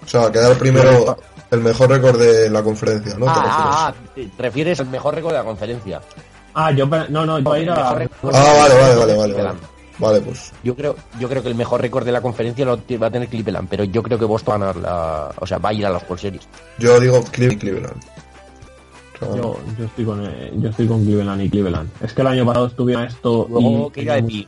[0.04, 1.18] O sea, quedar primero
[1.52, 3.26] el mejor récord de la conferencia, ¿no?
[3.26, 3.76] ¿Te Ah, refieres?
[3.76, 6.02] ah, ah, te refieres al mejor récord de la conferencia.
[6.56, 7.90] Ah, yo, no, no, yo a ir a...
[7.90, 9.50] Ah, vale, vale, vale, vale.
[10.00, 13.08] Vale, pues Yo creo, yo creo que el mejor récord de la conferencia lo va
[13.08, 15.70] a tener Cleveland, pero yo creo que Boston va a ganar la, o sea, va
[15.70, 16.48] a ir a las World Series.
[16.78, 18.02] yo digo Cle- Cleveland.
[19.22, 21.90] O sea, Yo, yo estoy con eh, yo estoy con Cleveland y Cleveland.
[22.02, 24.48] Es que el año pasado estuvieron esto Luego, ¿qué iba a decir?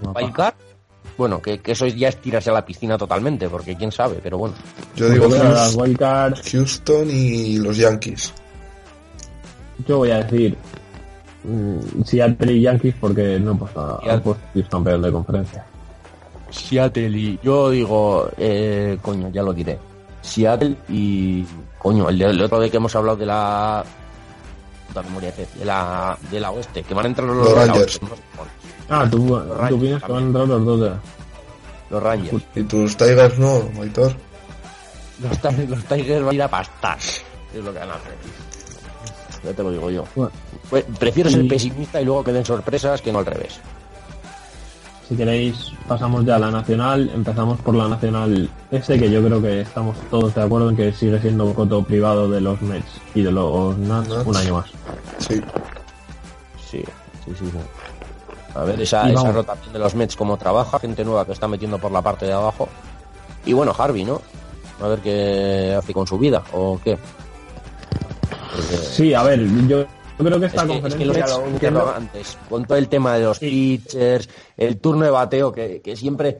[1.17, 4.37] Bueno, que, que eso ya es tirarse a la piscina totalmente, porque quién sabe, pero
[4.37, 4.55] bueno.
[4.95, 8.33] yo digo Houston, wildcard, Houston y los Yankees.
[9.85, 10.55] yo voy a decir
[12.05, 13.99] Seattle y Yankees porque no he puesto
[14.53, 15.65] Chiefs campeón de conferencia.
[16.49, 17.39] Seattle y...
[17.41, 19.79] Yo digo, eh, coño, ya lo diré.
[20.21, 21.45] Seattle y...
[21.79, 23.83] Coño, el, el otro de que hemos hablado de la...
[24.87, 27.99] puta memoria, de la, de la oeste, que van a entrar los, Los Rangers.
[28.01, 28.15] oeste,
[28.89, 30.91] Ah, tú, Rangers tú piensas que van a entrar los dos de.
[31.89, 32.43] Los Rangers.
[32.55, 34.13] ¿Y tus Tigers no, Aitor?
[35.21, 36.97] Los, Tigers- los Tigers van a ir a pastar.
[36.97, 38.11] Es lo que van a hacer.
[39.43, 40.03] Ya te lo digo yo.
[40.15, 40.31] Bueno,
[40.69, 43.59] Pues, prefiero ser pesimista y luego que den sorpresas que no al revés.
[45.09, 47.09] si queréis pasamos ya a la nacional.
[47.13, 50.93] Empezamos por la nacional este que yo creo que estamos todos de acuerdo en que
[50.93, 54.25] sigue siendo coto privado de los Mets y de los Nats Nats.
[54.27, 54.69] un año más.
[55.19, 55.41] Sí.
[56.69, 56.83] Sí,
[57.25, 57.45] sí, sí.
[57.51, 57.51] sí.
[58.55, 61.77] A ver esa, esa rotación de los Mets, cómo trabaja, gente nueva que está metiendo
[61.79, 62.67] por la parte de abajo.
[63.45, 64.21] Y bueno, Harvey, ¿no?
[64.81, 66.97] A ver qué hace con su vida, o qué.
[68.91, 69.85] Sí, a ver, yo,
[70.17, 74.29] creo que esta es que, es lo antes, con todo el tema de los pitchers,
[74.57, 76.39] el turno de bateo, que, que siempre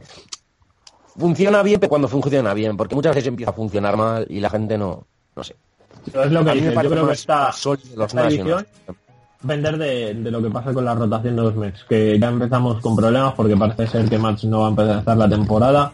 [1.18, 4.50] funciona bien, pero cuando funciona bien, porque muchas veces empieza a funcionar mal y la
[4.50, 5.06] gente no,
[5.36, 5.56] no sé.
[6.12, 7.52] Pero es lo que A mí me dices, yo creo que está
[7.96, 8.66] los edición
[9.44, 12.80] vender de, de lo que pasa con la rotación de los Mets, que ya empezamos
[12.82, 15.92] con problemas porque parece ser que Mats no va a empezar la temporada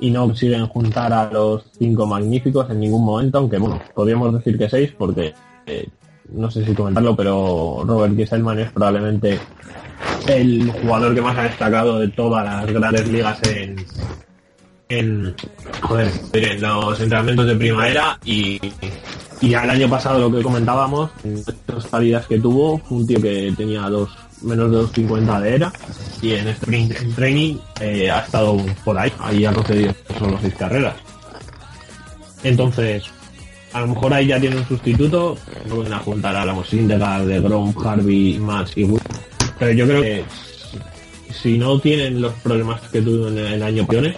[0.00, 4.58] y no consiguen juntar a los cinco magníficos en ningún momento, aunque bueno, podríamos decir
[4.58, 5.34] que seis porque
[5.66, 5.88] eh,
[6.32, 9.38] no sé si comentarlo, pero Robert Kieselman es probablemente
[10.26, 13.76] el jugador que más ha destacado de todas las grandes ligas en,
[14.88, 15.34] en,
[15.82, 18.60] joder, en los entrenamientos de primavera y,
[19.40, 21.10] y ya el año pasado lo que comentábamos,
[21.66, 24.10] las salidas que tuvo, un tío que tenía dos
[24.44, 25.72] menos de 2.50 de era
[26.22, 30.54] y en sprint en training eh, ha estado por ahí, ahí ha concedido solo seis
[30.54, 30.94] carreras.
[32.42, 33.04] Entonces,
[33.72, 35.36] a lo mejor ahí ya tiene un sustituto,
[35.68, 39.00] no van a juntar a la Mosindegar de Grom, Harvey, Max y Wood.
[39.58, 40.24] Pero yo creo que
[41.32, 44.12] si no tienen los problemas que tuvo en el año pasado,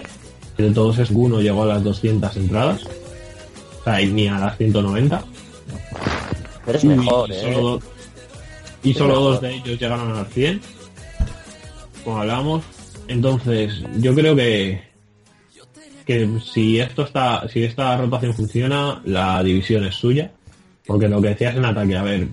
[0.55, 2.81] que de todos es uno llegó a las 200 entradas,
[3.81, 5.23] o sea, y ni a las 190.
[6.65, 7.41] Pero es Y mejor, ¿eh?
[7.41, 7.81] solo
[8.83, 10.61] y solo dos de ellos llegaron a las 100,
[12.03, 12.63] como hablamos.
[13.07, 14.87] Entonces, yo creo que
[16.07, 20.31] que si esto está, si esta rotación funciona, la división es suya,
[20.85, 22.29] porque lo que decías en ataque, a ver,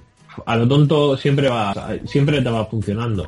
[0.47, 1.75] a lo tonto siempre va,
[2.07, 3.27] siempre te va funcionando.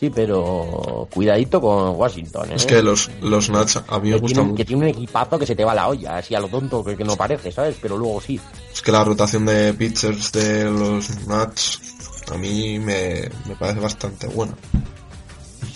[0.00, 2.54] Sí, pero cuidadito con Washington, ¿eh?
[2.56, 4.56] Es que los, los Nats a mí me gustan mucho.
[4.56, 6.96] que tiene un equipazo que se te va la olla, así a lo tonto que,
[6.96, 7.76] que no parece, ¿sabes?
[7.82, 8.40] Pero luego sí.
[8.72, 11.78] Es que la rotación de pitchers de los Nats
[12.32, 14.54] a mí me, me parece bastante buena.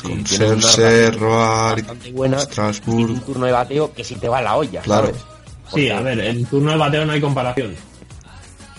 [0.03, 3.11] Con Scherzer, rotación Roar, Strasburg.
[3.11, 5.09] un turno de bateo que si te va la olla, Claro.
[5.09, 5.23] ¿sabes?
[5.75, 7.75] Sí, a ver, en turno de bateo no hay comparación.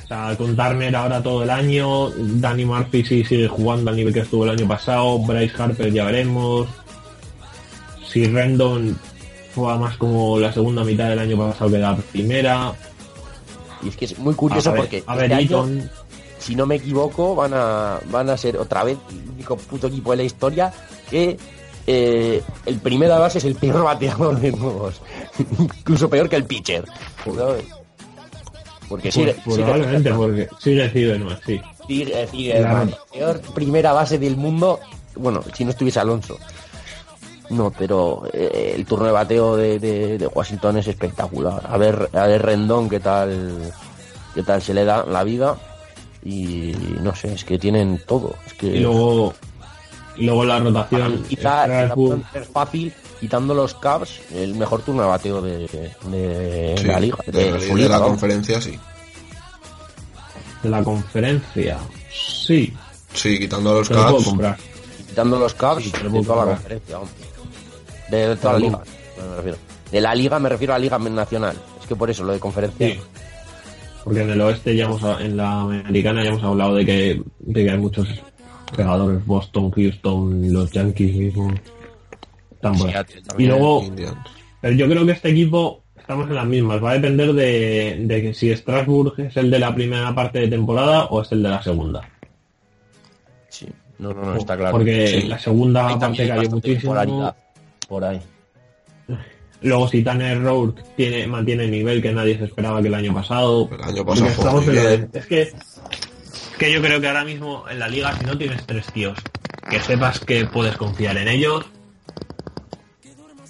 [0.06, 4.14] O sea, con Turner ahora todo el año, Danny Murphy sí sigue jugando al nivel
[4.14, 6.68] que estuvo el año pasado, Bryce Harper ya veremos.
[8.08, 8.98] Si Rendon
[9.56, 12.72] juega más como la segunda mitad del año pasado que la primera.
[13.82, 15.90] Y es que es muy curioso A ver, porque a ver, este año, Eaton-
[16.38, 20.12] si no me equivoco, van a, van a ser otra vez el único puto equipo
[20.12, 20.72] de la historia
[21.10, 21.36] que
[21.88, 25.02] eh, el primera base es el peor bateador de todos.
[25.60, 26.86] Incluso peor que el pitcher.
[27.24, 27.66] ¿sabes?
[28.90, 30.90] Porque Pues, sigue, probablemente, porque sigue
[31.46, 31.62] sí.
[31.88, 34.80] sigue, sigue el peor primera base del mundo.
[35.16, 36.38] Bueno, si no estuviese Alonso.
[37.50, 41.62] No, pero eh, el turno de bateo de, de- de Washington es espectacular.
[41.70, 43.72] A ver, a ver Rendón qué tal,
[44.34, 45.56] qué tal se le da la vida.
[46.24, 48.34] Y no sé, es que tienen todo.
[48.48, 49.34] Es que Y luego,
[50.18, 51.24] y luego la rotación.
[51.30, 51.68] quizá,
[52.34, 57.18] ser fácil, quitando los Cavs, el mejor turno de bateo de, de Sí, la liga.
[57.26, 58.10] de, De, la, su de liga, la vamos.
[58.12, 58.80] conferencia, sí.
[60.64, 61.78] de la conferencia.
[62.12, 62.74] Sí,
[63.14, 64.26] Sí, quitando los lo Cavs.
[64.26, 64.58] comprar.
[65.08, 66.56] quitando los Cavs Sí, lo de toda la comprar.
[66.58, 67.10] conferencia, vamos.
[68.10, 68.80] de, de toda la lo liga.
[69.30, 69.58] me refiero.
[69.92, 71.56] De la liga me refiero a la liga nacional.
[71.82, 72.88] Es que por eso lo de conferencia.
[72.90, 73.00] Sí.
[74.04, 77.64] Porque en el oeste ya hemos, en la americana ya hemos hablado de que, de
[77.64, 78.08] que hay muchos
[78.76, 81.54] pegadores, Boston, Houston, los Yankees mismos.
[83.38, 83.84] Y luego.
[84.62, 86.84] Pero yo creo que este equipo estamos en las mismas.
[86.84, 90.48] Va a depender de, de que si Strasbourg es el de la primera parte de
[90.48, 92.02] temporada o es el de la segunda.
[93.50, 93.68] Sí,
[94.00, 94.72] no, no, no, está claro.
[94.72, 95.28] Porque Sí.
[95.28, 96.96] la segunda Hay parte también cayó muchísimo.
[97.88, 98.20] por ahí.
[99.62, 103.14] Luego si Tanner Rourke tiene, mantiene el nivel que nadie se esperaba que el año
[103.14, 103.70] pasado.
[103.72, 105.10] El año Porque pasado jugó estamos muy en lo de- bien.
[105.14, 105.52] Es que,
[106.60, 109.18] que yo creo que ahora mismo en la liga, si no tienes tres tíos
[109.70, 111.66] que sepas que puedes confiar en ellos,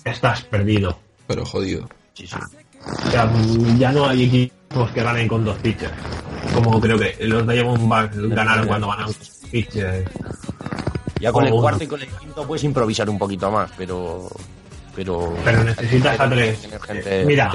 [0.05, 0.97] estás perdido.
[1.27, 1.89] Pero jodido.
[2.13, 2.35] Sí, sí.
[3.07, 3.29] O sea,
[3.77, 5.91] ya no hay equipos que ganen con dos pitchers.
[6.53, 10.09] Como creo que los Diamondbacks ganaron cuando ganaron con pitchers.
[11.19, 11.61] Ya con el uno.
[11.63, 14.29] cuarto y con el quinto puedes improvisar un poquito más, pero.
[14.95, 16.67] Pero, Pero necesitas a tres.
[16.85, 17.51] Gente- Mira.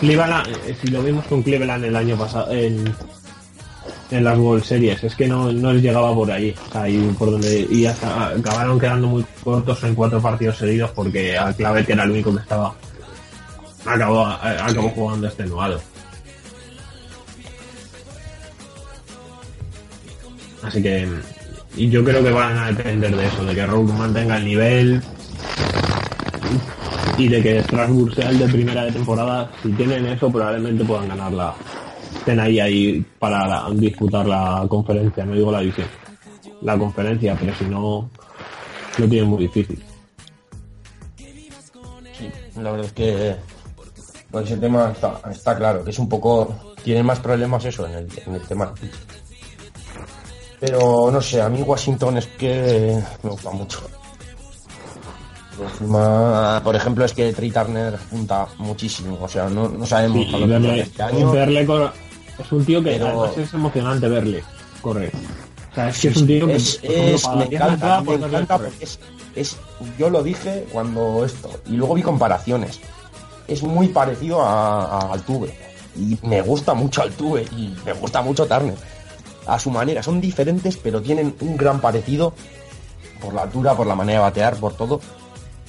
[0.00, 2.50] Cleveland, eh, si lo vimos con Cleveland el año pasado
[4.12, 6.54] en las World Series, es que no, no les llegaba por ahí,
[6.88, 11.86] y por donde y acabaron quedando muy cortos en cuatro partidos seguidos porque a Clavet
[11.86, 12.74] que era el único que estaba
[13.84, 15.80] acabó, eh, acabó jugando extenuado.
[20.62, 21.08] Así que
[21.76, 25.02] y yo creo que van a depender de eso, de que Rourke mantenga el nivel
[27.16, 29.50] y de que Strasbourg sea el de primera de temporada.
[29.62, 31.54] Si tienen eso, probablemente puedan ganarla.
[32.22, 35.88] Estén ahí ahí para la- disputar la conferencia, no digo la división,
[36.60, 38.08] la conferencia, pero si no,
[38.98, 39.82] lo tienen muy difícil.
[42.56, 43.36] La verdad es que
[44.30, 46.54] pues ese tema está, está claro, que es un poco.
[46.84, 48.72] Tienen más problemas eso en el, en el tema.
[50.60, 53.80] Pero no sé, a mí Washington es que me gusta mucho.
[55.56, 59.18] Por encima, por ejemplo, es que Trey Turner junta muchísimo.
[59.20, 61.30] O sea, no, no sabemos que verle, este año.
[61.32, 61.92] verle cor-
[62.38, 64.42] es un tío que Pero- además es emocionante verle
[64.80, 65.12] correr.
[65.70, 68.98] O sea, es que es un tío que es, me encanta, me encanta porque es,
[69.34, 69.56] es-
[69.98, 72.78] yo lo dije cuando esto y luego vi comparaciones.
[73.48, 75.54] Es muy parecido a, a Altuve
[75.96, 78.76] y me gusta mucho Altuve y me gusta mucho Turner
[79.46, 80.02] a su manera.
[80.02, 82.34] Son diferentes pero tienen un gran parecido
[83.20, 85.00] por la altura por la manera de batear por todo.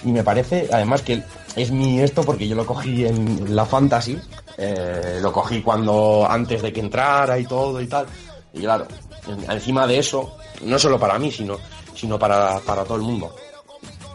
[0.06, 1.24] Y me parece además que
[1.56, 4.20] es mi esto porque yo lo cogí en la fantasy
[4.58, 8.06] eh, lo cogí cuando antes de que entrara y todo y tal
[8.54, 8.86] y claro
[9.28, 11.58] en- encima de eso no solo para mí sino
[11.96, 13.36] sino para, para todo el mundo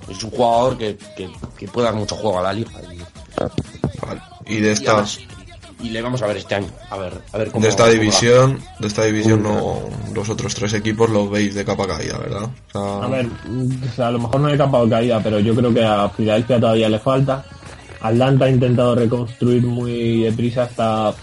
[0.08, 2.98] es un jugador que, que, que puede dar mucho juego a la liga y,
[4.06, 4.20] Vale.
[4.46, 5.04] Y de y, esta,
[5.80, 7.92] y le vamos a ver este año a ver a ver cómo de esta cómo
[7.94, 9.80] división, de esta división no,
[10.14, 12.44] los otros tres equipos los veis de capa caída, ¿verdad?
[12.74, 15.38] O sea, A ver, o sea, a lo mejor no he capa de caída, pero
[15.40, 17.44] yo creo que a Filadelfia todavía le falta.
[18.00, 21.14] Atlanta ha intentado reconstruir muy deprisa hasta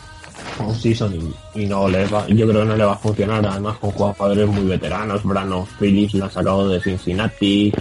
[0.60, 1.14] un season
[1.53, 3.45] y, y no le va, yo creo que no le va a funcionar.
[3.45, 7.72] Además, con jugadores muy veteranos, Brano Phillips lo han sacado de Cincinnati,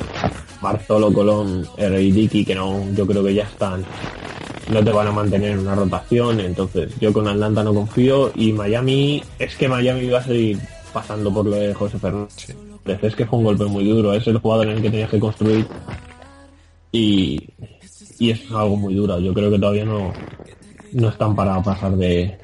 [0.60, 2.12] Bartolo Colón, R.I.
[2.12, 3.84] Dickey, que no, yo creo que ya están,
[4.70, 6.40] no te van a mantener en una rotación.
[6.40, 10.58] Entonces, yo con Atlanta no confío y Miami, es que Miami va a seguir
[10.92, 12.56] pasando por lo de José Fernández.
[13.02, 15.18] Es que fue un golpe muy duro, es el jugador en el que tenías que
[15.18, 15.66] construir
[16.94, 17.48] y,
[18.19, 19.19] y es algo muy duro.
[19.19, 20.12] Yo creo que todavía no,
[20.93, 22.39] no están para pasar de,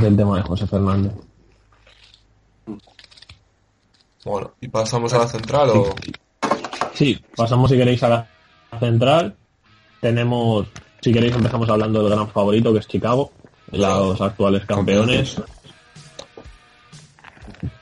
[0.00, 1.12] del tema de José Fernández.
[4.24, 5.94] bueno, ¿y pasamos a la central o...?
[6.94, 8.28] Sí, pasamos si queréis a la
[8.78, 9.34] central.
[10.00, 10.66] Tenemos,
[11.00, 13.32] si queréis empezamos hablando del gran favorito que es Chicago,
[13.72, 15.40] los actuales campeones.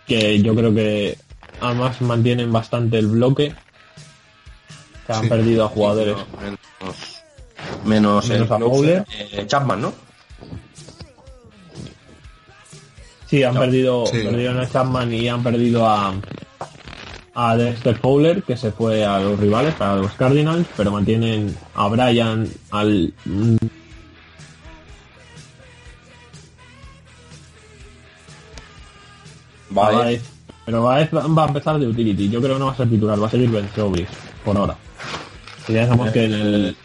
[0.06, 1.18] Que yo creo que
[1.60, 3.54] además mantienen bastante el bloque.
[5.06, 5.28] Que han Sí.
[5.28, 6.16] perdido a jugadores.
[7.84, 9.04] Menos, Menos el a Fowler.
[9.18, 9.92] eh, Chapman no
[13.28, 14.18] Sí, han No, perdido, sí.
[14.22, 16.12] perdieron a Chapman y han perdido a,
[17.34, 21.88] a Dexter Fowler, que se fue a los rivales, a los Cardinals, pero mantienen a
[21.88, 23.14] Brian, al...
[29.70, 30.22] vale Baez.
[30.64, 32.28] Pero Baez va a empezar de utility.
[32.28, 33.68] Yo creo que no va a ser titular, va a seguir Ben
[34.44, 34.76] por ahora.
[35.68, 36.76] Y ya sabemos que en el,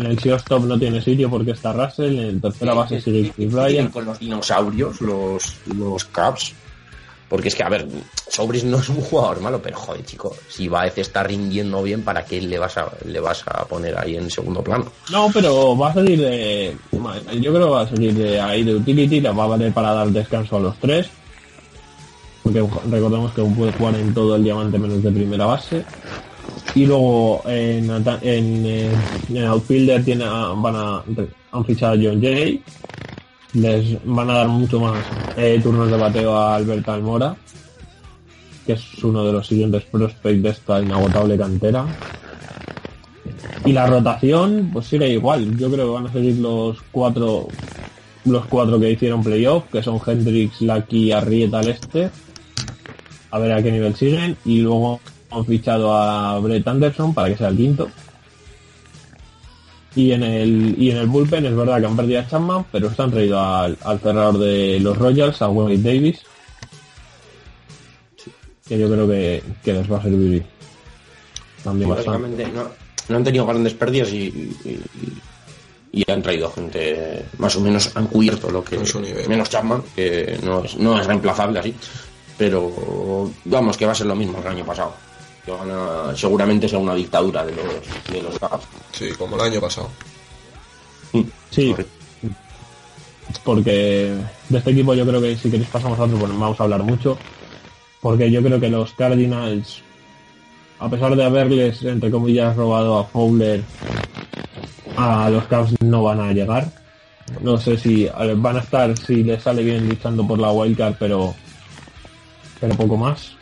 [0.00, 3.88] en el shortstop no tiene sitio porque está Russell, en tercera base sigue Chris Bryan.
[3.88, 6.54] con los dinosaurios, los, los Cubs.
[7.28, 7.86] Porque es que, a ver,
[8.28, 12.24] Sobris no es un jugador malo, pero joder, chico, si Baez está rindiendo bien, ¿para
[12.24, 14.86] qué le vas a, le vas a poner ahí en segundo plano?
[15.12, 16.76] No, pero va a salir de.
[16.90, 19.94] Yo creo que va a salir de ahí de utility, la va a valer para
[19.94, 21.08] dar descanso a los tres.
[22.42, 25.84] Porque recordemos que puede jugar en todo el diamante menos de primera base.
[26.74, 27.90] Y luego en,
[28.22, 28.90] eh,
[29.28, 31.02] en outfielder tiene van a,
[31.52, 32.62] han fichado a John Jay.
[33.54, 35.04] Les van a dar mucho más
[35.36, 37.36] eh, turnos de bateo a Albert Almora,
[38.64, 41.84] que es uno de los siguientes prospects de esta inagotable cantera.
[43.64, 45.56] Y la rotación, pues sigue igual.
[45.58, 47.48] Yo creo que van a seguir los cuatro
[48.24, 52.10] los cuatro que hicieron playoff, que son Hendrix, Lucky, Arrieta, Lester.
[53.30, 54.36] A ver a qué nivel siguen.
[54.44, 57.88] Y luego han fichado a Brett Anderson para que sea el quinto.
[59.96, 62.92] Y en el y en el bullpen es verdad que han perdido a Chapman, pero
[62.94, 66.20] se han traído al, al cerrador de los Royals, a Wade Davis.
[68.68, 70.44] Que yo creo que, que les va a servir
[71.64, 72.22] también Sí, bastante.
[72.22, 72.68] básicamente no,
[73.08, 74.18] no han tenido grandes pérdidas y,
[74.64, 74.80] y-
[75.92, 79.28] y han traído gente más o menos han cubierto lo que su nivel.
[79.28, 81.74] menos Chapman que no es, no es reemplazable así
[82.38, 84.94] pero vamos que va a ser lo mismo que el año pasado
[85.50, 88.66] que van a, seguramente sea una dictadura de los de los Cavs.
[88.92, 89.90] Sí, como el año pasado.
[91.50, 91.74] Sí,
[93.44, 94.14] porque
[94.48, 96.82] de este equipo yo creo que si queréis pasamos a otro, pues vamos a hablar
[96.82, 97.18] mucho.
[98.00, 99.82] Porque yo creo que los Cardinals,
[100.78, 103.62] a pesar de haberles, entre comillas, robado a Fowler,
[104.96, 106.72] a los Cavs no van a llegar.
[107.42, 111.34] No sé si van a estar, si les sale bien luchando por la wildcard, pero,
[112.58, 113.36] pero poco más.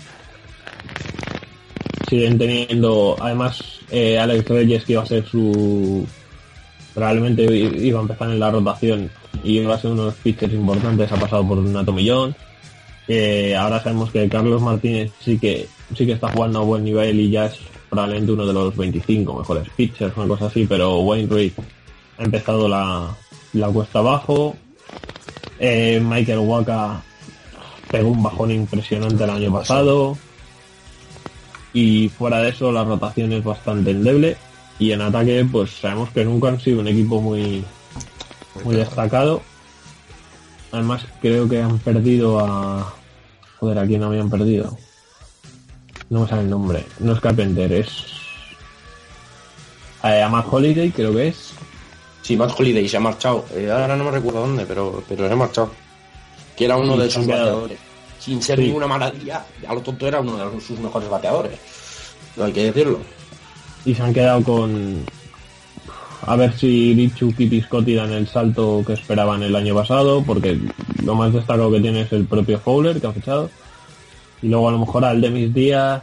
[2.08, 6.06] Siguen teniendo, además, eh, Alex Reyes, que iba a ser su,
[6.94, 9.10] probablemente iba a empezar en la rotación
[9.44, 12.34] y iba a ser uno de los pitchers importantes, ha pasado por un atomillón.
[13.06, 15.66] Eh, ahora sabemos que Carlos Martínez sí que
[15.96, 17.58] sí que está jugando a buen nivel y ya es
[17.88, 21.52] probablemente uno de los 25 mejores pitchers, una cosa así, pero Wayne Reed
[22.18, 23.16] ha empezado la,
[23.52, 24.56] la cuesta abajo.
[25.58, 27.02] Eh, Michael Waka
[27.90, 30.18] pegó un bajón impresionante el año pasado.
[31.72, 34.36] Y fuera de eso la rotación es bastante endeble.
[34.78, 37.64] Y en ataque, pues sabemos que nunca han sido un equipo muy,
[38.64, 39.42] muy destacado.
[40.72, 42.94] Además, creo que han perdido a.
[43.58, 44.76] Joder, ¿a quién habían perdido?
[46.10, 46.84] No me sale el nombre.
[47.00, 47.88] No es Carpenter, es.
[50.04, 51.52] eh, A Matt Holiday, creo que es.
[52.22, 55.32] sí Matt Holiday se ha marchado Eh, ahora no me recuerdo dónde pero pero se
[55.32, 55.70] ha marchado
[56.56, 57.78] que era uno Sí, de sus bateadores
[58.28, 58.66] sin ser Sí.
[58.66, 61.58] ninguna maravilla a lo tonto era uno de sus mejores bateadores
[62.36, 62.98] no hay que decirlo
[63.84, 65.04] Y se han quedado con.
[66.26, 70.58] A ver si Richuki y Piscotti dan el salto que esperaban el año pasado, porque
[71.04, 73.48] lo más destacado que tiene es el propio Fowler que han fichado.
[74.42, 76.02] Y luego a lo mejor al Demis Díaz,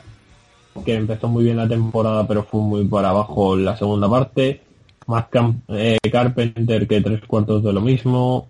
[0.84, 4.62] que empezó muy bien la temporada, pero fue muy para abajo en la segunda parte.
[5.06, 8.48] Matt Camp- eh, Carpenter, que tres cuartos de lo mismo.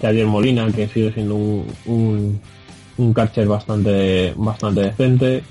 [0.00, 2.40] Javier Molina, que sigue siendo un, un,
[2.98, 5.42] un catcher bastante, bastante decente.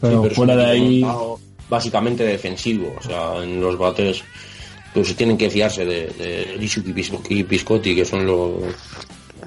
[0.00, 1.06] Pero, Sí, fuera de ahí,
[1.68, 4.22] básicamente defensivo, o sea, en los bates
[4.92, 6.58] pues tienen que fiarse de, de
[7.28, 8.54] y Piscotti, que son los,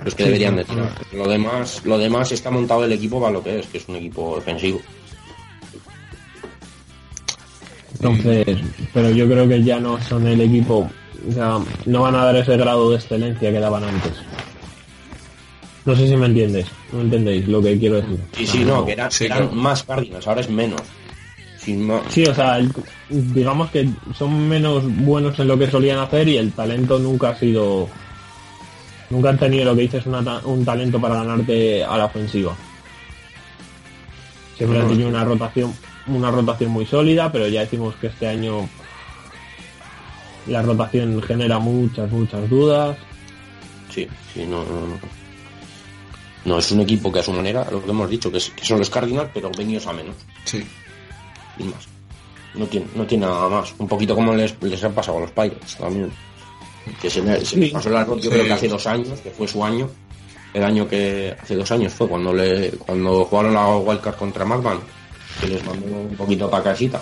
[0.06, 0.94] los que Sí, deberían de tirar.
[1.12, 3.98] Lo demás, lo demás está montado el equipo para lo que es, que es un
[3.98, 4.80] equipo defensivo.
[7.96, 8.58] entonces,
[8.94, 10.90] pero yo creo que ya no son el equipo,
[11.28, 14.14] o sea, no van a dar ese grado de excelencia que daban antes.
[15.86, 18.20] No sé si me entiendes, no entendéis lo que quiero decir.
[18.38, 19.54] Sí, sí, no, que eran, Sí, eran claro.
[19.56, 20.82] más Cardinals, ahora es menos.
[21.58, 22.02] Sin más.
[22.10, 22.72] Sí, o sea, el-
[23.10, 27.36] digamos que son menos buenos en lo que solían hacer y el talento nunca ha
[27.40, 27.88] sido.
[29.10, 32.56] Nunca han tenido lo que dices una un talento para ganarte a la ofensiva.
[34.58, 35.74] Siempre han tenido una rotación,
[36.08, 38.70] una rotación muy sólida, pero ya decimos que este año
[40.48, 42.98] la rotación genera muchas, muchas dudas.
[43.90, 45.00] Sí, sí, no, no, no.
[46.46, 48.66] No, es un equipo que a su manera, lo que hemos dicho, que, es- que
[48.66, 50.16] son los Cardinals, pero venidos a menos.
[50.46, 50.64] Sí.
[51.58, 51.88] y más.
[52.56, 53.74] No tiene, no tiene nada más.
[53.78, 56.12] Un poquito como les, les ha pasado a los Pirates también.
[57.02, 58.30] Que se, me- se pasó el arroz, yo Sí.
[58.30, 59.90] creo que hace dos años, que fue su año.
[60.54, 64.80] El año que hace dos años fue cuando le cuando jugaron la Wildcard contra Madman,
[65.42, 67.02] que les mandó un poquito para casita.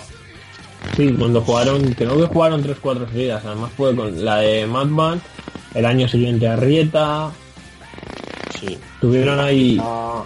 [0.96, 3.44] Sí, cuando jugaron, creo que jugaron 3-4 seguidas.
[3.44, 5.20] Además fue con la de Madman,
[5.74, 7.30] el año siguiente Arrieta.
[8.60, 8.78] Sí.
[9.00, 9.78] Tuvieron ahí.
[9.80, 10.24] Ah,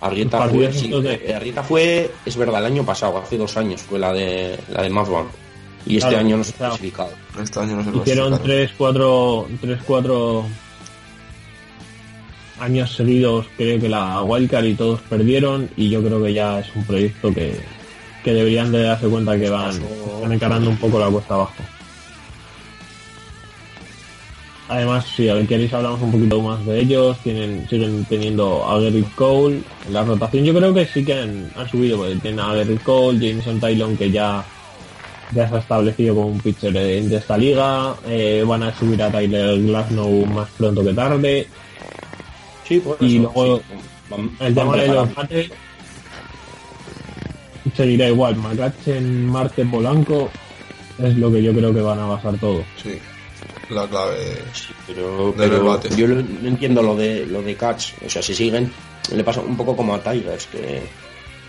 [0.00, 3.80] Arrieta fue, sí, de- eh, Arrieta fue, es verdad, el año pasado, hace dos años
[3.82, 5.26] fue la de la de Madman.
[5.86, 7.10] Y este Claro, año no se ha clasificado.
[7.42, 9.48] Este año no se Hicieron clasificaron.
[9.48, 10.44] 3-4 tres, cuatro
[12.60, 15.68] años seguidos, creo que la Wildcard y todos perdieron.
[15.76, 17.60] Y yo creo que ya es un proyecto que,
[18.22, 19.78] que deberían de darse cuenta que van,
[20.30, 21.54] encarando un poco la cuesta abajo.
[24.68, 28.80] Además, si a ver, queréis hablamos un poquito más de ellos, tienen, siguen teniendo a
[28.80, 32.40] Garrett Cole, en la rotación yo creo que sí que han, han subido, porque tienen
[32.40, 34.42] a Garrett Cole, Jameson Tylon que ya,
[35.32, 39.02] ya se ha establecido como un pitcher de, de esta liga, eh, van a subir
[39.02, 41.46] a Tyler Glasnow más pronto que tarde,
[42.64, 43.64] Sí, pues y eso, luego sí.
[44.40, 45.50] El tema de los bates,
[47.74, 48.36] seguirá igual.
[48.36, 50.30] Magachen, Marte, Polanco
[50.98, 52.62] es lo que yo creo que van a basar todo.
[52.82, 52.98] Sí,
[53.70, 54.38] la clave
[54.86, 55.88] Pero, del pero debate.
[55.96, 57.94] yo no entiendo lo de lo de Cats.
[58.04, 58.72] O sea, si siguen,
[59.14, 60.82] le pasa un poco como a Tigers, que,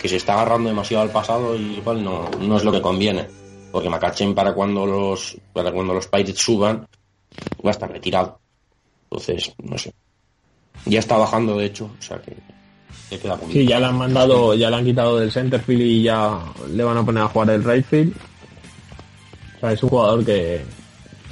[0.01, 3.27] que se está agarrando demasiado al pasado y igual no, no es lo que conviene.
[3.71, 6.87] Porque Makachen para cuando los para cuando los Pirates suban
[7.65, 8.39] va a estar retirado.
[9.09, 9.93] Entonces, no sé.
[10.85, 12.35] Ya está bajando de hecho, o sea que,
[13.09, 16.03] que queda muy Sí, ya le han mandado, ya le han quitado del centerfield y
[16.03, 16.39] ya
[16.71, 18.13] le van a poner a jugar el right field.
[19.57, 20.61] O sea, es un jugador que,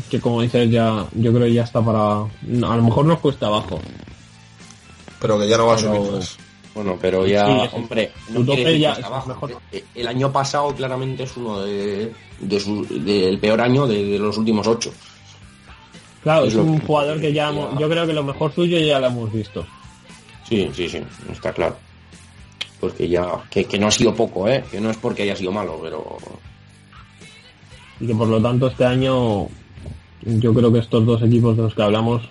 [0.09, 3.47] que como dices ya, yo creo que ya está para, a lo mejor nos cuesta
[3.47, 3.79] abajo.
[5.19, 6.37] Pero que ya no va a subir más.
[6.73, 9.27] Bueno, pero ya, Sí, es- hombre, no tope ya es abajo.
[9.27, 9.57] mejor.
[9.73, 14.17] Eh, El año pasado claramente es uno de, de su- del peor año de, de
[14.19, 14.91] los últimos ocho.
[16.23, 18.79] Claro, Es un que- jugador que ya, ya- hemos- yo creo que lo mejor suyo
[18.79, 19.65] ya lo hemos visto.
[20.51, 21.01] Sí, sí, sí,
[21.31, 21.77] está claro.
[22.81, 24.65] Porque ya, que, que no ha sido poco, ¿eh?
[24.69, 26.17] Que no es porque haya sido malo, pero...
[28.01, 29.47] Y que por lo tanto este año
[30.25, 32.23] yo creo que estos dos equipos de los que hablamos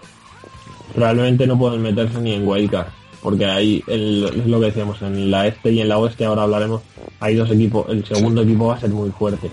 [0.95, 2.89] probablemente no pueden meterse ni en wildcard.
[3.23, 6.43] Porque ahí el- es lo que decíamos, en la este y en la oeste ahora
[6.43, 6.83] hablaremos,
[7.21, 9.51] hay dos equipos, el segundo equipo va a ser muy fuerte.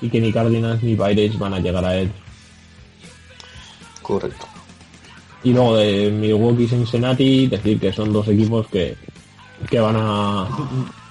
[0.00, 2.10] Y que ni Cardinals ni Pirates van a llegar a él.
[4.02, 4.46] Correcto.
[5.44, 8.96] Y luego de Milwaukee y Cincinnati, decir que son dos equipos que,
[9.68, 10.48] que van a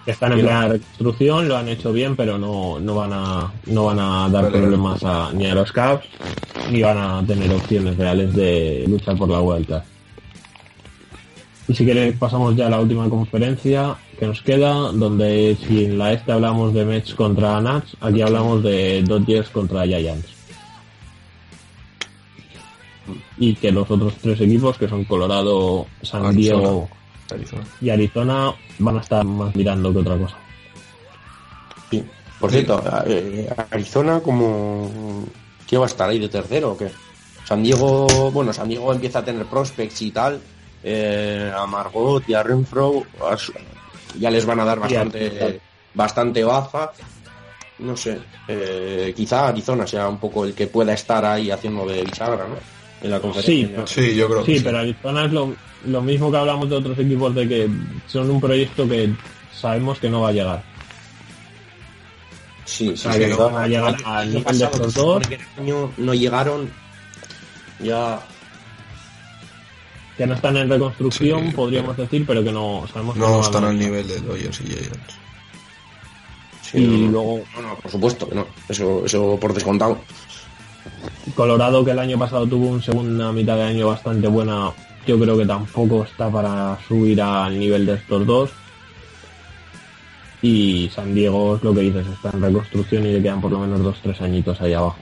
[0.05, 3.85] que están en plena reconstrucción, lo han hecho bien, pero no, no van a no
[3.85, 4.57] van a dar Vale.
[4.59, 6.05] problemas a- ni a los Cavs
[6.71, 9.85] ni van a tener opciones reales de luchar por la vuelta.
[11.67, 15.97] Y si queréis pasamos ya a la última conferencia que nos queda, donde si en
[15.97, 20.27] la este hablamos de Mets contra Nats, aquí hablamos de Dodgers contra Giants.
[23.37, 26.59] Y que los otros tres equipos, que son Colorado, San Arizona.
[26.61, 26.89] Diego
[27.31, 27.63] Arizona.
[27.81, 30.37] y Arizona, van a estar más mirando que otra cosa.
[31.89, 32.03] Sí.
[32.39, 35.25] Por cierto, eh, Arizona como...
[35.67, 36.91] ¿Qué va a estar ahí de tercero o qué?
[37.45, 40.39] San Diego, bueno, San Diego empieza a tener prospects y tal.
[40.83, 43.53] Eh, a Margot y a Renfro a su-
[44.19, 45.59] ya les van a dar bastante,
[45.93, 46.91] bastante baja.
[47.79, 52.03] No sé, eh, quizá Arizona sea un poco el que pueda estar ahí haciendo de
[52.03, 52.55] bisagra, ¿no?
[53.03, 53.85] En la Sí, conferencia.
[53.87, 54.63] Sí, yo creo Sí, que sí.
[54.63, 55.53] pero Arizona es lo,
[55.87, 57.69] lo mismo que hablamos de otros equipos de que
[58.07, 59.13] son un proyecto que
[59.53, 60.63] sabemos que no va a llegar.
[62.65, 65.23] Sí, sí, sí, que no, no van a llegar el al nivel de estos dos.
[65.59, 66.69] año no llegaron
[67.79, 68.21] ya
[70.17, 73.65] Que no están en reconstrucción, Sí, podríamos decir, pero que no sabemos que No están
[73.65, 75.15] al nivel de Dodgers y Giants.
[76.61, 77.11] Sí, Y no, no.
[77.11, 78.47] luego No, no, por supuesto que no.
[78.69, 79.99] Eso, eso por descontado.
[81.35, 84.71] Colorado, que el año pasado tuvo una segunda mitad de año bastante buena,
[85.07, 88.51] yo creo que tampoco está para subir al nivel de estos dos.
[90.41, 93.59] Y San Diego es lo que dices, está en reconstrucción y le quedan por lo
[93.59, 94.99] menos dos tres añitos ahí abajo.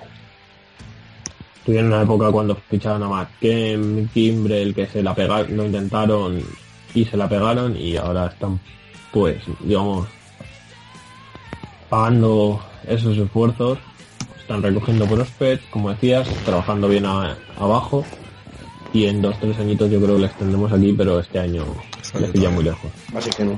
[1.65, 6.41] Tuvieron una época cuando ficharon a McKem, Kimbrel, que se la pegaron, lo intentaron
[6.94, 8.60] y se la pegaron y ahora están,
[9.11, 10.07] pues, digamos,
[11.90, 13.78] pagando esos esfuerzos
[14.52, 18.03] están recogiendo prospects, como decías, trabajando bien a- abajo
[18.91, 21.64] y en dos tres añitos yo creo que les tendremos aquí, pero este año
[22.19, 22.91] les pilla muy lejos.
[23.15, 23.57] Así que no.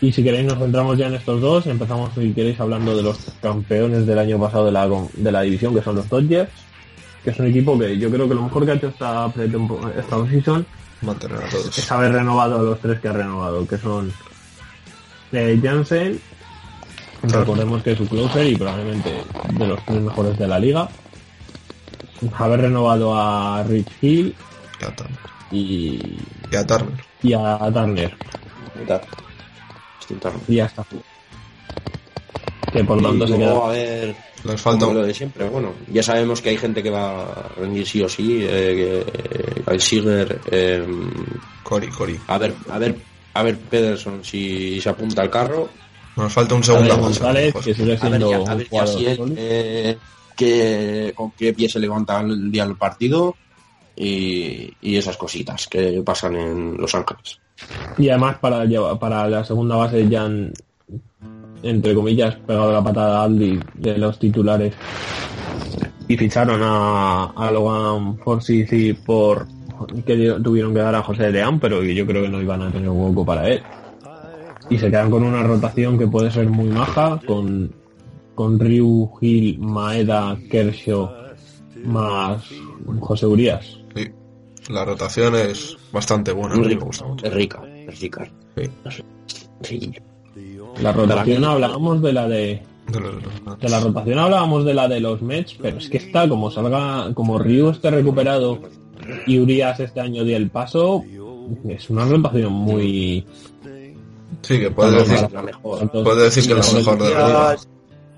[0.00, 3.16] Y si queréis nos centramos ya en estos dos, empezamos si queréis hablando de los
[3.40, 6.50] campeones del año pasado de la, de la división, que son los Dodgers,
[7.22, 9.32] que es un equipo que yo creo que lo mejor que ha hecho esta,
[9.96, 10.66] esta season
[11.02, 14.12] Mantener a es haber renovado a los tres que ha renovado, que son
[15.30, 16.20] eh, Jansen,
[17.22, 19.22] recordemos que es su closer y probablemente
[19.52, 20.88] de los tres mejores de la liga.
[22.36, 24.34] Haber renovado a Rich Hill
[24.80, 25.18] Y a Turner.
[25.52, 26.16] y,
[26.50, 27.04] Y a Turner.
[27.22, 28.16] y a Turner.
[30.48, 30.84] Y ya está.
[32.72, 34.14] Que por tanto se queda a ver,
[34.44, 35.48] Les falta lo de siempre.
[35.48, 38.40] Bueno, ya sabemos que hay gente que va a rendir sí o sí.
[38.48, 40.86] Eh, que Kyle Seager, eh,
[41.62, 42.18] Cory, Cory.
[42.26, 42.96] a ver, a ver,
[43.34, 45.68] a ver Pederson si se apunta al carro.
[46.18, 48.66] Nos falta un lo González, que sigue A ver, siendo ya, a ver
[49.36, 49.98] eh,
[50.36, 53.36] que, con qué pie se levanta el día del partido
[53.96, 57.38] y, y esas cositas que pasan en Los Ángeles.
[57.96, 60.52] Y además para, llevar- para la segunda base ya han,
[61.62, 64.74] entre comillas, pegado la patada a Aldi de los titulares
[66.06, 69.46] y ficharon a, a Logan Forsyth y por
[70.04, 72.88] que tuvieron que dar a José Leán, pero yo creo que no iban a tener
[72.88, 73.62] hueco para él.
[74.70, 77.72] Y se quedan con una rotación que puede ser muy maja, con,
[78.34, 81.10] con Ryu, Gil, Maeda, Kershaw,
[81.84, 82.44] más
[83.00, 83.78] José Urias.
[83.94, 84.08] Sí.
[84.70, 86.54] La rotación es bastante buena.
[86.54, 87.24] a mí me gusta mucho.
[87.24, 88.30] Es rica, es rica.
[88.56, 88.70] Sí.
[89.62, 89.92] Sí.
[90.82, 95.56] La rotación hablábamos de la de de la rotación hablábamos de la de los Mets,
[95.60, 98.60] pero es que está como salga, como Ryu esté recuperado
[99.26, 101.04] y Urias este año dio el paso,
[101.68, 103.26] es una rotación muy
[104.42, 105.90] Sí, que puedes decir, la mejor.
[105.90, 107.56] puedes decir que es la mejor de la liga.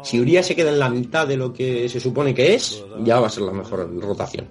[0.03, 3.21] Si Urias se queda en la mitad de lo que se supone que es, ya
[3.21, 4.47] va a ser la mejor rotación.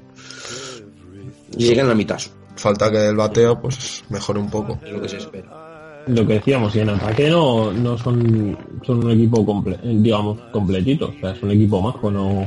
[1.58, 2.20] Y sigue en la mitad,
[2.56, 4.78] Falta que el bateo pues mejore un poco.
[4.86, 6.04] es lo que se espera.
[6.08, 11.08] lo que decíamos, y en ataque no, no son, son un equipo comple digamos completito,
[11.16, 12.46] o sea, es un equipo majo, no,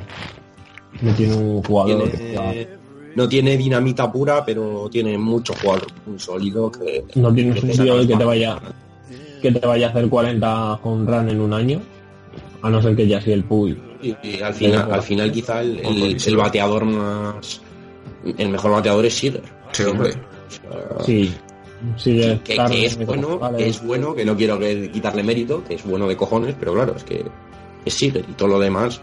[1.00, 2.68] no tiene un jugador que sea- Tiene-
[3.14, 7.74] no tiene dinamita pura, pero tiene mucho jugador muy sólido que no tienes que un
[7.74, 8.58] saca que te vaya
[9.42, 11.82] que te vaya a hacer 40 con run en un año,
[12.62, 13.76] a no ser que ya sea el Puy.
[14.00, 17.60] Y, y al final, al final quizá el, el- el bateador más
[18.38, 19.42] el mejor bateador es Seager.
[19.72, 20.12] Sí, hombre.
[21.04, 21.34] Sí,
[21.96, 22.56] sigue que,
[22.86, 23.58] es bueno, vale.
[23.58, 26.72] que es bueno, que no quiero que quitarle mérito, que es bueno de cojones, pero
[26.74, 27.24] claro, es que
[27.84, 29.00] es Seager y todo lo demás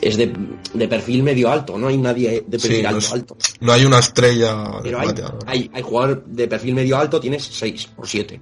[0.00, 0.32] es de,
[0.74, 3.36] de perfil medio alto, no hay nadie de perfil Sí, no, alto es- alto.
[3.60, 5.38] no hay una estrella de Pero hay, bateador.
[5.46, 8.40] hay, hay jugador de perfil medio alto, tienes 6 o 7,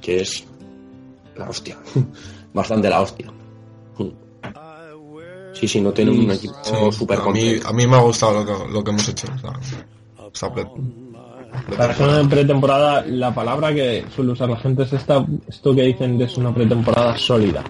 [0.00, 0.44] que es
[1.36, 1.76] la hostia,
[2.54, 3.30] bastante la hostia.
[5.52, 7.68] Sí, sí, no tiene un equipo Sí, súper a, mí, completo.
[7.68, 9.26] a mí me ha gustado lo que, lo que hemos hecho.
[10.16, 10.66] o sea, pre-
[11.76, 15.82] Para ser una pretemporada, la palabra que suele usar la gente es esta, esto que
[15.82, 17.62] dicen que es una pretemporada sólida.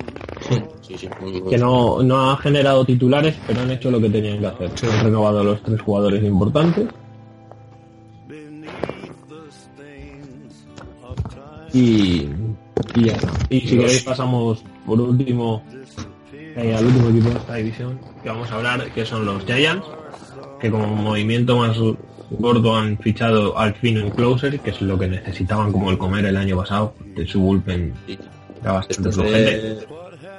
[0.83, 4.11] Sí, sí, muy- muy- Que no, no ha generado titulares, pero han hecho lo que
[4.11, 4.71] tenían que hacer.
[4.93, 6.87] Han renovado a los tres jugadores importantes.
[11.73, 12.29] Y,
[12.95, 13.31] y ya está.
[13.51, 15.63] Y si queréis pasamos por último
[16.33, 19.87] eh, al último equipo de esta división que vamos a hablar, que son los Giants,
[20.61, 21.77] que como movimiento más
[22.31, 26.25] gordo han fichado al fin un closer, que es lo que necesitaban como el comer
[26.27, 27.93] el año pasado, de su bullpen
[28.63, 29.11] era bastante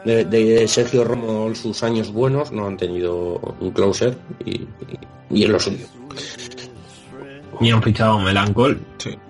[0.05, 4.67] de, de- de Sergio Romo sus años buenos no han tenido un closer y, y,
[5.31, 5.85] y es lo suyo.
[7.61, 8.81] Y han fichado a Melancol,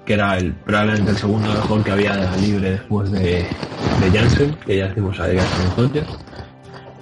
[0.05, 3.45] que era el probablemente el segundo mejor que había libre después de,
[3.99, 6.07] de Jansen, que ya decimos a Dodgers.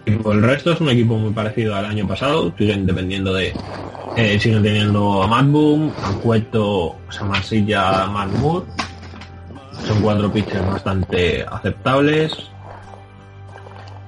[0.06, 3.54] Y por el resto es un equipo muy parecido al año pasado, siguen dependiendo de...
[4.18, 8.66] eh, siguen teniendo a Matt Boom, a Cueto, a Marsilla, a Matt Moore.
[9.86, 12.34] Son cuatro pitchers bastante aceptables.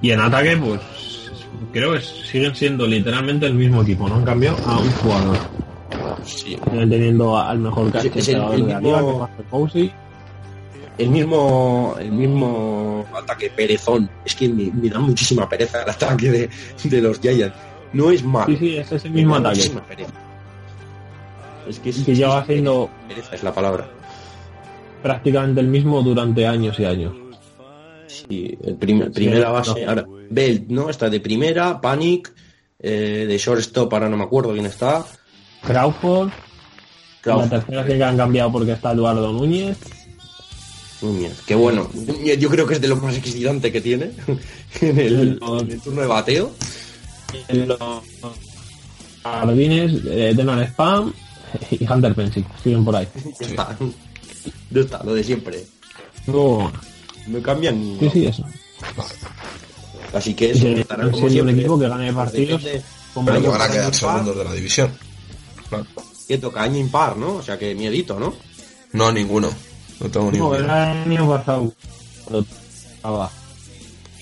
[0.00, 0.80] Y en ataque, pues
[1.72, 5.38] creo que siguen siendo literalmente el mismo equipo, no han cambiado a un jugador.
[6.24, 6.56] Sí.
[6.70, 9.30] Teniendo al mejor Es- catcher es el- de mismo- liga.
[10.98, 14.08] El mismo, el mismo ataque perezón.
[14.24, 16.50] Es que me, me da muchísima pereza el ataque de,
[16.84, 17.56] de los Giants.
[17.94, 18.46] No es malo.
[18.46, 19.70] Sí, sí, es ese mismo ataque.
[19.88, 20.12] pereza.
[21.68, 23.88] Es que, es, Que lleva siendo pereza es la palabra.
[25.02, 27.14] prácticamente el mismo durante años y años.
[28.06, 29.82] Sí, el prim- primera base.
[29.84, 29.88] no.
[29.88, 30.90] Ahora, Belt, ¿no?
[30.90, 32.32] Está de primera, Panic,
[32.78, 35.04] eh, de shortstop, ahora no me acuerdo quién está.
[35.66, 36.30] Crawford,
[37.20, 37.44] Crawford.
[37.44, 39.78] la tercera que han cambiado porque está Eduardo Núñez.
[41.00, 41.90] Núñez, qué bueno.
[41.94, 44.10] Núñez Yo creo que es de lo más excitante que tiene
[44.80, 46.52] en el, en el turno de bateo.
[47.48, 47.78] Los
[49.22, 51.12] Jardines, eh, Denon Spam
[51.70, 52.46] y Hunter Pensick.
[52.62, 53.08] Siguen por ahí.
[53.40, 53.76] Ya está.
[54.70, 55.64] Ya está, lo de siempre.
[56.26, 56.70] No,
[57.28, 57.98] No cambian ni.
[57.98, 58.44] sí, sí, eso.
[60.12, 62.62] Así que eso que estará como un equipo que gane partidos.
[63.24, 64.90] Pero que van a quedar segundos de la división.
[65.78, 65.86] Claro.
[66.28, 67.34] Que toca año impar, ¿no?
[67.36, 68.34] O sea que miedito, ¿no?
[68.92, 69.50] No, ninguno.
[70.00, 70.54] No tengo No, ninguno.
[70.56, 71.72] era el año pasado.
[72.24, 72.46] Cuando
[72.96, 73.30] estaba.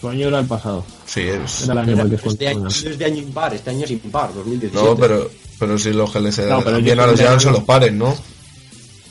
[0.01, 0.85] Su año era el pasado.
[1.07, 1.63] Sí, es.
[1.65, 4.33] Era el año para que Este año es de año impar, este año es impar,
[4.35, 4.83] 2017.
[4.89, 7.65] No, pero, pero si los que les se No, bien a los Giants son los
[7.65, 8.17] pares, ¿no?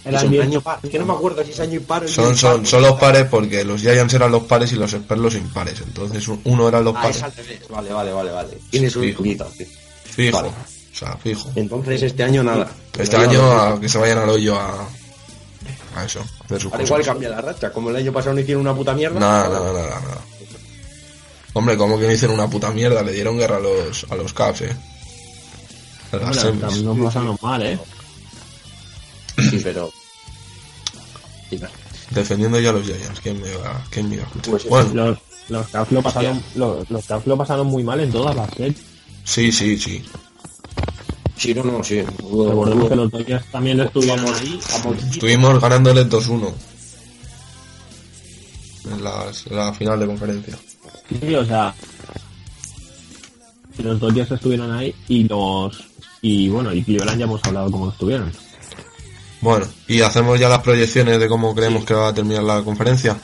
[0.06, 0.44] Era el 10.
[0.44, 0.80] año par.
[0.82, 2.68] Es que no me acuerdo si es año impar o es Son, año son, impar.
[2.68, 5.82] son los pares porque los Giants eran los pares y los Spurs los impares.
[5.86, 7.18] Entonces un- uno eran los Ah, pares.
[7.18, 7.60] es al revés.
[7.70, 8.58] Vale, vale, vale, vale.
[8.72, 9.18] Tienes un Fijo.
[9.18, 9.46] puñito.
[10.16, 10.38] Fijo.
[10.38, 10.50] Vale.
[10.92, 11.50] O sea, fijo.
[11.56, 12.70] Entonces este año nada.
[12.98, 14.88] Este Pero año a que se vayan al hoyo a,
[15.96, 17.14] a eso, a hacer sus Ahora igual cosas.
[17.14, 17.72] cambia la racha.
[17.72, 19.20] Como el año pasado no hicieron una puta mierda.
[19.20, 20.22] Nada, nada, nada, nada.
[21.54, 24.34] Hombre, como que no hicieron una puta mierda, le dieron guerra a los, a los
[24.34, 24.76] Cavs, eh.
[26.12, 26.84] A las semis.
[26.84, 27.80] no pasaron mal, eh.
[29.50, 29.90] Sí, pero.
[31.50, 31.60] Sí,
[32.12, 34.50] Defendiendo ya a los Giants, ¿quién me va, quién me iba a escuchar?
[34.52, 35.18] Pues bueno, Los,
[35.50, 38.78] los Cavs lo pasaron, los, los Cavs lo pasaron muy mal en todas las series.
[39.24, 40.04] sí, sí, sí.
[41.40, 42.02] Sí, no, no, sí.
[42.02, 44.60] Recordemos que los Dodgers también estuvieron Vamos, ahí.
[45.12, 46.54] Estuvimos ganándoles 2-1
[48.92, 50.58] en las- en la final de conferencia.
[51.10, 51.74] Sí, o sea,
[53.78, 55.84] los Dodgers estuvieron ahí y los
[56.22, 58.32] y bueno, y Cleveland ya hemos hablado cómo estuvieron.
[59.42, 63.18] Bueno, y hacemos ya las proyecciones de cómo creemos que va a terminar la conferencia.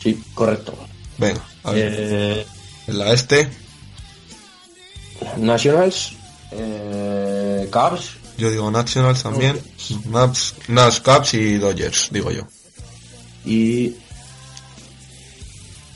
[0.00, 0.72] Sí, correcto.
[1.18, 1.94] Venga, a ver.
[1.98, 2.46] Eh,
[2.86, 3.48] En la este,
[5.38, 6.12] Nationals,
[6.52, 9.60] eh, Cubs, yo digo Nationals también.
[10.06, 12.46] Naps, Nash, Caps y Dodgers, digo yo.
[13.44, 13.94] y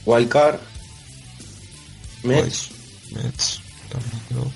[0.05, 0.59] Wildcard,
[2.23, 2.69] Mets
[3.13, 3.61] Mets.
[3.91, 4.53] también, ¿no?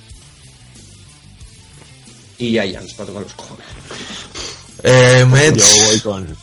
[2.38, 3.66] y Giants, para tocar los cojones.
[4.82, 6.36] Eh, Yo voy Mets con.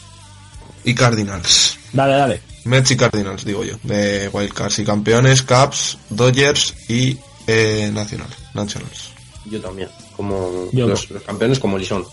[0.86, 1.78] y Cardinals.
[1.92, 2.42] Dale, dale.
[2.66, 3.76] Mets y Cardinals, digo yo.
[3.84, 7.18] De Wildcards y campeones, Caps, Dodgers y
[7.48, 9.09] eh, Nacional, Nationals.
[9.50, 12.06] Yo también, como Yo los, los campeones como Lison.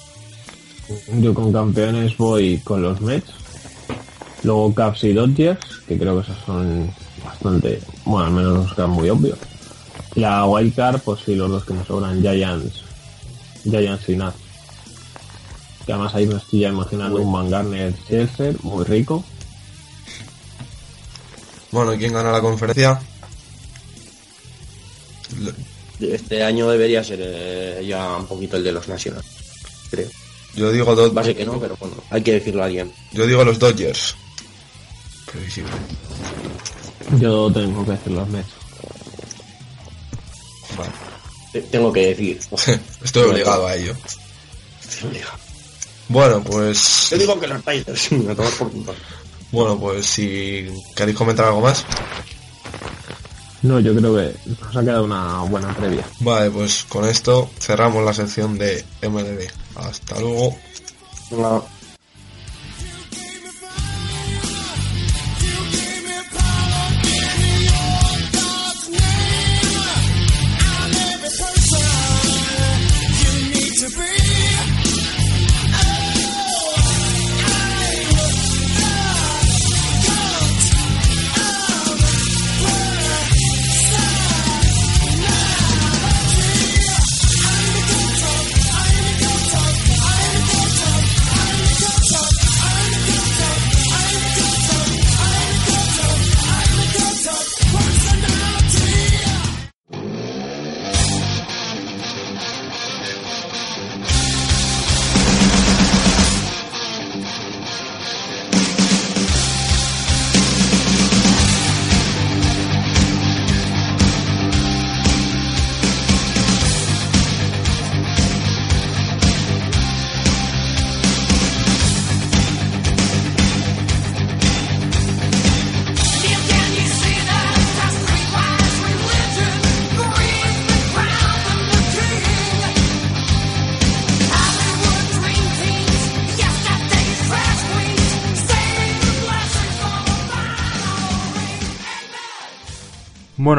[1.21, 3.31] Yo con campeones voy con los Mets.
[4.43, 5.59] Luego Caps y Dodgers,
[5.89, 6.91] que creo que esos son
[7.25, 9.39] bastante, bueno, al menos los que muy obvios.
[10.15, 12.83] Y la Wildcard, pues sí, los dos que me sobran, Giants,
[13.65, 14.37] Giants y Nats.
[15.85, 19.25] Que además ahí me estoy ya imaginando un Van Garner Chelsea, muy rico.
[21.73, 23.01] Bueno, ¿y quién gana la conferencia?
[26.01, 29.25] Este año debería ser eh, ya un poquito el de los Nationals,
[29.91, 30.09] creo.
[30.55, 32.93] Yo digo, Do- Va a ser que no, pero bueno, hay que decirlo a alguien.
[33.13, 34.15] yo digo los Dodgers.
[35.31, 35.71] Previsible.
[37.19, 38.49] Yo tengo que decir los Mets.
[40.77, 40.91] Vale.
[41.53, 42.41] Te- Tengo que decir.
[43.05, 43.95] Estoy obligado a ello.
[44.83, 45.39] Estoy obligado.
[46.09, 47.09] Bueno, pues.
[47.11, 48.93] Yo digo que los Tigers, me tomas por culpa.
[49.53, 51.85] Bueno, pues si queréis comentar algo más.
[53.67, 56.05] No, yo creo que nos ha quedado una buena previa.
[56.21, 59.49] Vale, pues con esto cerramos la sección de MLB.
[59.75, 60.57] Hasta luego.
[61.33, 61.65] No.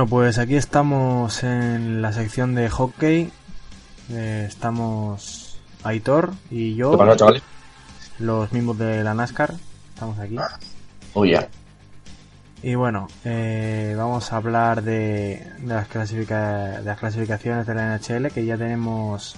[0.07, 3.29] Bueno, pues aquí estamos en la sección de hockey.
[4.09, 7.43] Eh, estamos Aitor y yo, ¿Qué pasa, chavales?
[8.19, 9.53] los mismos de la NASCAR.
[9.93, 10.37] Estamos aquí.
[11.13, 11.45] Oye,
[12.63, 17.97] Y bueno, eh, vamos a hablar de, de, las clasifica- de las clasificaciones de la
[17.97, 19.35] NHL, que ya tenemos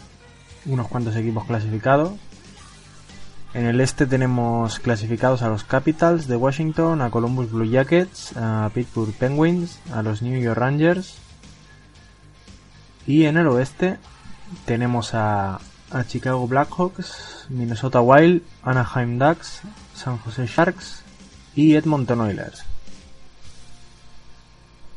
[0.66, 2.12] unos cuantos equipos clasificados.
[3.54, 8.70] En el este tenemos clasificados a los Capitals de Washington, a Columbus Blue Jackets, a
[8.74, 11.16] Pittsburgh Penguins, a los New York Rangers.
[13.08, 13.98] Y en el oeste
[14.66, 15.60] tenemos a,
[15.90, 19.62] a Chicago Blackhawks, Minnesota Wild, Anaheim Ducks,
[19.96, 21.02] San Jose Sharks
[21.56, 22.64] y Edmonton Oilers.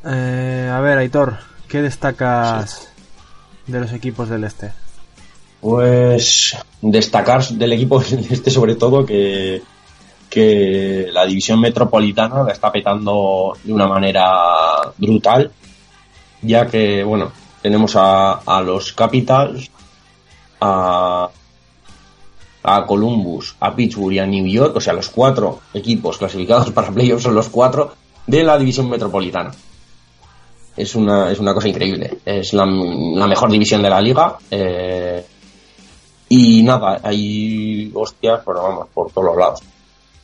[0.05, 1.39] Eh, a ver, Aitor,
[1.69, 2.89] ¿qué destacas
[3.67, 4.73] de los equipos del este?
[5.63, 9.63] Pues destacar del equipo este sobre todo que,
[10.29, 14.27] que la división metropolitana la está petando de una manera
[14.99, 15.53] brutal,
[16.43, 17.31] ya que, bueno,
[17.63, 19.71] tenemos a, a los Capitals,
[20.61, 21.31] a,
[22.65, 26.91] a Columbus, a Pittsburgh y a New York, o sea, los cuatro equipos clasificados para
[26.91, 27.95] playoffs son los cuatro
[28.27, 29.53] de la división metropolitana.
[30.77, 32.19] Es una, es una cosa increíble.
[32.25, 34.39] Es la, la mejor división de la liga.
[34.51, 35.25] eh,
[36.35, 39.61] y nada, hay hostias, pero vamos, por todos los lados.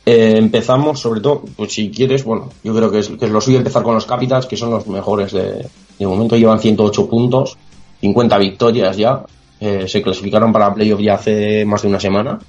[0.03, 3.39] Eh, empezamos, sobre todo, pues si quieres, bueno, yo creo que es, que es lo
[3.39, 5.67] suyo empezar con los Capitals, que son los mejores de,
[5.99, 7.57] de momento, llevan 108 puntos,
[8.01, 9.23] 50 victorias ya,
[9.59, 12.39] eh, se clasificaron para playoff ya hace más de una semana.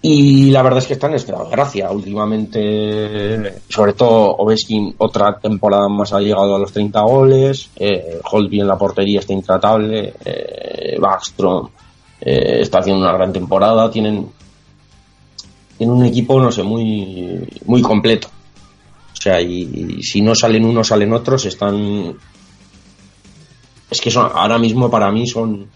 [0.00, 1.90] Y la verdad es que están de gracia.
[1.90, 7.68] Últimamente, sobre todo Ovechkin, otra temporada más ha llegado a los 30 goles.
[7.76, 10.14] Eh, Holtby en la portería está intratable.
[10.24, 11.68] Eh, Backstrom
[12.20, 13.90] eh, está haciendo una gran temporada.
[13.90, 14.28] Tienen,
[15.78, 18.28] tienen un equipo, no sé, muy, muy completo.
[19.12, 22.14] O sea, y, y si no salen unos, salen otros, están...
[23.90, 25.66] Es que son, ahora mismo para mí son,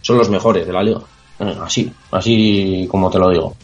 [0.00, 1.00] son los mejores de la liga.
[1.38, 3.54] Eh, Así, así como te lo digo.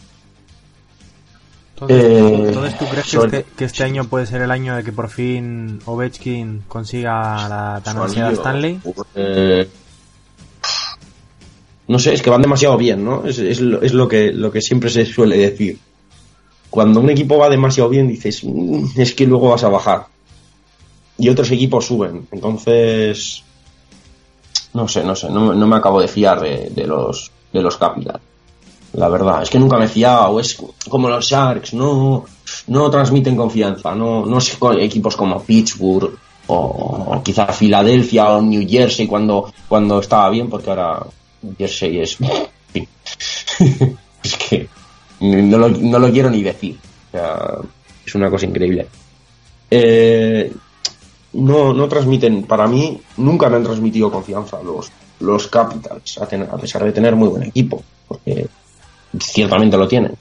[1.74, 4.84] Entonces, Eh, entonces, ¿tú crees que este, que este año puede ser el año de
[4.84, 8.80] que por fin Ovechkin consiga la tan ansiada Stanley?
[9.14, 9.68] eh,
[11.90, 13.24] no sé, es que van demasiado bien, ¿no?
[13.26, 15.76] Es, es lo, es lo que, lo que siempre se suele decir.
[16.70, 20.06] Cuando un equipo va demasiado bien, dices, "Mm, es que luego vas a bajar.
[21.18, 22.28] Y otros equipos suben.
[22.30, 23.42] Entonces,
[24.72, 27.76] no sé, no sé, no, no me acabo de fiar de, de los, de los.
[28.92, 30.38] La verdad, es que nunca me he fiado.
[30.38, 30.56] Es
[30.88, 32.24] como los Sharks, no,
[32.68, 33.96] no transmiten confianza.
[33.96, 39.98] No, no sé, equipos como Pittsburgh o, o quizá Filadelfia o New Jersey cuando, cuando
[39.98, 41.04] estaba bien, porque ahora
[41.58, 42.18] Jersey es.
[44.22, 44.68] es que
[45.20, 46.78] no lo, no lo quiero ni decir.
[47.08, 47.56] O sea,
[48.04, 48.86] es una cosa increíble.
[49.70, 50.52] Eh,
[51.32, 54.90] no, no transmiten, para mí, nunca me han transmitido confianza los,
[55.20, 58.48] los Capitals, a, pesar de tener muy buen equipo, porque
[59.18, 60.14] ciertamente lo tienen.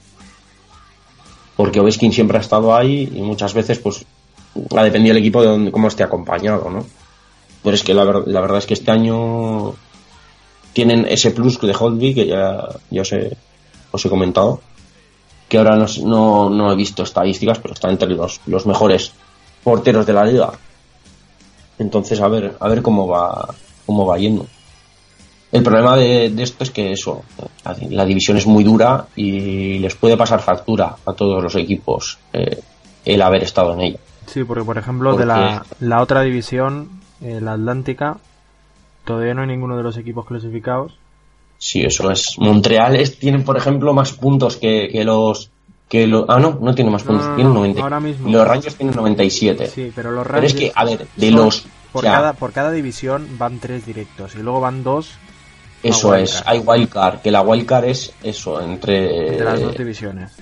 [1.56, 4.04] Porque Ovechkin siempre ha estado ahí y muchas veces, pues,
[4.76, 6.86] ha dependido el equipo de donde, cómo esté acompañado, ¿no?
[7.62, 9.74] Pero es que la, la verdad es que este año
[10.72, 13.36] tienen ese plus de Holtby que ya, ya os, he,
[13.90, 14.60] os he comentado,
[15.48, 19.12] que ahora no, no, no he visto estadísticas, pero está entre los, los mejores
[19.64, 20.50] porteros de la liga.
[21.78, 23.48] Entonces, a ver, a ver cómo va,
[23.86, 24.46] cómo va yendo.
[25.50, 27.24] El problema de, de esto es que eso,
[27.64, 32.18] la, la división es muy dura y les puede pasar factura a todos los equipos
[32.32, 32.60] eh,
[33.04, 33.98] el haber estado en ella.
[34.26, 38.18] Sí, porque por ejemplo de la, la otra división, eh, la Atlántica,
[39.04, 40.98] todavía no hay ninguno de los equipos clasificados.
[41.58, 42.38] Sí, eso es.
[42.38, 45.50] Montreal es, tienen, por ejemplo, más puntos que, que los...
[45.88, 47.82] Que lo, ah, no, no tiene más puntos, no, tienen no, 90.
[47.82, 48.30] ahora mismo.
[48.30, 49.66] Los Rangers tienen 97.
[49.66, 51.66] Sí, pero los Pero es Rangers que, a ver, de los...
[51.92, 55.10] Por, o sea, cada, por cada división van tres directos y luego van dos
[55.82, 59.32] Eso es, hay wildcard, que la wildcard es eso, entre...
[59.32, 60.32] de las dos divisiones.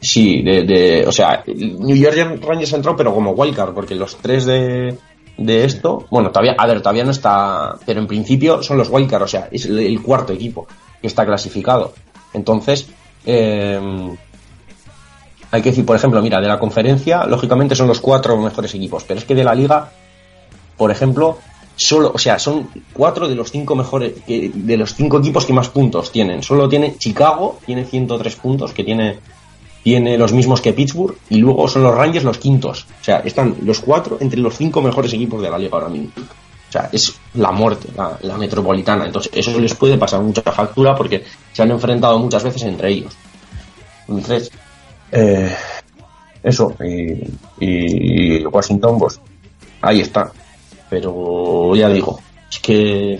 [0.00, 4.46] Sí, de, de, o sea, New York Rangers entró, pero como wildcard, porque los tres
[4.46, 4.96] de,
[5.36, 9.22] de esto, bueno, todavía, a ver, todavía no está, pero en principio son los wildcard,
[9.22, 10.66] o sea, es el, cuarto equipo
[11.00, 11.94] que está clasificado.
[12.32, 12.88] Entonces,
[13.24, 13.80] eh,
[15.50, 19.04] hay que decir, por ejemplo, mira, de la conferencia, lógicamente son los cuatro mejores equipos,
[19.04, 19.90] pero es que de la liga,
[20.78, 21.38] por ejemplo,
[21.76, 25.68] solo, o sea, son cuatro de los cinco mejores, de los cinco equipos que más
[25.68, 26.42] puntos tienen.
[26.42, 29.18] Solo tiene Chicago, tiene 103 puntos, que tiene,
[29.82, 32.86] tiene los mismos que Pittsburgh, y luego son los Rangers los quintos.
[33.00, 36.10] O sea, están los cuatro entre los cinco mejores equipos de la liga ahora mismo.
[36.16, 39.04] O sea, es la muerte, la, la metropolitana.
[39.06, 41.22] Entonces, eso les puede pasar mucha factura porque
[41.52, 43.12] se han enfrentado muchas veces entre ellos.
[44.08, 44.50] Entonces,
[45.10, 45.54] eh,
[46.42, 47.22] eso, y,
[47.60, 49.20] y Washington, pues
[49.82, 50.30] ahí está.
[50.88, 53.18] Pero ya digo, es que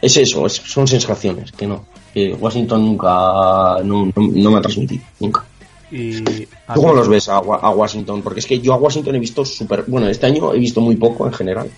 [0.00, 1.84] es eso, es- son sensaciones, que no.
[2.14, 3.08] Que Washington nunca,
[3.84, 5.44] no, no- no me ha transmitido, nunca.
[5.90, 8.22] Y ¿Tú cómo los ves a, Wa- a Washington?
[8.22, 10.96] Porque es que yo a Washington he visto súper, bueno, este año he visto muy
[10.96, 11.70] poco en general.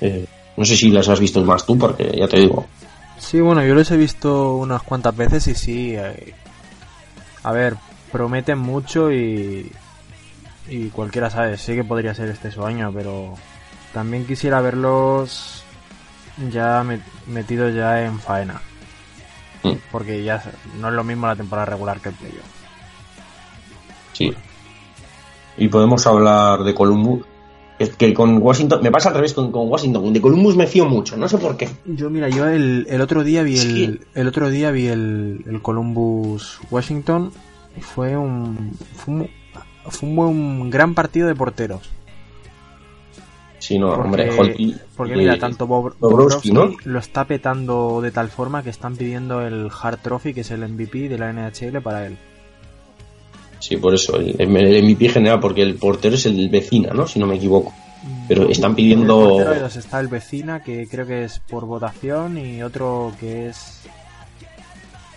[0.00, 0.26] Eh,
[0.56, 2.66] no sé si las has visto más tú, porque ya te digo.
[3.18, 5.94] Sí, bueno, yo los he visto unas cuantas veces y sí.
[5.96, 6.34] eh,
[7.42, 7.76] a ver,
[8.12, 9.70] prometen mucho y.
[10.68, 13.34] Y cualquiera sabe, sí que podría ser este su año, pero
[13.92, 15.62] también quisiera verlos
[16.50, 18.60] ya met- metidos ya en faena.
[19.62, 19.72] Mm.
[19.90, 20.42] Porque ya
[20.80, 22.46] no es lo mismo la temporada regular que el playoff.
[24.14, 24.32] Sí.
[25.58, 27.24] Y podemos hablar de Columbus.
[27.78, 30.12] Es que con Washington, me pasa al revés con, con Washington.
[30.12, 31.68] De Columbus me fío mucho, no sé por qué.
[31.84, 35.60] Yo mira, yo el, el otro día vi el, el otro día vi el, el
[35.60, 37.32] Columbus Washington
[37.76, 39.30] y fue un fue un,
[39.88, 41.90] fue un buen gran partido de porteros.
[43.58, 46.70] Sí, no, Porque, hombre, Holtby porque y- mira, tanto Bob, Bobrovsky, ¿no?
[46.84, 50.68] lo está petando de tal forma que están pidiendo el Hart Trophy, que es el
[50.68, 52.18] MVP de la NHL para él.
[53.66, 57.06] Sí, por eso, el, el MVP general, porque el portero es el vecina, ¿no?
[57.06, 57.72] Si no me equivoco.
[58.28, 59.16] Pero están El pidiendo...
[59.38, 63.80] portero dos está el vecina, que creo que es por votación, y otro que es...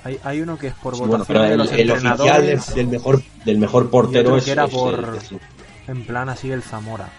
[0.06, 2.62] Hay, hay uno que es por Sí, bueno, votación pero de el, los el oficial
[2.76, 4.94] del, mejor, del mejor portero es, que era es por...
[4.94, 5.42] el vecino.
[5.90, 7.10] En plan así el Zamora.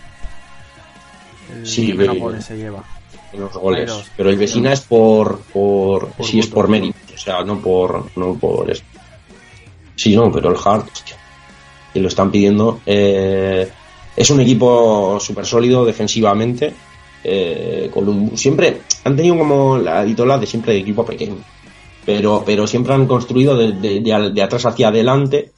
[1.54, 2.82] El Sí, que se lleva.
[3.34, 3.92] en los goles.
[4.16, 8.06] Pero el vecina es por, por, Por sí es por mérito, o sea, no por,
[8.16, 8.86] no por esto.
[9.96, 11.16] Sí, no, pero el Hart, hostia,
[11.98, 12.80] que lo están pidiendo.
[12.86, 13.68] eh,
[14.16, 16.72] es un equipo súper sólido defensivamente.
[17.24, 21.36] eh, Columbus siempre han tenido como la ídola de siempre de equipo pequeño,
[22.06, 25.52] pero, pero siempre han construido de, de- de atrás hacia adelante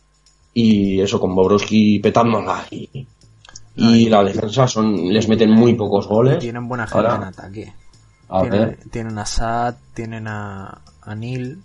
[0.54, 3.06] y eso con Bobrovsky petándola y,
[3.76, 6.38] Y la defensa son les meten muy pocos goles.
[6.40, 7.72] Tienen buena gente Ahora, en ataque.
[8.28, 8.78] a tienen, ver.
[8.90, 11.58] tienen a Sad, tienen a, a Neil.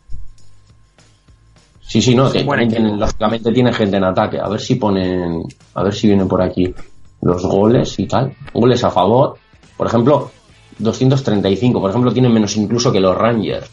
[1.88, 2.30] Sí, sí, no,
[2.68, 4.40] tienen- lógicamente tienen gente en ataque.
[4.40, 5.44] A ver si ponen,
[5.76, 6.74] a ver si vienen por aquí
[7.22, 8.34] los goles y tal.
[8.54, 9.36] Goles a favor.
[9.78, 10.32] Por ejemplo,
[10.80, 11.80] 235.
[11.80, 13.70] Por ejemplo, tienen menos incluso que los Rangers.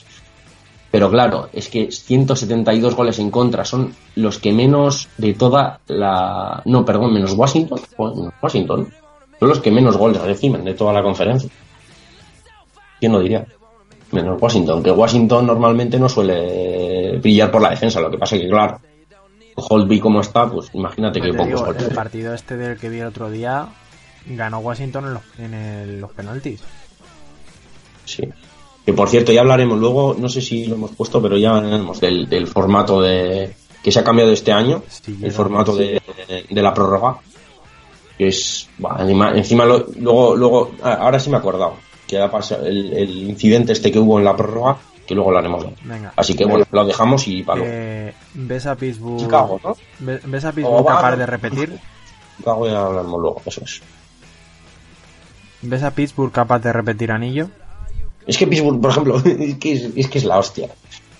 [0.90, 6.60] Pero claro, es que 172 goles en contra son los que menos de toda la...
[6.66, 7.80] No, perdón, menos Washington.
[8.42, 8.88] Washington.
[9.40, 11.48] Son los que menos goles reciben de toda la conferencia.
[13.00, 13.46] ¿Quién lo diría?
[14.12, 18.00] Menos Washington, que Washington normalmente no suele brillar por la defensa.
[18.00, 18.80] Lo que pasa es que, claro,
[19.56, 23.06] Holtby como está, pues imagínate que pocos digo, el partido este del que vi el
[23.06, 23.66] otro día
[24.26, 26.60] ganó Washington en los, en el- los penaltis.
[28.04, 28.28] Sí.
[28.84, 32.00] Que por cierto, ya hablaremos luego, no sé si lo hemos puesto, pero ya hablaremos
[32.00, 34.82] del, del formato de que se ha cambiado este año,
[35.22, 37.18] el formato de, de- de la prórroga.
[38.18, 41.74] Que es, buah, encima, encima lo- luego, luego, ah, ahora sí me he acordado,
[42.06, 44.76] que el, el incidente este que hubo en la prórroga,
[45.06, 45.66] que luego lo haremos.
[45.82, 46.12] Venga.
[46.16, 47.60] Así que bueno, lo dejamos y para.
[47.64, 49.18] Eh, ¿Ves a Pittsburgh?
[49.20, 49.76] Chicago, ¿no?
[50.00, 51.78] ¿Ves, a Pittsburgh va- capaz de repetir?
[52.38, 53.80] Chicago ya hablaremos luego, eso es.
[55.62, 57.48] ¿Ves a Pittsburgh capaz de repetir anillo?
[58.26, 60.68] Es que Pittsburgh, por ejemplo, es que es, es que es la hostia.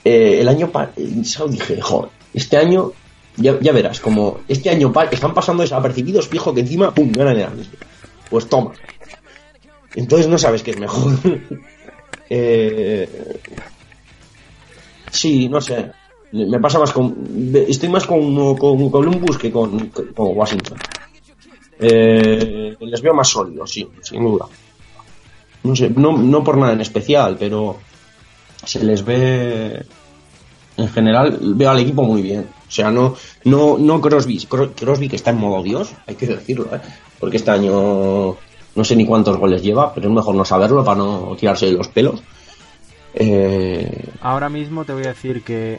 [0.05, 2.93] Eh, el año pasado dije, joder, este año,
[3.37, 7.37] ya, ya verás, como este año pa- están pasando desapercibidos, fijo que encima, pum, ganan
[7.37, 7.71] el anillo.
[8.31, 8.73] Pues toma.
[9.95, 11.13] Entonces no sabes qué es mejor.
[12.31, 13.39] eh,
[15.13, 15.91] sí, no sé.
[16.33, 17.15] Me pasa más con.
[17.69, 20.79] Estoy más con, con Columbus que con, con Washington.
[21.79, 24.47] Eh, les veo más sólidos, sí, sin duda
[25.65, 27.77] no sé, no, no por nada en especial, pero
[28.65, 29.85] se les ve
[30.77, 32.49] en general veo al equipo muy bien.
[32.69, 33.15] O sea, no
[33.45, 36.81] no no Crosby, Cro- Crosby que está en modo Dios, hay que decirlo, ¿eh?
[37.21, 38.37] porque este año
[38.75, 41.73] no sé ni cuántos goles lleva, pero es mejor no saberlo para no tirarse de
[41.73, 42.21] los pelos.
[43.15, 45.79] Eh, Ahora mismo te voy a decir que,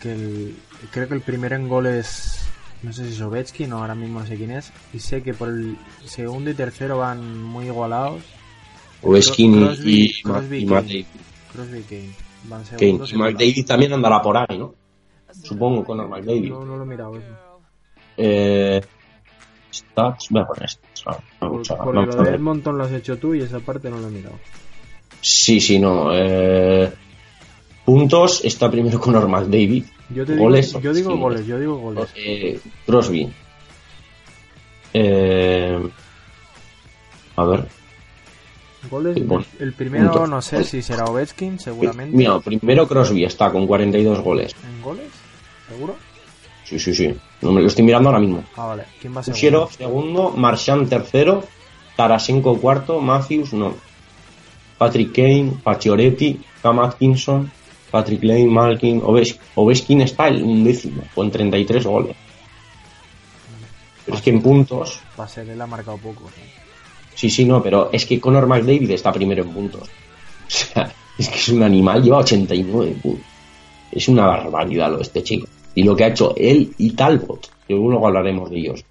[0.00, 0.56] que el-
[0.92, 2.46] creo que el primero en goles,
[2.82, 5.34] no sé si es Ovechkin o ahora mismo no sé quién es, y sé que
[5.34, 8.22] por el segundo y tercero van muy igualados.
[9.02, 10.88] Ovechkin y- Crosby- y, Ma- Crosby y y Matt Kane.
[10.92, 11.06] David.
[11.52, 12.10] Crosby y Kane.
[12.44, 12.78] Van Kane.
[12.78, 14.74] segundos Y McDavid también andará por ahí, ¿no?
[15.42, 16.50] Supongo, con McDavid.
[16.50, 17.26] No, no lo he mirado eso.
[18.16, 18.80] Eh,
[19.72, 21.04] stats, voy a poner stats.
[21.40, 22.34] no, no, no, lo de.
[22.34, 24.38] Edmonton lo has hecho tú y esa parte no lo he mirado.
[25.20, 26.10] Sí, sí, no.
[26.12, 26.92] eh,
[27.84, 29.84] puntos está primero con Normal David.
[30.10, 30.72] Yo te digo, goles.
[30.80, 31.18] yo digo sí.
[31.18, 32.08] goles, yo digo goles.
[32.16, 33.30] Eh, Crosby.
[34.92, 35.88] Eh,
[37.36, 37.68] a ver.
[38.90, 40.30] Goles, bueno, el primero puntos.
[40.30, 42.16] no sé si será Ovechkin, seguramente.
[42.16, 44.54] Mira, primero Crosby está con 42 goles.
[44.64, 45.06] ¿En goles?
[45.68, 45.96] ¿Seguro?
[46.64, 47.14] Sí, sí, sí.
[47.42, 48.44] No me lo estoy mirando ahora mismo.
[48.56, 48.84] Ah, vale.
[49.00, 49.34] ¿Quién va a ser?
[49.34, 51.44] Segundo, Marchand tercero,
[51.96, 53.74] Tarasenko cuarto, Matthews no.
[54.80, 57.50] Patrick Kane, Pacioretty, Cam Atkinson,
[57.90, 62.16] Patrick Lane, Malkin, Oves- Ovechkin está el undécimo, con 33 goles.
[64.06, 66.30] Pero es que en puntos, Va a ser, él ha marcado poco.
[67.14, 69.82] sí, sí, no, pero es que Conor McDavid está primero en puntos.
[70.46, 73.24] O sea, es que es un animal, lleva 89 puntos.
[73.92, 75.46] Es una barbaridad lo de este chico.
[75.74, 78.84] Y lo que ha hecho él y Talbot, que luego hablaremos de ellos.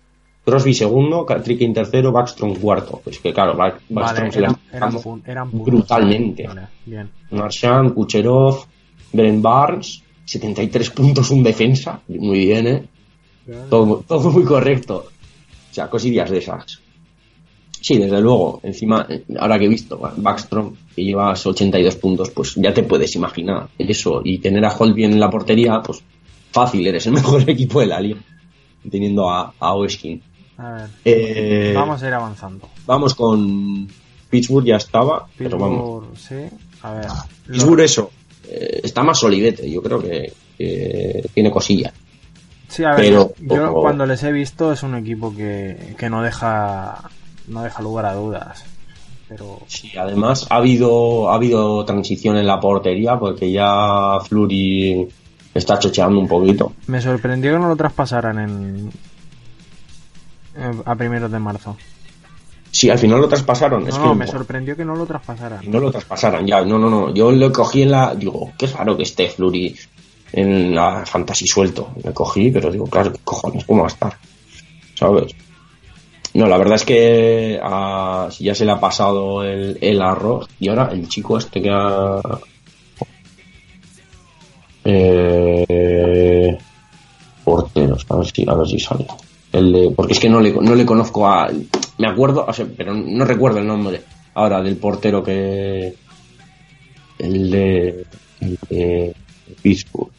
[0.50, 3.02] Crosby segundo, Patrick en tercero, Backstrom cuarto.
[3.04, 5.68] Pues que claro, Back- Backstrom Vale, se eran, ha eran, dado pun- eran puntos.
[5.74, 6.48] brutalmente.
[6.48, 7.10] Vale, bien.
[7.32, 8.66] Marchand, Kucherov,
[9.14, 12.02] Brent Barnes, 73 puntos un defensa.
[12.08, 12.84] Muy bien, ¿eh?
[13.70, 15.06] Todo, todo muy correcto.
[15.72, 16.80] O sea, cosillas de esas.
[17.82, 18.60] Sí, desde luego.
[18.64, 23.16] Encima, eh, ahora que he visto Backstrom, que llevas 82 puntos, pues ya te puedes
[23.16, 24.22] imaginar eso.
[24.24, 26.04] Y tener a Holt bien en la portería, pues
[26.52, 28.20] fácil, eres el mejor equipo de la liga.
[28.90, 30.22] Teniendo a, a Ovechkin.
[30.60, 30.90] A ver.
[31.06, 32.68] Eh, Vamos a ir avanzando.
[32.86, 33.88] Vamos con
[34.30, 36.04] Pittsburgh, ya estaba, pero vamos.
[36.06, 36.18] Pittsburgh,
[36.52, 36.56] sí.
[36.84, 37.08] A ver.
[37.48, 38.12] Pittsburgh, eso.
[38.48, 41.94] eh, está más solidete, yo creo que, que tiene cosillas.
[42.68, 46.22] Sí, a ver, Pero, yo cuando les he visto es un equipo que, que no
[46.22, 47.10] deja
[47.48, 48.64] no deja lugar a dudas.
[49.28, 55.08] Pero Sí, además ha habido, ha habido transición en la portería porque ya Flurry
[55.54, 56.74] está chocheando un poquito.
[56.88, 58.92] me sorprendió que no lo traspasaran en-
[60.86, 61.78] a primeros de marzo.
[62.72, 63.84] Sí, al final lo traspasaron.
[63.84, 65.60] No, es no, que me sorprendió que no lo traspasaran.
[65.70, 66.62] no lo traspasaran ya.
[66.64, 67.14] No, no, no.
[67.14, 68.14] Yo lo cogí en la.
[68.16, 69.76] Digo, qué raro que esté Flurry
[70.32, 71.92] en la fantasy suelto.
[72.04, 73.66] Me cogí, pero digo, claro, ¿qué cojones?
[73.66, 74.18] ¿Cómo va a estar?
[74.94, 75.34] ¿Sabes?
[76.36, 77.60] No, la verdad es que
[78.40, 80.48] ya se le ha pasado el, el arroz.
[80.60, 82.22] Y ahora el chico este que ha.
[84.86, 86.58] Eh,
[87.44, 89.08] porteros, a ver si, a ver si sale.
[89.52, 91.50] El de- porque es que no le, no le conozco a.
[91.98, 94.02] me acuerdo, o sea, pero no recuerdo el nombre
[94.36, 95.94] ahora del portero que.
[97.18, 98.06] El de.
[98.42, 99.16] El de
[99.62, 100.12] Pittsburgh.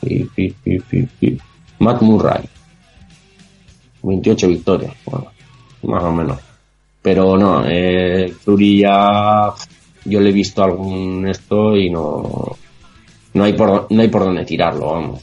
[0.00, 1.38] Pi, pi, pi, pi, pi.
[1.80, 2.44] Matt Murray.
[4.02, 4.94] 28 victorias,
[5.82, 6.38] más o menos.
[7.02, 9.52] Pero no, eh, Fleury ya.
[10.04, 12.56] Yo le he visto algún esto y no.
[13.34, 15.22] No hay por, no hay por dónde tirarlo, vamos.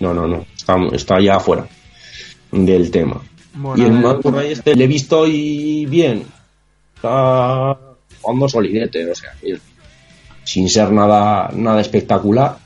[0.00, 0.44] No, no, no.
[0.54, 1.66] Está, está ya fuera
[2.54, 3.20] del tema.
[3.54, 6.24] Bueno, y el Murray este le he visto y bien.
[6.96, 7.76] Está
[8.20, 9.30] jugando solidete, o sea,
[10.44, 12.56] sin ser nada, nada espectacular.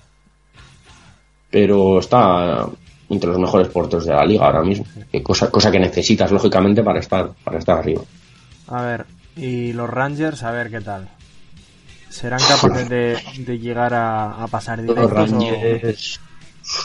[1.50, 2.66] Pero está
[3.08, 4.84] entre los mejores porteros de la liga ahora mismo.
[5.10, 8.02] Que cosa, cosa que necesitas, lógicamente, para estar, para estar arriba.
[8.68, 9.06] A ver,
[9.36, 11.08] y los Rangers, a ver qué tal.
[12.10, 15.32] ¿Serán capaces de, de llegar a, a pasar Los directos?
[15.32, 16.20] o- Rangers,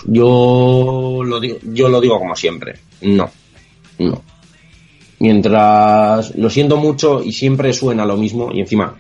[0.06, 2.80] yo lo digo, yo lo digo como siempre.
[3.02, 3.30] No,
[4.00, 4.22] no.
[5.20, 8.96] Mientras lo siento mucho y siempre suena lo mismo y encima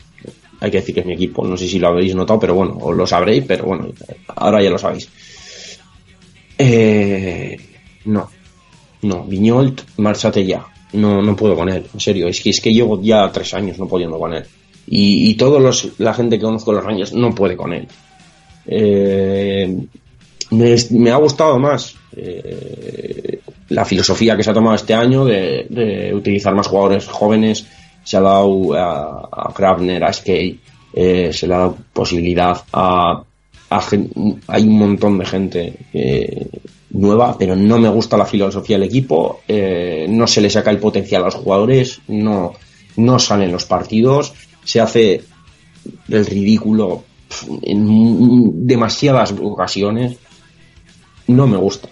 [0.60, 1.45] hay que decir que es mi equipo.
[1.45, 3.89] No sé si lo habréis notado, pero bueno, os lo sabréis, pero bueno,
[4.27, 5.10] ahora ya lo sabéis.
[6.57, 7.57] Eh,
[8.05, 8.30] no,
[9.01, 10.65] no, Viñolt, márchate ya.
[10.93, 12.27] No, no puedo con él, en serio.
[12.27, 14.45] Es que es que llevo ya tres años no pudiendo con él.
[14.88, 17.88] Y, y los, la gente que conozco los Rangers no puede con él.
[18.65, 19.85] Eh,
[20.54, 23.40] me, ha gustado más eh,
[23.70, 27.66] la filosofía que se ha tomado este año de, utilizar más jugadores jóvenes.
[28.04, 30.60] Se ha dado a, a Grabner, a Skate,
[30.94, 33.24] eh, se le ha dado posibilidad a,
[34.48, 36.48] hay un montón de gente eh,
[36.92, 40.78] nueva, pero no me gusta la filosofía del equipo, eh, no se le saca el
[40.78, 42.54] potencial a los jugadores, no,
[42.98, 45.24] no salen los partidos, se hace
[46.10, 47.04] el ridículo
[47.64, 50.18] en demasiadas ocasiones,
[51.28, 51.90] no me gusta.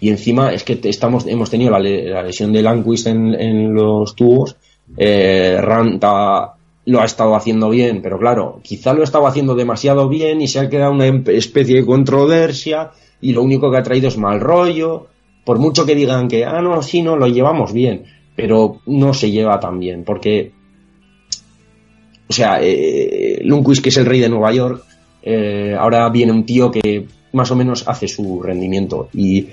[0.00, 4.56] Y encima es que estamos, hemos tenido la, la lesión de Lanquist en, los tubos,
[4.96, 6.54] eh, Ranta
[6.86, 10.60] lo ha estado haciendo bien, pero claro, quizá lo estaba haciendo demasiado bien y se
[10.60, 12.90] ha quedado una em- especie de controversia
[13.20, 15.06] y lo único que ha traído es mal rollo.
[15.44, 18.04] Por mucho que digan que, ah, no, sí, no, lo llevamos bien,
[18.36, 20.52] pero no se lleva tan bien, porque,
[22.28, 24.82] o sea, eh, Lundqvist, que es el rey de Nueva York,
[25.22, 29.48] eh, ahora viene un tío que más o menos hace su rendimiento y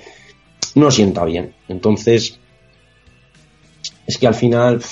[0.74, 1.52] no sienta bien.
[1.68, 2.38] Entonces,
[4.06, 4.82] es que al final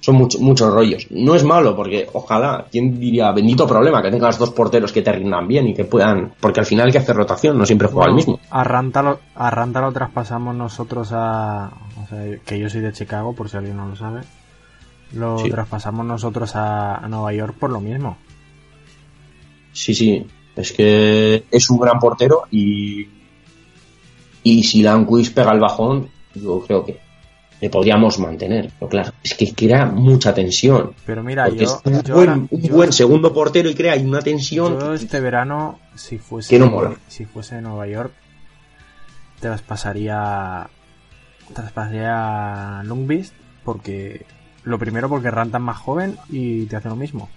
[0.00, 1.06] son mucho- muchos rollos.
[1.10, 3.32] No es malo, porque ojalá, ¿quién diría?
[3.32, 6.34] Bendito problema que tengas dos porteros que te rindan bien y que puedan.
[6.40, 8.38] Porque al final hay que hacer rotación, no siempre juega el mismo.
[8.50, 11.70] A Ranta lo, a Ranta lo traspasamos nosotros a.
[12.02, 14.20] o sea, que yo soy de Chicago, por si alguien no lo sabe.
[15.14, 15.48] Lo Sí.
[15.48, 18.16] traspasamos nosotros a, a Nueva York por lo mismo.
[19.72, 20.26] Sí, sí.
[20.56, 23.06] Es que es un gran portero y.
[24.42, 26.98] Y si Lanquist pega el bajón, yo creo que
[27.60, 28.70] le podríamos mantener.
[28.78, 30.92] Pero claro, es que crea mucha tensión.
[31.06, 33.96] Pero mira, yo, es un, yo buen, ahora- un yo- buen segundo portero y crea
[33.96, 34.78] una tensión.
[34.78, 36.94] yo este verano, si fuese, Que no mola.
[37.08, 38.12] si fuese Nueva York,
[39.40, 40.68] traspasaría.
[41.52, 44.24] Traspasaría a Lundqvist porque.
[44.64, 47.28] Lo primero porque Ranta es más joven y te hace lo mismo.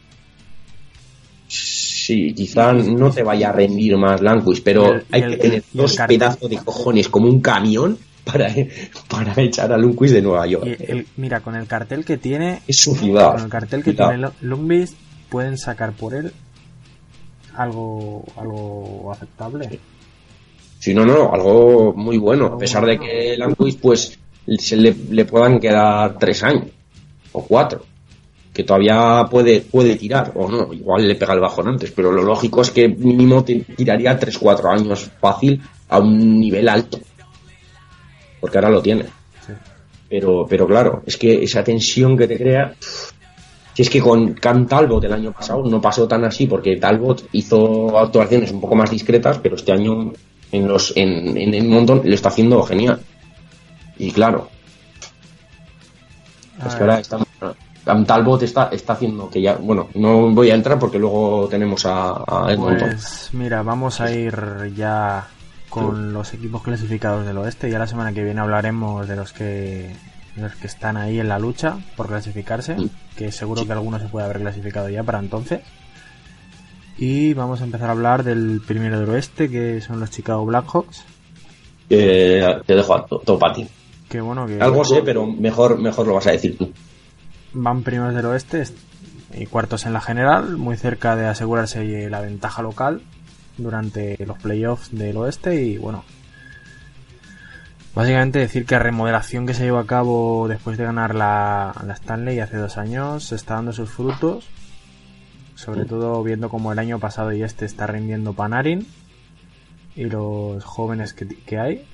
[2.08, 5.64] Sí, quizá no te vaya a rendir más Lanquist, pero el- hay el- que tener
[5.74, 8.48] dos pedazos de cojones como un camión para,
[9.10, 10.66] para echar a Lundqvist de Nueva York.
[10.80, 13.34] El- mira, con el cartel que tiene, Es su ciudad.
[13.34, 14.96] con el cartel que tiene Lu- Lundqvist,
[15.28, 16.32] pueden sacar por él
[17.56, 19.78] algo, algo aceptable.
[20.80, 22.46] Si no, no, algo muy bueno.
[22.46, 24.18] A pesar de que Lanquist, pues,
[24.60, 26.68] se le, le puedan quedar tres años
[27.34, 27.84] o cuatro.
[28.58, 32.24] Que todavía puede, puede tirar, o no, igual le pega el bajón antes, pero lo
[32.24, 37.00] lógico es que mínimo te tiraría tres, cuatro años fácil a un nivel alto.
[38.42, 39.06] Porque ahora lo tiene.
[40.10, 42.74] Pero, pero claro, es que esa tensión que te crea.
[43.76, 47.30] Si es que con Can Talbot el año pasado no pasó tan así, porque Talbot
[47.34, 50.14] hizo actuaciones un poco más discretas, pero este año
[50.52, 53.00] en los en, en el montón lo está haciendo genial.
[54.00, 54.50] Y claro,
[56.66, 57.24] es que ahora Cam
[58.06, 62.24] Talbot está, está haciendo que ya, bueno, no voy a entrar porque luego tenemos a,
[62.28, 62.90] a Edmonton.
[62.92, 64.36] Pues mira, vamos a ir
[64.76, 65.28] ya
[65.70, 67.70] con los equipos clasificados del oeste.
[67.70, 69.96] Ya la semana que viene hablaremos de los que
[70.36, 72.76] de los que están ahí en la lucha por clasificarse,
[73.16, 75.62] que seguro que alguno se puede haber clasificado ya para entonces.
[76.98, 81.04] Y vamos a empezar a hablar del primero del oeste, que son los Chicago Blackhawks.
[81.90, 83.68] Eh, te dejo a to- todo para ti.
[84.10, 86.72] Que bueno, que Algo sé, pero mejor, mejor lo vas a decir tú.
[87.58, 88.78] Van primeros del oeste est-
[89.34, 93.02] y cuartos en la general, muy cerca de asegurarse la ventaja local
[93.58, 96.04] durante los playoffs del oeste y bueno.
[97.96, 101.94] Básicamente decir que la remodelación que se llevó a cabo después de ganar la, la
[101.94, 104.48] Stanley hace dos años está dando sus frutos.
[105.56, 108.86] Sobre todo viendo como el año pasado y este está rindiendo Panarin
[109.96, 111.88] y los jóvenes que, que hay.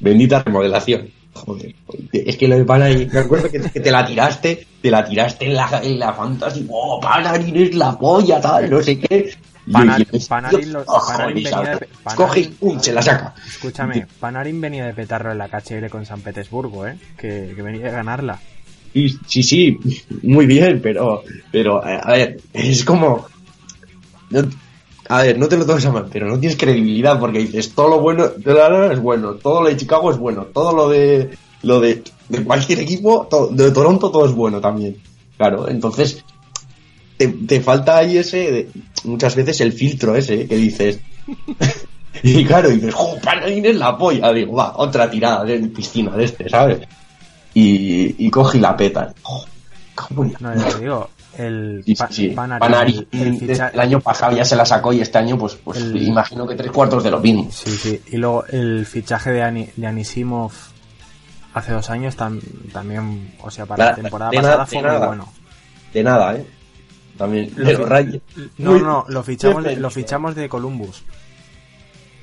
[0.00, 1.08] Bendita remodelación.
[1.32, 1.74] Joder,
[2.12, 5.46] es que lo de Panarin, me acuerdo que, que te la tiraste, te la tiraste
[5.46, 9.32] en la, en la fantasy, oh, Panarin es la polla, tal, no sé qué.
[10.28, 13.34] Panarin lo- "Oh, Panarin joder, venía de- Panarin- Coge y pum, se la saca.
[13.46, 16.96] Escúchame, Panarin venía de petarlo en la KHL con San Petersburgo, ¿eh?
[17.16, 18.38] Que, que venía de ganarla.
[18.92, 19.78] Sí, sí, sí,
[20.24, 21.22] muy bien, pero,
[21.52, 23.26] pero, eh, a ver, es como,
[25.10, 27.88] a ver, no te lo tomes a mal, pero no tienes credibilidad porque dices todo
[27.88, 30.88] lo bueno de la Lana es bueno, todo lo de Chicago es bueno, todo lo
[30.88, 31.30] de,
[31.62, 34.96] lo de, de cualquier equipo, to- de Toronto todo es bueno también.
[35.36, 36.24] Claro, entonces,
[37.16, 38.70] te, te falta ahí ese, de-
[39.04, 41.00] muchas veces el filtro ese que dices,
[42.22, 46.24] y claro, dices, jo, Panarin es la polla, digo, va, otra tirada de piscina de
[46.24, 46.78] este, ¿sabes?
[47.54, 49.12] Y, y coge y la peta.
[50.40, 51.10] La No, ya te digo,
[51.46, 52.34] el Sí, Pa- sí, sí.
[52.34, 55.36] Panarin, Panarin, el- el ficha- el año pasado ya se la sacó y este año
[55.38, 57.48] pues, pues El- imagino que tres cuartos de lo mismo.
[57.50, 58.00] Sí, sí.
[58.08, 60.52] Y luego el fichaje de, Ani- de Anisimov
[61.54, 62.40] hace dos años tam-
[62.72, 65.06] también, o sea, para la, La- temporada de pasada nada- fue muy nada.
[65.06, 65.32] bueno.
[65.92, 66.46] De nada, ¿eh?
[67.18, 67.52] También.
[67.56, 68.22] Lo de los Rangers.
[68.58, 71.02] No, Muy- no, lo fichamos, de, lo fichamos de Columbus.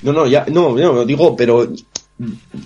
[0.02, 1.68] No, no, ya, no, no, lo digo, pero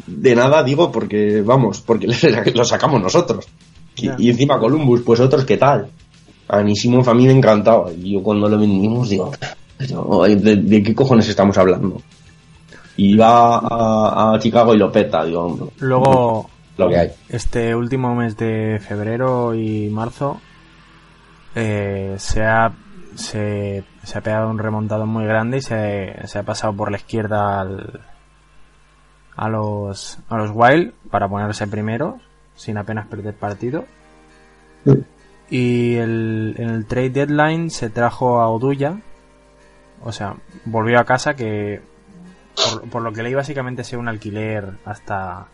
[0.08, 2.08] de nada digo porque, vamos, porque
[2.56, 3.48] lo sacamos nosotros.
[3.96, 5.90] Y, y encima Columbus, pues otros, ¿qué tal?
[6.52, 7.92] Anisimo a mí me encantaba.
[7.92, 9.32] Y yo cuando lo vendimos digo,
[9.80, 12.02] ¿de, de qué cojones estamos hablando?
[12.98, 17.12] Y va a, a Chicago y lo peta, digo, Luego, lo que hay.
[17.30, 20.42] este último mes de febrero y marzo,
[21.56, 22.74] eh, se ha
[23.16, 26.98] se, se ha pegado un remontado muy grande y se, se ha pasado por la
[26.98, 28.02] izquierda al,
[29.36, 32.20] a los a los Wild para ponerse primero
[32.56, 33.86] sin apenas perder partido
[35.52, 38.98] y el, en el trade deadline se trajo a Oduya
[40.04, 41.82] o sea volvió a casa que
[42.56, 45.48] por, por lo que leí básicamente sea un alquiler hasta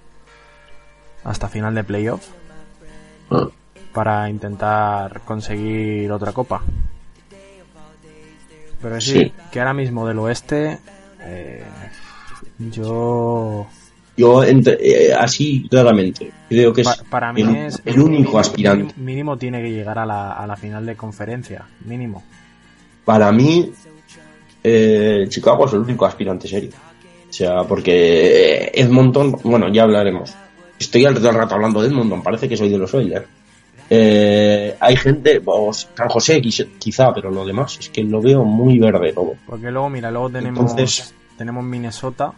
[1.23, 2.25] hasta final de playoff
[3.91, 6.61] para intentar conseguir otra copa.
[8.81, 9.33] Pero sí, Sí.
[9.51, 10.77] que ahora mismo del oeste,
[11.21, 11.65] eh,
[12.59, 13.67] yo
[14.17, 18.23] Yo, entre- eh, así claramente, creo que es pa- para mí el, es el único
[18.31, 18.93] mínimo- aspirante.
[18.97, 22.23] Mínimo, tiene que llegar a la, a la final de conferencia, mínimo.
[23.05, 23.71] Para mí,
[24.63, 26.71] eh, Chicago es el único aspirante serio.
[27.29, 30.33] O sea, porque Edmonton, bueno, ya hablaremos.
[30.79, 33.25] Estoy al rato hablando de Edmonton, parece que soy de los Oilers.
[33.89, 38.43] Eh, hay gente, o San José quiz- quizá, pero lo demás es que lo veo
[38.43, 39.35] muy verde todo.
[39.45, 42.33] Porque luego, mira, luego tenemos, Entonces- tenemos Minnesota,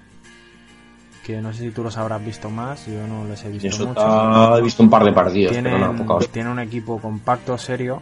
[1.30, 4.06] que no sé si tú los habrás visto más, yo no les he visto Minnesota
[4.08, 4.58] mucho.
[4.58, 8.02] he visto un par de partidos, pero nada, poca tienen un equipo compacto, serio,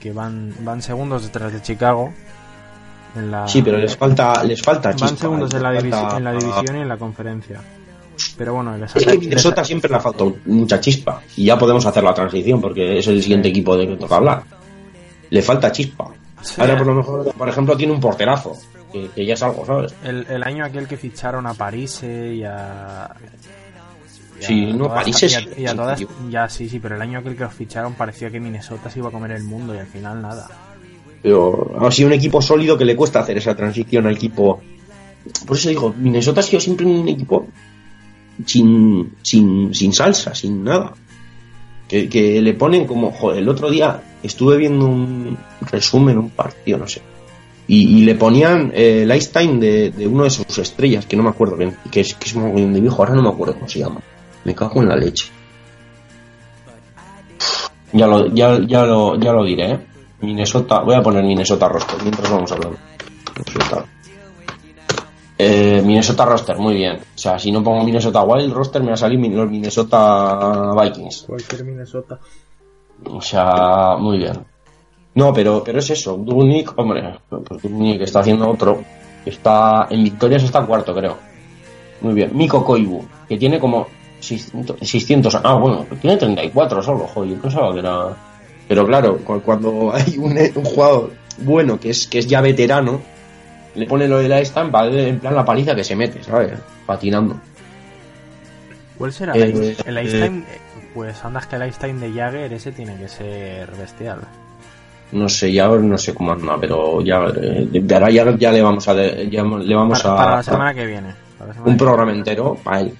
[0.00, 2.12] que van, van segundos detrás de Chicago.
[3.16, 6.16] En la, Sí, pero les falta, les falta Van chispa, segundos les en la, falta-
[6.16, 7.60] en la división y en la conferencia.
[8.36, 11.20] Pero bueno, les Es que les- Minnesota siempre le ha faltado mucha chispa.
[11.36, 14.42] Y ya podemos hacer la transición porque es el siguiente equipo de que toca hablar.
[15.30, 16.08] Le falta chispa.
[16.42, 16.60] Sí.
[16.60, 18.56] Ahora, por lo mejor, por ejemplo, tiene un porterazo.
[18.94, 19.92] Que, que ya es algo, ¿sabes?
[20.04, 22.38] el, el año aquel que ficharon a París y a.
[22.38, 23.16] y a
[24.46, 26.00] Sí, no, todas París es- y a- y a todas-
[26.30, 29.08] ya sí, sí, pero el año aquel que los ficharon parecía que Minnesota se iba
[29.08, 30.46] a comer el mundo y al final nada.
[31.22, 34.60] Pero ha sido un equipo sólido que le cuesta hacer esa transición al equipo.
[35.46, 37.48] Por eso digo, Minnesota ha sido siempre un equipo
[38.46, 40.92] sin, sin, sin salsa, sin nada.
[41.88, 46.78] Que, que le ponen como, joder, el otro día estuve viendo un resumen, un partido,
[46.78, 47.02] no sé.
[47.66, 51.22] Y, y le ponían eh, el time de, de uno de sus estrellas, que no
[51.22, 53.54] me acuerdo bien, que es, que es un mogollón de viejo, ahora no me acuerdo
[53.54, 54.00] cómo se llama.
[54.44, 55.30] Me cago en la leche.
[57.92, 59.78] Ya lo, ya, ya lo, ya lo diré, ¿eh?
[60.20, 62.78] Minnesota, voy a poner Minnesota roster mientras vamos hablando.
[63.36, 63.84] Minnesota.
[65.38, 66.96] Eh, Minnesota roster, muy bien.
[66.96, 71.24] O sea, si no pongo Minnesota Wild roster, me va a salir los Minnesota Vikings.
[71.26, 72.18] Cualquier Minnesota.
[73.06, 74.44] O sea, muy bien.
[75.14, 76.16] No, pero, pero es eso.
[76.16, 78.82] Dubnik, hombre, pues Dubnik está haciendo otro.
[79.24, 81.16] Está en victorias, está cuarto, creo.
[82.00, 82.30] Muy bien.
[82.36, 83.86] Miko Koibu, que tiene como
[84.20, 88.08] 600, 600 ah, bueno, tiene 34 solo, joder, pensaba que era...
[88.68, 93.00] Pero claro, cu- cuando hay un, un jugador bueno que es, que es ya veterano,
[93.74, 96.52] le pone lo de la estampa, en plan la paliza que se mete, ¿sabes?
[96.86, 97.36] Patinando.
[98.98, 100.38] ¿Cuál será Eh, el, eh, Time?
[100.40, 100.58] Eh,
[100.94, 104.20] Pues andas que el Time de Jagger, ese tiene que ser bestial.
[105.12, 108.62] No sé, ya no sé cómo anda, pero ya, eh, de ahora ya, ya le
[108.62, 111.14] vamos a, ya le vamos Para, a, para la semana que viene.
[111.38, 112.92] semana un que programa entero para él.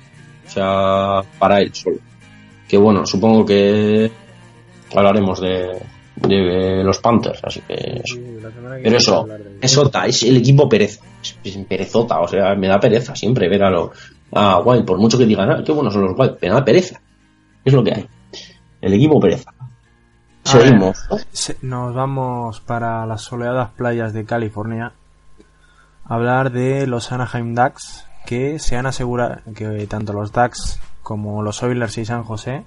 [0.47, 1.97] O sea, para él solo.
[2.69, 4.11] Que bueno, supongo que
[4.95, 5.77] hablaremos de,
[6.17, 8.17] de los Panthers, así que eso.
[8.83, 11.03] Pero eso, Minnesota es el equipo pereza.
[11.23, 13.91] Es, es perezota, o sea, me da pereza siempre ver a los.
[14.33, 17.01] Ah, Wild, por mucho que digan, ah, qué buenos son los Wild, me da pereza.
[17.65, 18.07] Es lo que hay.
[18.81, 19.54] El equipo pereza.
[20.53, 21.09] Ver, Seguimos.
[21.33, 24.93] se- nos vamos para las soleadas playas de California
[26.05, 31.43] a hablar de los Anaheim Ducks que se han asegurado que tanto los Ducks como
[31.43, 32.65] los Oilers y San José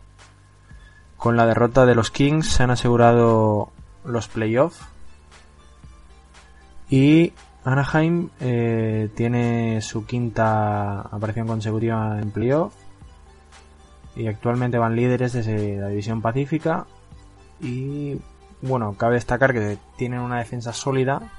[1.18, 3.70] con la derrota de los Kings se han asegurado
[4.06, 4.80] los playoffs
[6.90, 7.34] y
[7.66, 12.73] Anaheim eh, tiene su quinta aparición consecutiva en playoff.
[14.15, 16.86] Y actualmente van líderes de la división pacífica
[17.60, 18.19] y
[18.61, 21.31] bueno, cabe destacar que tienen una defensa sólida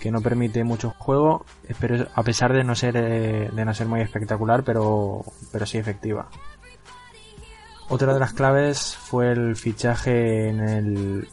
[0.00, 1.46] que no permite mucho juego,
[1.78, 5.78] pero a pesar de no ser eh, de no ser muy espectacular, pero pero sí
[5.78, 6.26] efectiva.
[7.88, 11.28] Otra de las claves fue el fichaje en el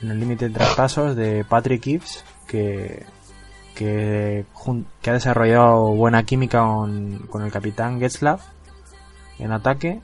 [0.00, 3.04] en el límite de traspasos de Patrick Gibbs, que
[3.74, 4.46] que,
[5.06, 8.40] ha desarrollado buena química con, con el capitán Getzlav
[9.38, 10.00] en ataque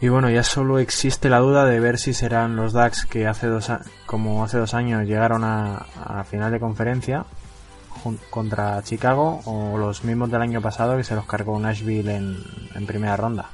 [0.00, 3.46] y bueno, ya solo existe la duda de ver si serán los Ducks que hace
[3.48, 7.24] dos a- como hace dos años llegaron a, a final de conferencia
[8.02, 12.38] jun- contra Chicago o los mismos del año pasado que se los cargó Nashville en,
[12.74, 13.50] en primera ronda.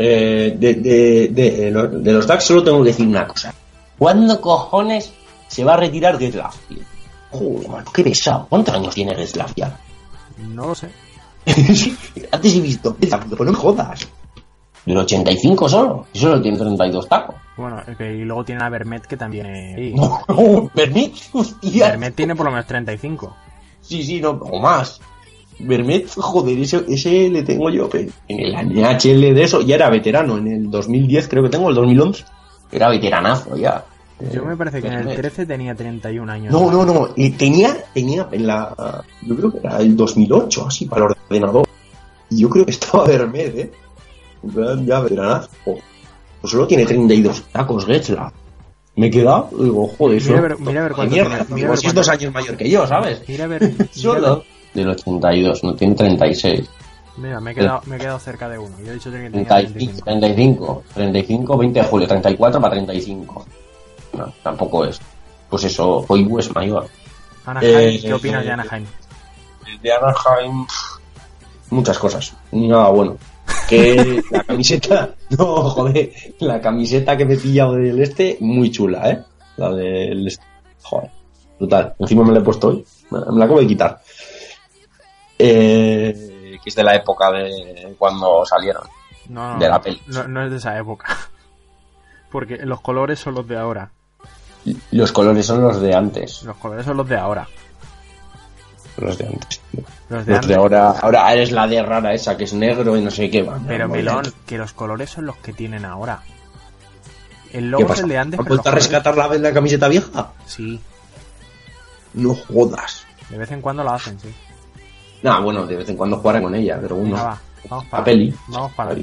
[0.00, 3.52] Eh, de, de, de, de los Ducks solo tengo que decir una cosa.
[3.98, 5.12] ¿Cuándo cojones
[5.48, 6.56] se va a retirar Getzlaff?
[6.68, 6.78] tío?
[7.30, 8.46] Joder, mano, qué pesado.
[8.48, 9.76] ¿Cuántos años tiene Getzlaff ya?
[10.38, 10.88] No lo sé.
[12.32, 14.08] Antes he visto Getzlaff, pero no me jodas.
[14.84, 16.06] Del 85 solo.
[16.12, 17.36] Y solo tiene 32 tacos.
[17.56, 19.74] Bueno, y luego tiene a Vermet que también...
[19.76, 19.94] sí.
[19.96, 21.88] No, Vermet, hostia.
[21.88, 23.36] Vermet tiene por lo menos 35.
[23.80, 25.00] Sí, sí, no, o más.
[25.58, 29.60] Vermet, joder, ese, ese le tengo yo en el NHL de eso.
[29.60, 30.38] Ya era veterano.
[30.38, 32.24] En el 2010 creo que tengo, el 2011.
[32.70, 33.84] Era veteranazo ya.
[34.32, 35.16] Yo me parece que en el Vermet.
[35.16, 36.52] 13 tenía 31 años.
[36.52, 37.08] No, no, no.
[37.14, 39.04] y tenía, tenía en la.
[39.22, 41.66] Yo creo que era el 2008, así, para el ordenador.
[42.30, 43.72] Y yo creo que estaba Vermed, ¿eh?
[44.42, 45.48] En plan, ya veteranazo.
[45.64, 45.80] Pues
[46.44, 48.32] solo tiene 32 tacos, Getzlaff.
[48.96, 51.78] Me he quedado, digo, joder, Mira ver- mira a ver cuánto mierda, tiene, mira ver
[51.78, 53.22] si es cuánto- dos años mayor que yo, ¿sabes?
[53.28, 54.44] Mira a ver- Solo.
[54.74, 56.68] Del 82, no tiene 36.
[57.16, 58.74] Mira, me he quedado, me he quedado cerca de uno.
[58.84, 63.46] Yo he dicho que tenía 35, 35, 35, 20 de julio, 34 para 35.
[64.12, 65.00] No, tampoco es.
[65.48, 66.86] Pues eso, hoy es mayor.
[67.46, 68.86] Anaheim, Eh, ¿qué opinas de Anaheim?
[69.82, 70.66] De Anaheim,
[71.70, 72.34] muchas cosas.
[72.52, 73.16] Nada bueno.
[73.68, 79.10] Que la camiseta, no, joder, la camiseta que me he pillado del este, muy chula,
[79.10, 79.24] ¿eh?
[79.56, 80.44] La del este.
[80.82, 81.10] Joder,
[81.58, 81.94] brutal.
[81.98, 82.84] Encima me la he puesto hoy.
[83.10, 84.00] Me la acabo de quitar.
[85.38, 88.84] Eh, que es de la época de cuando salieron.
[89.28, 90.00] No, no, de la peli.
[90.08, 91.16] No, no es de esa época.
[92.30, 93.90] Porque los colores son los de ahora.
[94.90, 96.42] Los colores son los de antes.
[96.42, 97.46] Los colores son los de ahora.
[98.98, 99.60] Los de antes.
[100.08, 100.48] Los de Los antes.
[100.48, 103.48] de ahora, ahora eres la de rara esa que es negro y no sé qué.
[103.66, 106.20] Pero Melón, que los colores son los que tienen ahora.
[107.52, 109.52] El ¿Qué logo es el de antes, ¿Han pero los vuelto a rescatar la, la
[109.54, 110.32] camiseta vieja?
[110.46, 110.78] Sí,
[112.14, 113.04] No jodas.
[113.30, 114.28] de vez en cuando lo hacen, sí.
[115.22, 117.16] Nah, bueno, de vez en cuando jugaré con ella, pero uno.
[117.16, 117.38] Venga, va,
[117.70, 118.34] vamos La para peli.
[118.48, 118.94] Vamos para.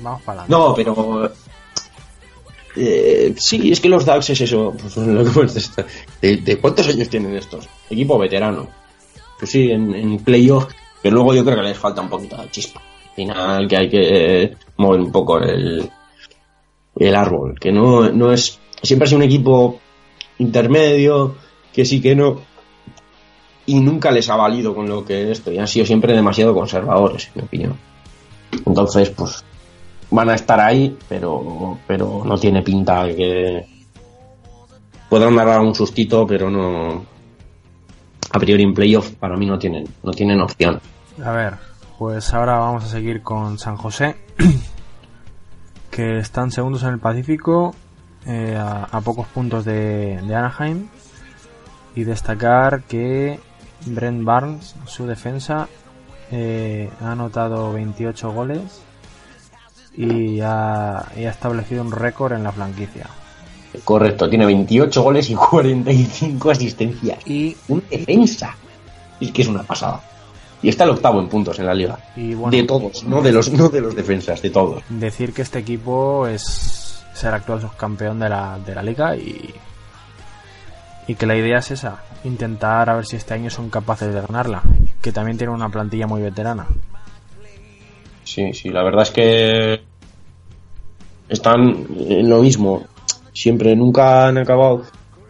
[0.00, 0.50] Vamos adelante.
[0.52, 1.32] No, pero.
[2.76, 4.74] Eh, sí, es que los Ducks es eso.
[4.80, 5.84] Pues, que.
[6.20, 7.68] ¿De, de cuántos años tienen estos?
[7.88, 8.68] Equipo veterano.
[9.38, 10.66] Pues sí, en, en playoff.
[11.02, 12.80] Pero luego yo creo que les falta un poquito de chispa.
[12.80, 15.88] Al final, que hay que eh, mover un poco el,
[16.96, 17.58] el árbol.
[17.60, 18.58] Que no, no es.
[18.82, 19.78] Siempre sido un equipo
[20.38, 21.36] intermedio.
[21.72, 22.40] Que sí que no.
[23.66, 25.50] Y nunca les ha valido con lo que esto.
[25.50, 27.78] Y han sido siempre demasiado conservadores, en mi opinión.
[28.66, 29.44] Entonces, pues
[30.10, 33.66] van a estar ahí, pero, pero no tiene pinta que
[35.08, 37.04] podrán dar un sustito, pero no
[38.32, 40.80] a priori en playoff para mí no tienen, no tienen opción.
[41.24, 41.54] A ver,
[41.98, 44.16] pues ahora vamos a seguir con San José,
[45.90, 47.74] que están segundos en el Pacífico,
[48.26, 50.88] eh, a, a pocos puntos de, de Anaheim,
[51.94, 53.38] y destacar que
[53.86, 55.68] Brent Barnes, su defensa,
[56.32, 58.82] eh, ha anotado 28 goles
[59.96, 63.08] y ha, y ha establecido un récord en la franquicia.
[63.82, 67.26] Correcto, tiene 28 goles y 45 asistencias.
[67.26, 68.56] Y una defensa.
[69.20, 70.00] Es que es una pasada.
[70.62, 71.98] Y está el octavo en puntos en la liga.
[72.16, 74.82] Y bueno, de todos, no de los, no de los defensas, de todos.
[74.88, 79.52] decir que este equipo es, el actual subcampeón de la, de la liga y,
[81.06, 84.20] y que la idea es esa, intentar a ver si este año son capaces de
[84.20, 84.62] ganarla.
[85.02, 86.66] que también tiene una plantilla muy veterana.
[88.24, 89.80] Sí, sí, la verdad es que
[91.28, 92.82] están en lo mismo.
[93.32, 94.82] Siempre, nunca han acabado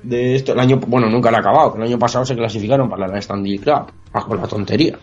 [0.02, 0.52] de esto.
[0.52, 1.74] El año, bueno, nunca han acabado.
[1.76, 4.98] El año pasado se clasificaron para la Stanley Cup, bajo la tontería.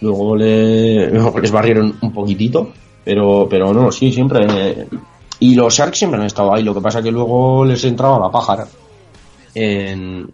[0.00, 2.72] Luego, le, les barrieron un poquitito,
[3.04, 4.86] pero, pero no, sí, siempre.
[5.40, 6.62] Y los Sharks siempre han estado ahí.
[6.62, 8.66] Lo que pasa que luego les entraba la pájara
[9.54, 10.30] en,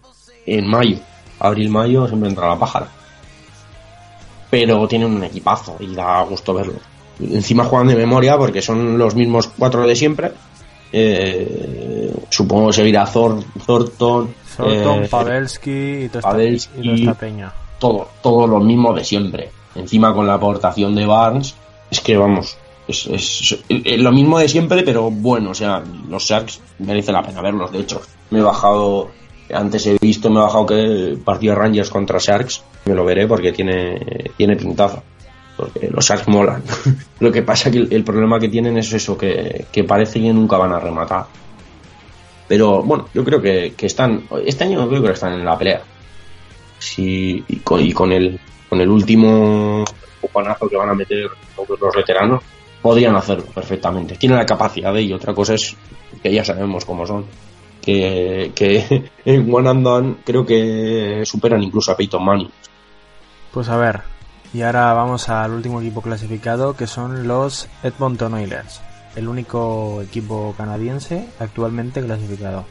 [0.47, 0.98] en mayo.
[1.40, 2.89] Abril-mayo siempre entra la pájara.
[4.50, 6.75] Pero tienen un equipazo y da gusto verlo.
[7.20, 10.33] Encima juegan de memoria porque son los mismos cuatro de siempre.
[10.92, 15.70] Eh, supongo que seguirá Thor, Thornton, Thornton, eh, Pavelski
[16.05, 17.52] y toda esta- peña.
[17.78, 19.50] todo, todo lo mismo de siempre.
[19.75, 21.55] Encima con la aportación de Barnes,
[21.91, 22.57] es que vamos,
[22.89, 27.23] es, es- es lo mismo de siempre, pero bueno, o sea, los Sharks merece la
[27.23, 27.73] pena verlos.
[27.73, 28.00] De hecho,
[28.31, 29.10] me he bajado,
[29.52, 33.52] antes he visto, me he bajado que partido Rangers contra Sharks, me lo veré porque
[33.52, 35.02] tiene, tiene pintaza.
[35.56, 36.62] Porque los Sharks molan.
[37.20, 40.56] lo que pasa que el, problema que tienen es eso, que, que parece que nunca
[40.56, 41.26] van a rematar.
[42.48, 45.58] Pero bueno, yo creo que, que están, este año yo creo que están en la
[45.58, 45.82] pelea
[46.78, 49.84] sí, y con, y con el con el último
[50.20, 52.42] cuponazo que van a meter los veteranos
[52.82, 55.76] podrían hacerlo perfectamente tienen la capacidad de y otra cosa es
[56.23, 57.24] que ya sabemos cómo son
[57.81, 62.50] que, que en One and Done creo que superan incluso a Peyton Manning
[63.57, 64.02] Pues a ver,
[64.52, 68.83] y ahora vamos al último equipo clasificado que son los Edmonton Oilers,
[69.15, 72.67] el único equipo canadiense actualmente clasificado.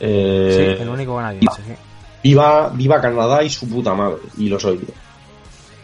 [0.00, 1.72] Eh, sí, el único canadiense, sí.
[2.24, 4.88] viva viva Canadá y su puta madre y los odio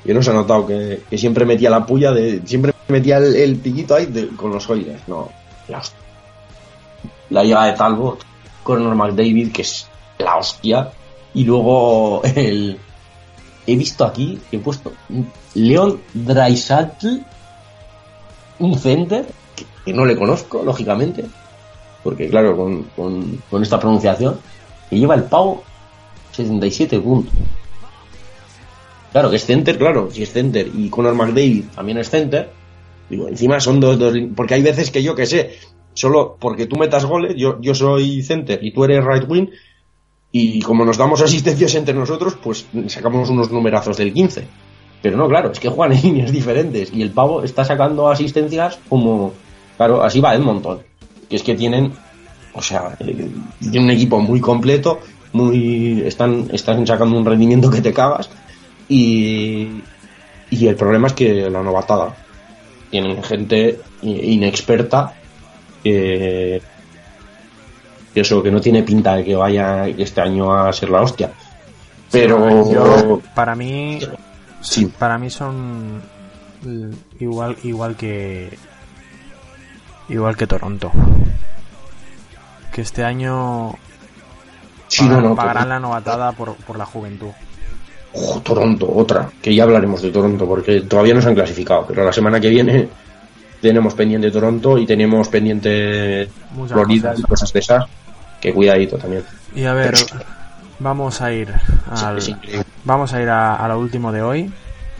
[0.04, 3.36] yo no se ha notado que, que siempre metía la puya de siempre metía el,
[3.36, 5.30] el piquito ahí de- con los Oilers no
[5.68, 5.96] la hostia.
[7.30, 8.24] la llegada de Talbot
[8.64, 9.86] Conor McDavid que es
[10.18, 10.90] la hostia
[11.34, 12.78] y luego el
[13.66, 14.92] he visto aquí he puesto
[15.54, 17.22] Leon Draisaitl
[18.58, 19.26] un center
[19.84, 21.24] que, no le conozco lógicamente
[22.02, 22.84] porque claro con,
[23.50, 24.38] con, esta pronunciación
[24.90, 25.62] que lleva el pavo
[26.32, 27.32] 77 puntos.
[29.12, 32.50] Claro, que es center, claro, si es center y Conor McDavid también es center,
[33.10, 35.58] digo, encima son dos, dos porque hay veces que yo que sé,
[35.92, 39.48] solo porque tú metas goles, yo, yo soy center y tú eres right wing,
[40.32, 44.48] y como nos damos asistencias entre nosotros, pues sacamos unos numerazos del 15.
[45.02, 48.78] Pero no, claro, es que juegan en líneas diferentes y el pavo está sacando asistencias
[48.88, 49.34] como,
[49.76, 50.80] claro, así va Edmonton,
[51.28, 51.92] que es que tienen,
[52.54, 53.28] o sea, eh,
[53.60, 55.00] tienen un equipo muy completo,
[55.34, 58.30] muy, están, están sacando un rendimiento que te cagas
[58.88, 59.82] y,
[60.50, 62.16] y el problema es que la novatada
[62.90, 65.14] tienen gente inexperta
[65.82, 66.71] que, que
[68.14, 71.30] eso que no tiene pinta de que vaya este año a ser la hostia
[72.10, 73.98] pero Yo, para mí,
[74.60, 74.86] Sí.
[74.98, 76.02] para mí son
[77.18, 78.56] igual, igual que
[80.08, 80.90] igual que Toronto.
[82.72, 83.72] Que este año
[84.88, 85.68] Sí, no, no, pagarán Toronto.
[85.68, 87.28] la novatada por, por la juventud.
[88.14, 92.04] Ojo, Toronto, otra, que ya hablaremos de Toronto, porque todavía no se han clasificado, pero
[92.04, 92.88] la semana que viene
[93.62, 97.20] tenemos pendiente Toronto y tenemos pendiente Muchas Florida cosas.
[97.20, 97.84] y cosas de esas,
[98.42, 99.22] que cuidadito también.
[99.54, 99.94] Y a ver,
[100.80, 101.48] vamos a ir
[101.90, 102.18] al,
[102.84, 104.52] vamos a ir a, a lo último de hoy,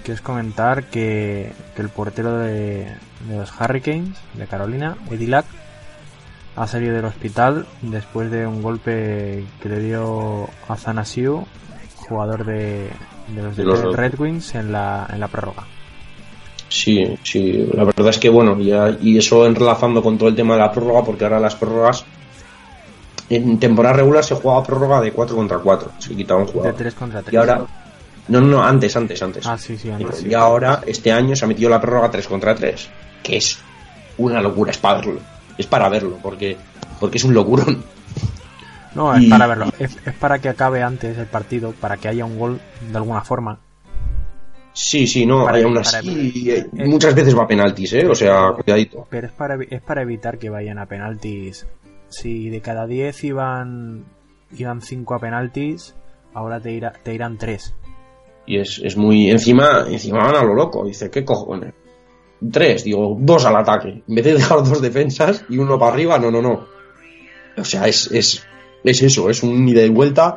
[0.04, 2.86] que es comentar que, que el portero de,
[3.28, 5.46] de los Hurricanes de Carolina, Eddie Lack,
[6.54, 11.44] ha salido del hospital después de un golpe que le dio a Zanasiu,
[11.96, 12.90] jugador de,
[13.34, 15.64] de los, De Red Wings en la, en la prórroga.
[16.68, 20.54] Sí, sí, la verdad es que bueno, ya, y eso enlazando con todo el tema
[20.54, 22.04] de la prórroga, porque ahora las prórrogas,
[23.36, 26.74] en temporada regular se jugaba prórroga de 4 contra 4, se quitaba un De jugador.
[26.76, 27.32] 3 contra 3.
[27.32, 27.62] Y ahora,
[28.28, 29.46] no, no, antes, antes, antes.
[29.46, 30.28] Ah, sí, sí, antes, sí.
[30.28, 32.88] Y ahora, este año se ha metido la prórroga 3 contra 3,
[33.22, 33.58] que es
[34.18, 35.20] una locura, es para verlo,
[35.58, 36.56] es para verlo, porque,
[37.00, 37.82] porque es un locurón.
[38.94, 39.66] No, es Y- para verlo.
[39.78, 43.22] Es, es para que acabe antes el partido, para que haya un gol de alguna
[43.22, 43.58] forma.
[44.74, 48.06] Sí, sí, no, Para- hay para- así, eh, muchas veces va a penaltis, ¿eh?
[48.06, 49.06] O sea, cuidadito.
[49.10, 51.66] Pero es para, es para evitar que vayan a penaltis.
[52.12, 54.04] Si de cada 10 iban
[54.56, 55.94] iban 5 a penaltis,
[56.34, 57.74] ahora te, irá, te irán 3.
[58.46, 59.30] Y es, es muy.
[59.30, 60.84] Encima, encima van a lo loco.
[60.84, 61.74] Dice, ¿qué cojones?
[62.50, 64.02] Tres, digo, dos al ataque.
[64.06, 66.66] En vez de dejar dos defensas y uno para arriba, no, no, no.
[67.56, 68.44] O sea, es, es,
[68.82, 70.36] es eso, es un ida y vuelta.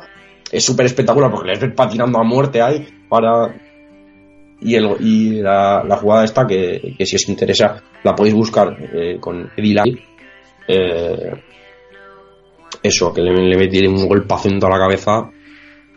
[0.52, 3.60] Es súper espectacular porque les ves patinando a muerte ahí para.
[4.60, 9.18] Y, el, y la, jugada esta, que, que si os interesa, la podéis buscar eh,
[9.20, 9.98] con Eddie Lai.
[10.68, 11.32] Eh,
[12.82, 15.30] eso, que le, le metieron un golpazo en toda la cabeza.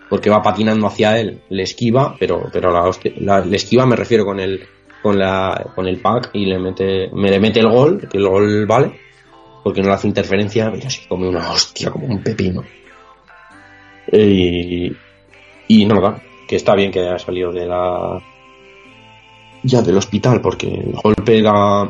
[0.09, 3.13] porque va patinando hacia él, le esquiva, pero, pero la, hostia-
[3.45, 4.59] le esquiva me refiero con el,
[5.03, 8.27] con la, con el pack y le mete, me le mete el gol, que el
[8.27, 8.91] gol vale,
[9.63, 12.63] porque no le hace interferencia, pero se come una hostia como un pepino.
[14.11, 14.91] Y,
[15.67, 18.19] y nada, que está bien que haya salido de la,
[19.63, 21.81] ya del hospital, porque el golpe da,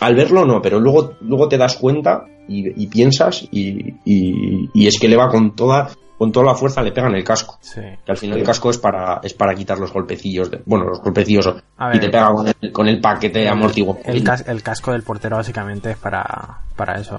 [0.00, 4.86] al verlo no, pero luego, luego te das cuenta y, y piensas y, y, y
[4.86, 5.88] es que le va con toda,
[6.18, 7.58] con toda la fuerza, le pega en el casco.
[7.60, 7.80] Sí.
[8.04, 11.00] Que al final el casco es para, es para quitar los golpecillos, de- bueno, los
[11.00, 11.46] golpecillos,
[11.94, 13.98] y te pega con el, con el paquete amortiguo.
[14.04, 17.18] El, cas- el casco del portero básicamente es para, para eso.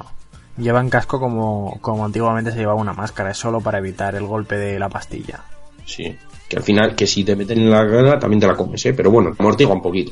[0.57, 4.57] Llevan casco como, como antiguamente se llevaba una máscara, es solo para evitar el golpe
[4.57, 5.39] de la pastilla.
[5.85, 6.15] Sí,
[6.49, 8.93] que al final, que si te meten en la cara también te la comes, ¿eh?
[8.93, 10.11] Pero bueno, amortigua un poquito.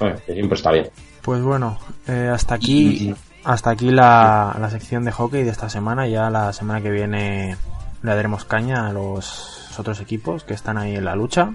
[0.00, 0.88] Bueno, que siempre está bien.
[1.22, 6.06] Pues bueno, eh, hasta aquí, hasta aquí la, la sección de hockey de esta semana.
[6.06, 7.56] Ya la semana que viene
[8.02, 11.52] le daremos caña a los otros equipos que están ahí en la lucha.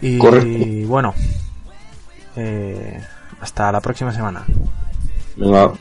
[0.00, 0.88] Y Correcto.
[0.88, 1.14] bueno,
[2.36, 3.00] eh,
[3.40, 4.44] hasta la próxima semana.
[5.36, 5.72] Venga.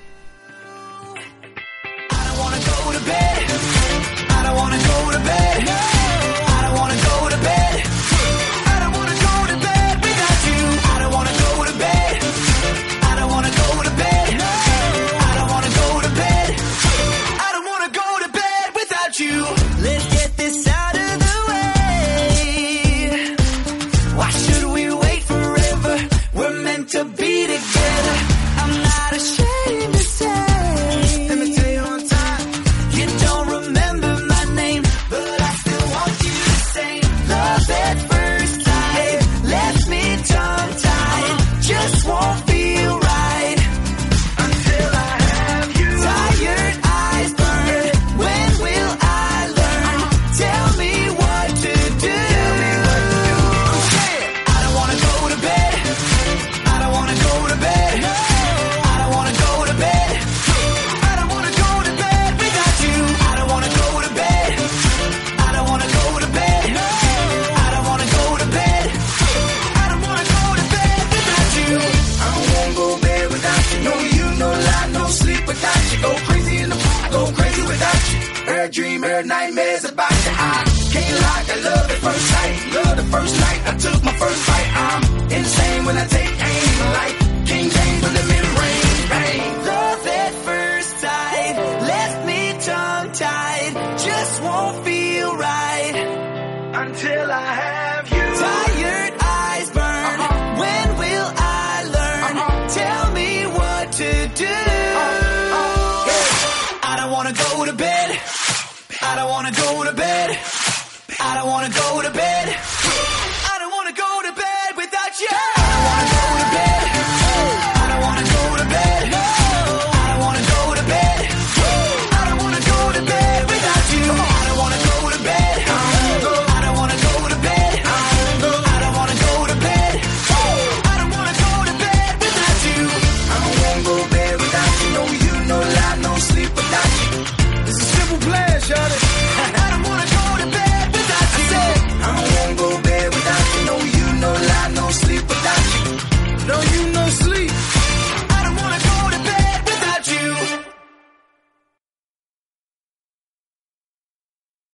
[82.95, 84.71] The first night I took my first bite.
[84.75, 86.24] I'm insane when I take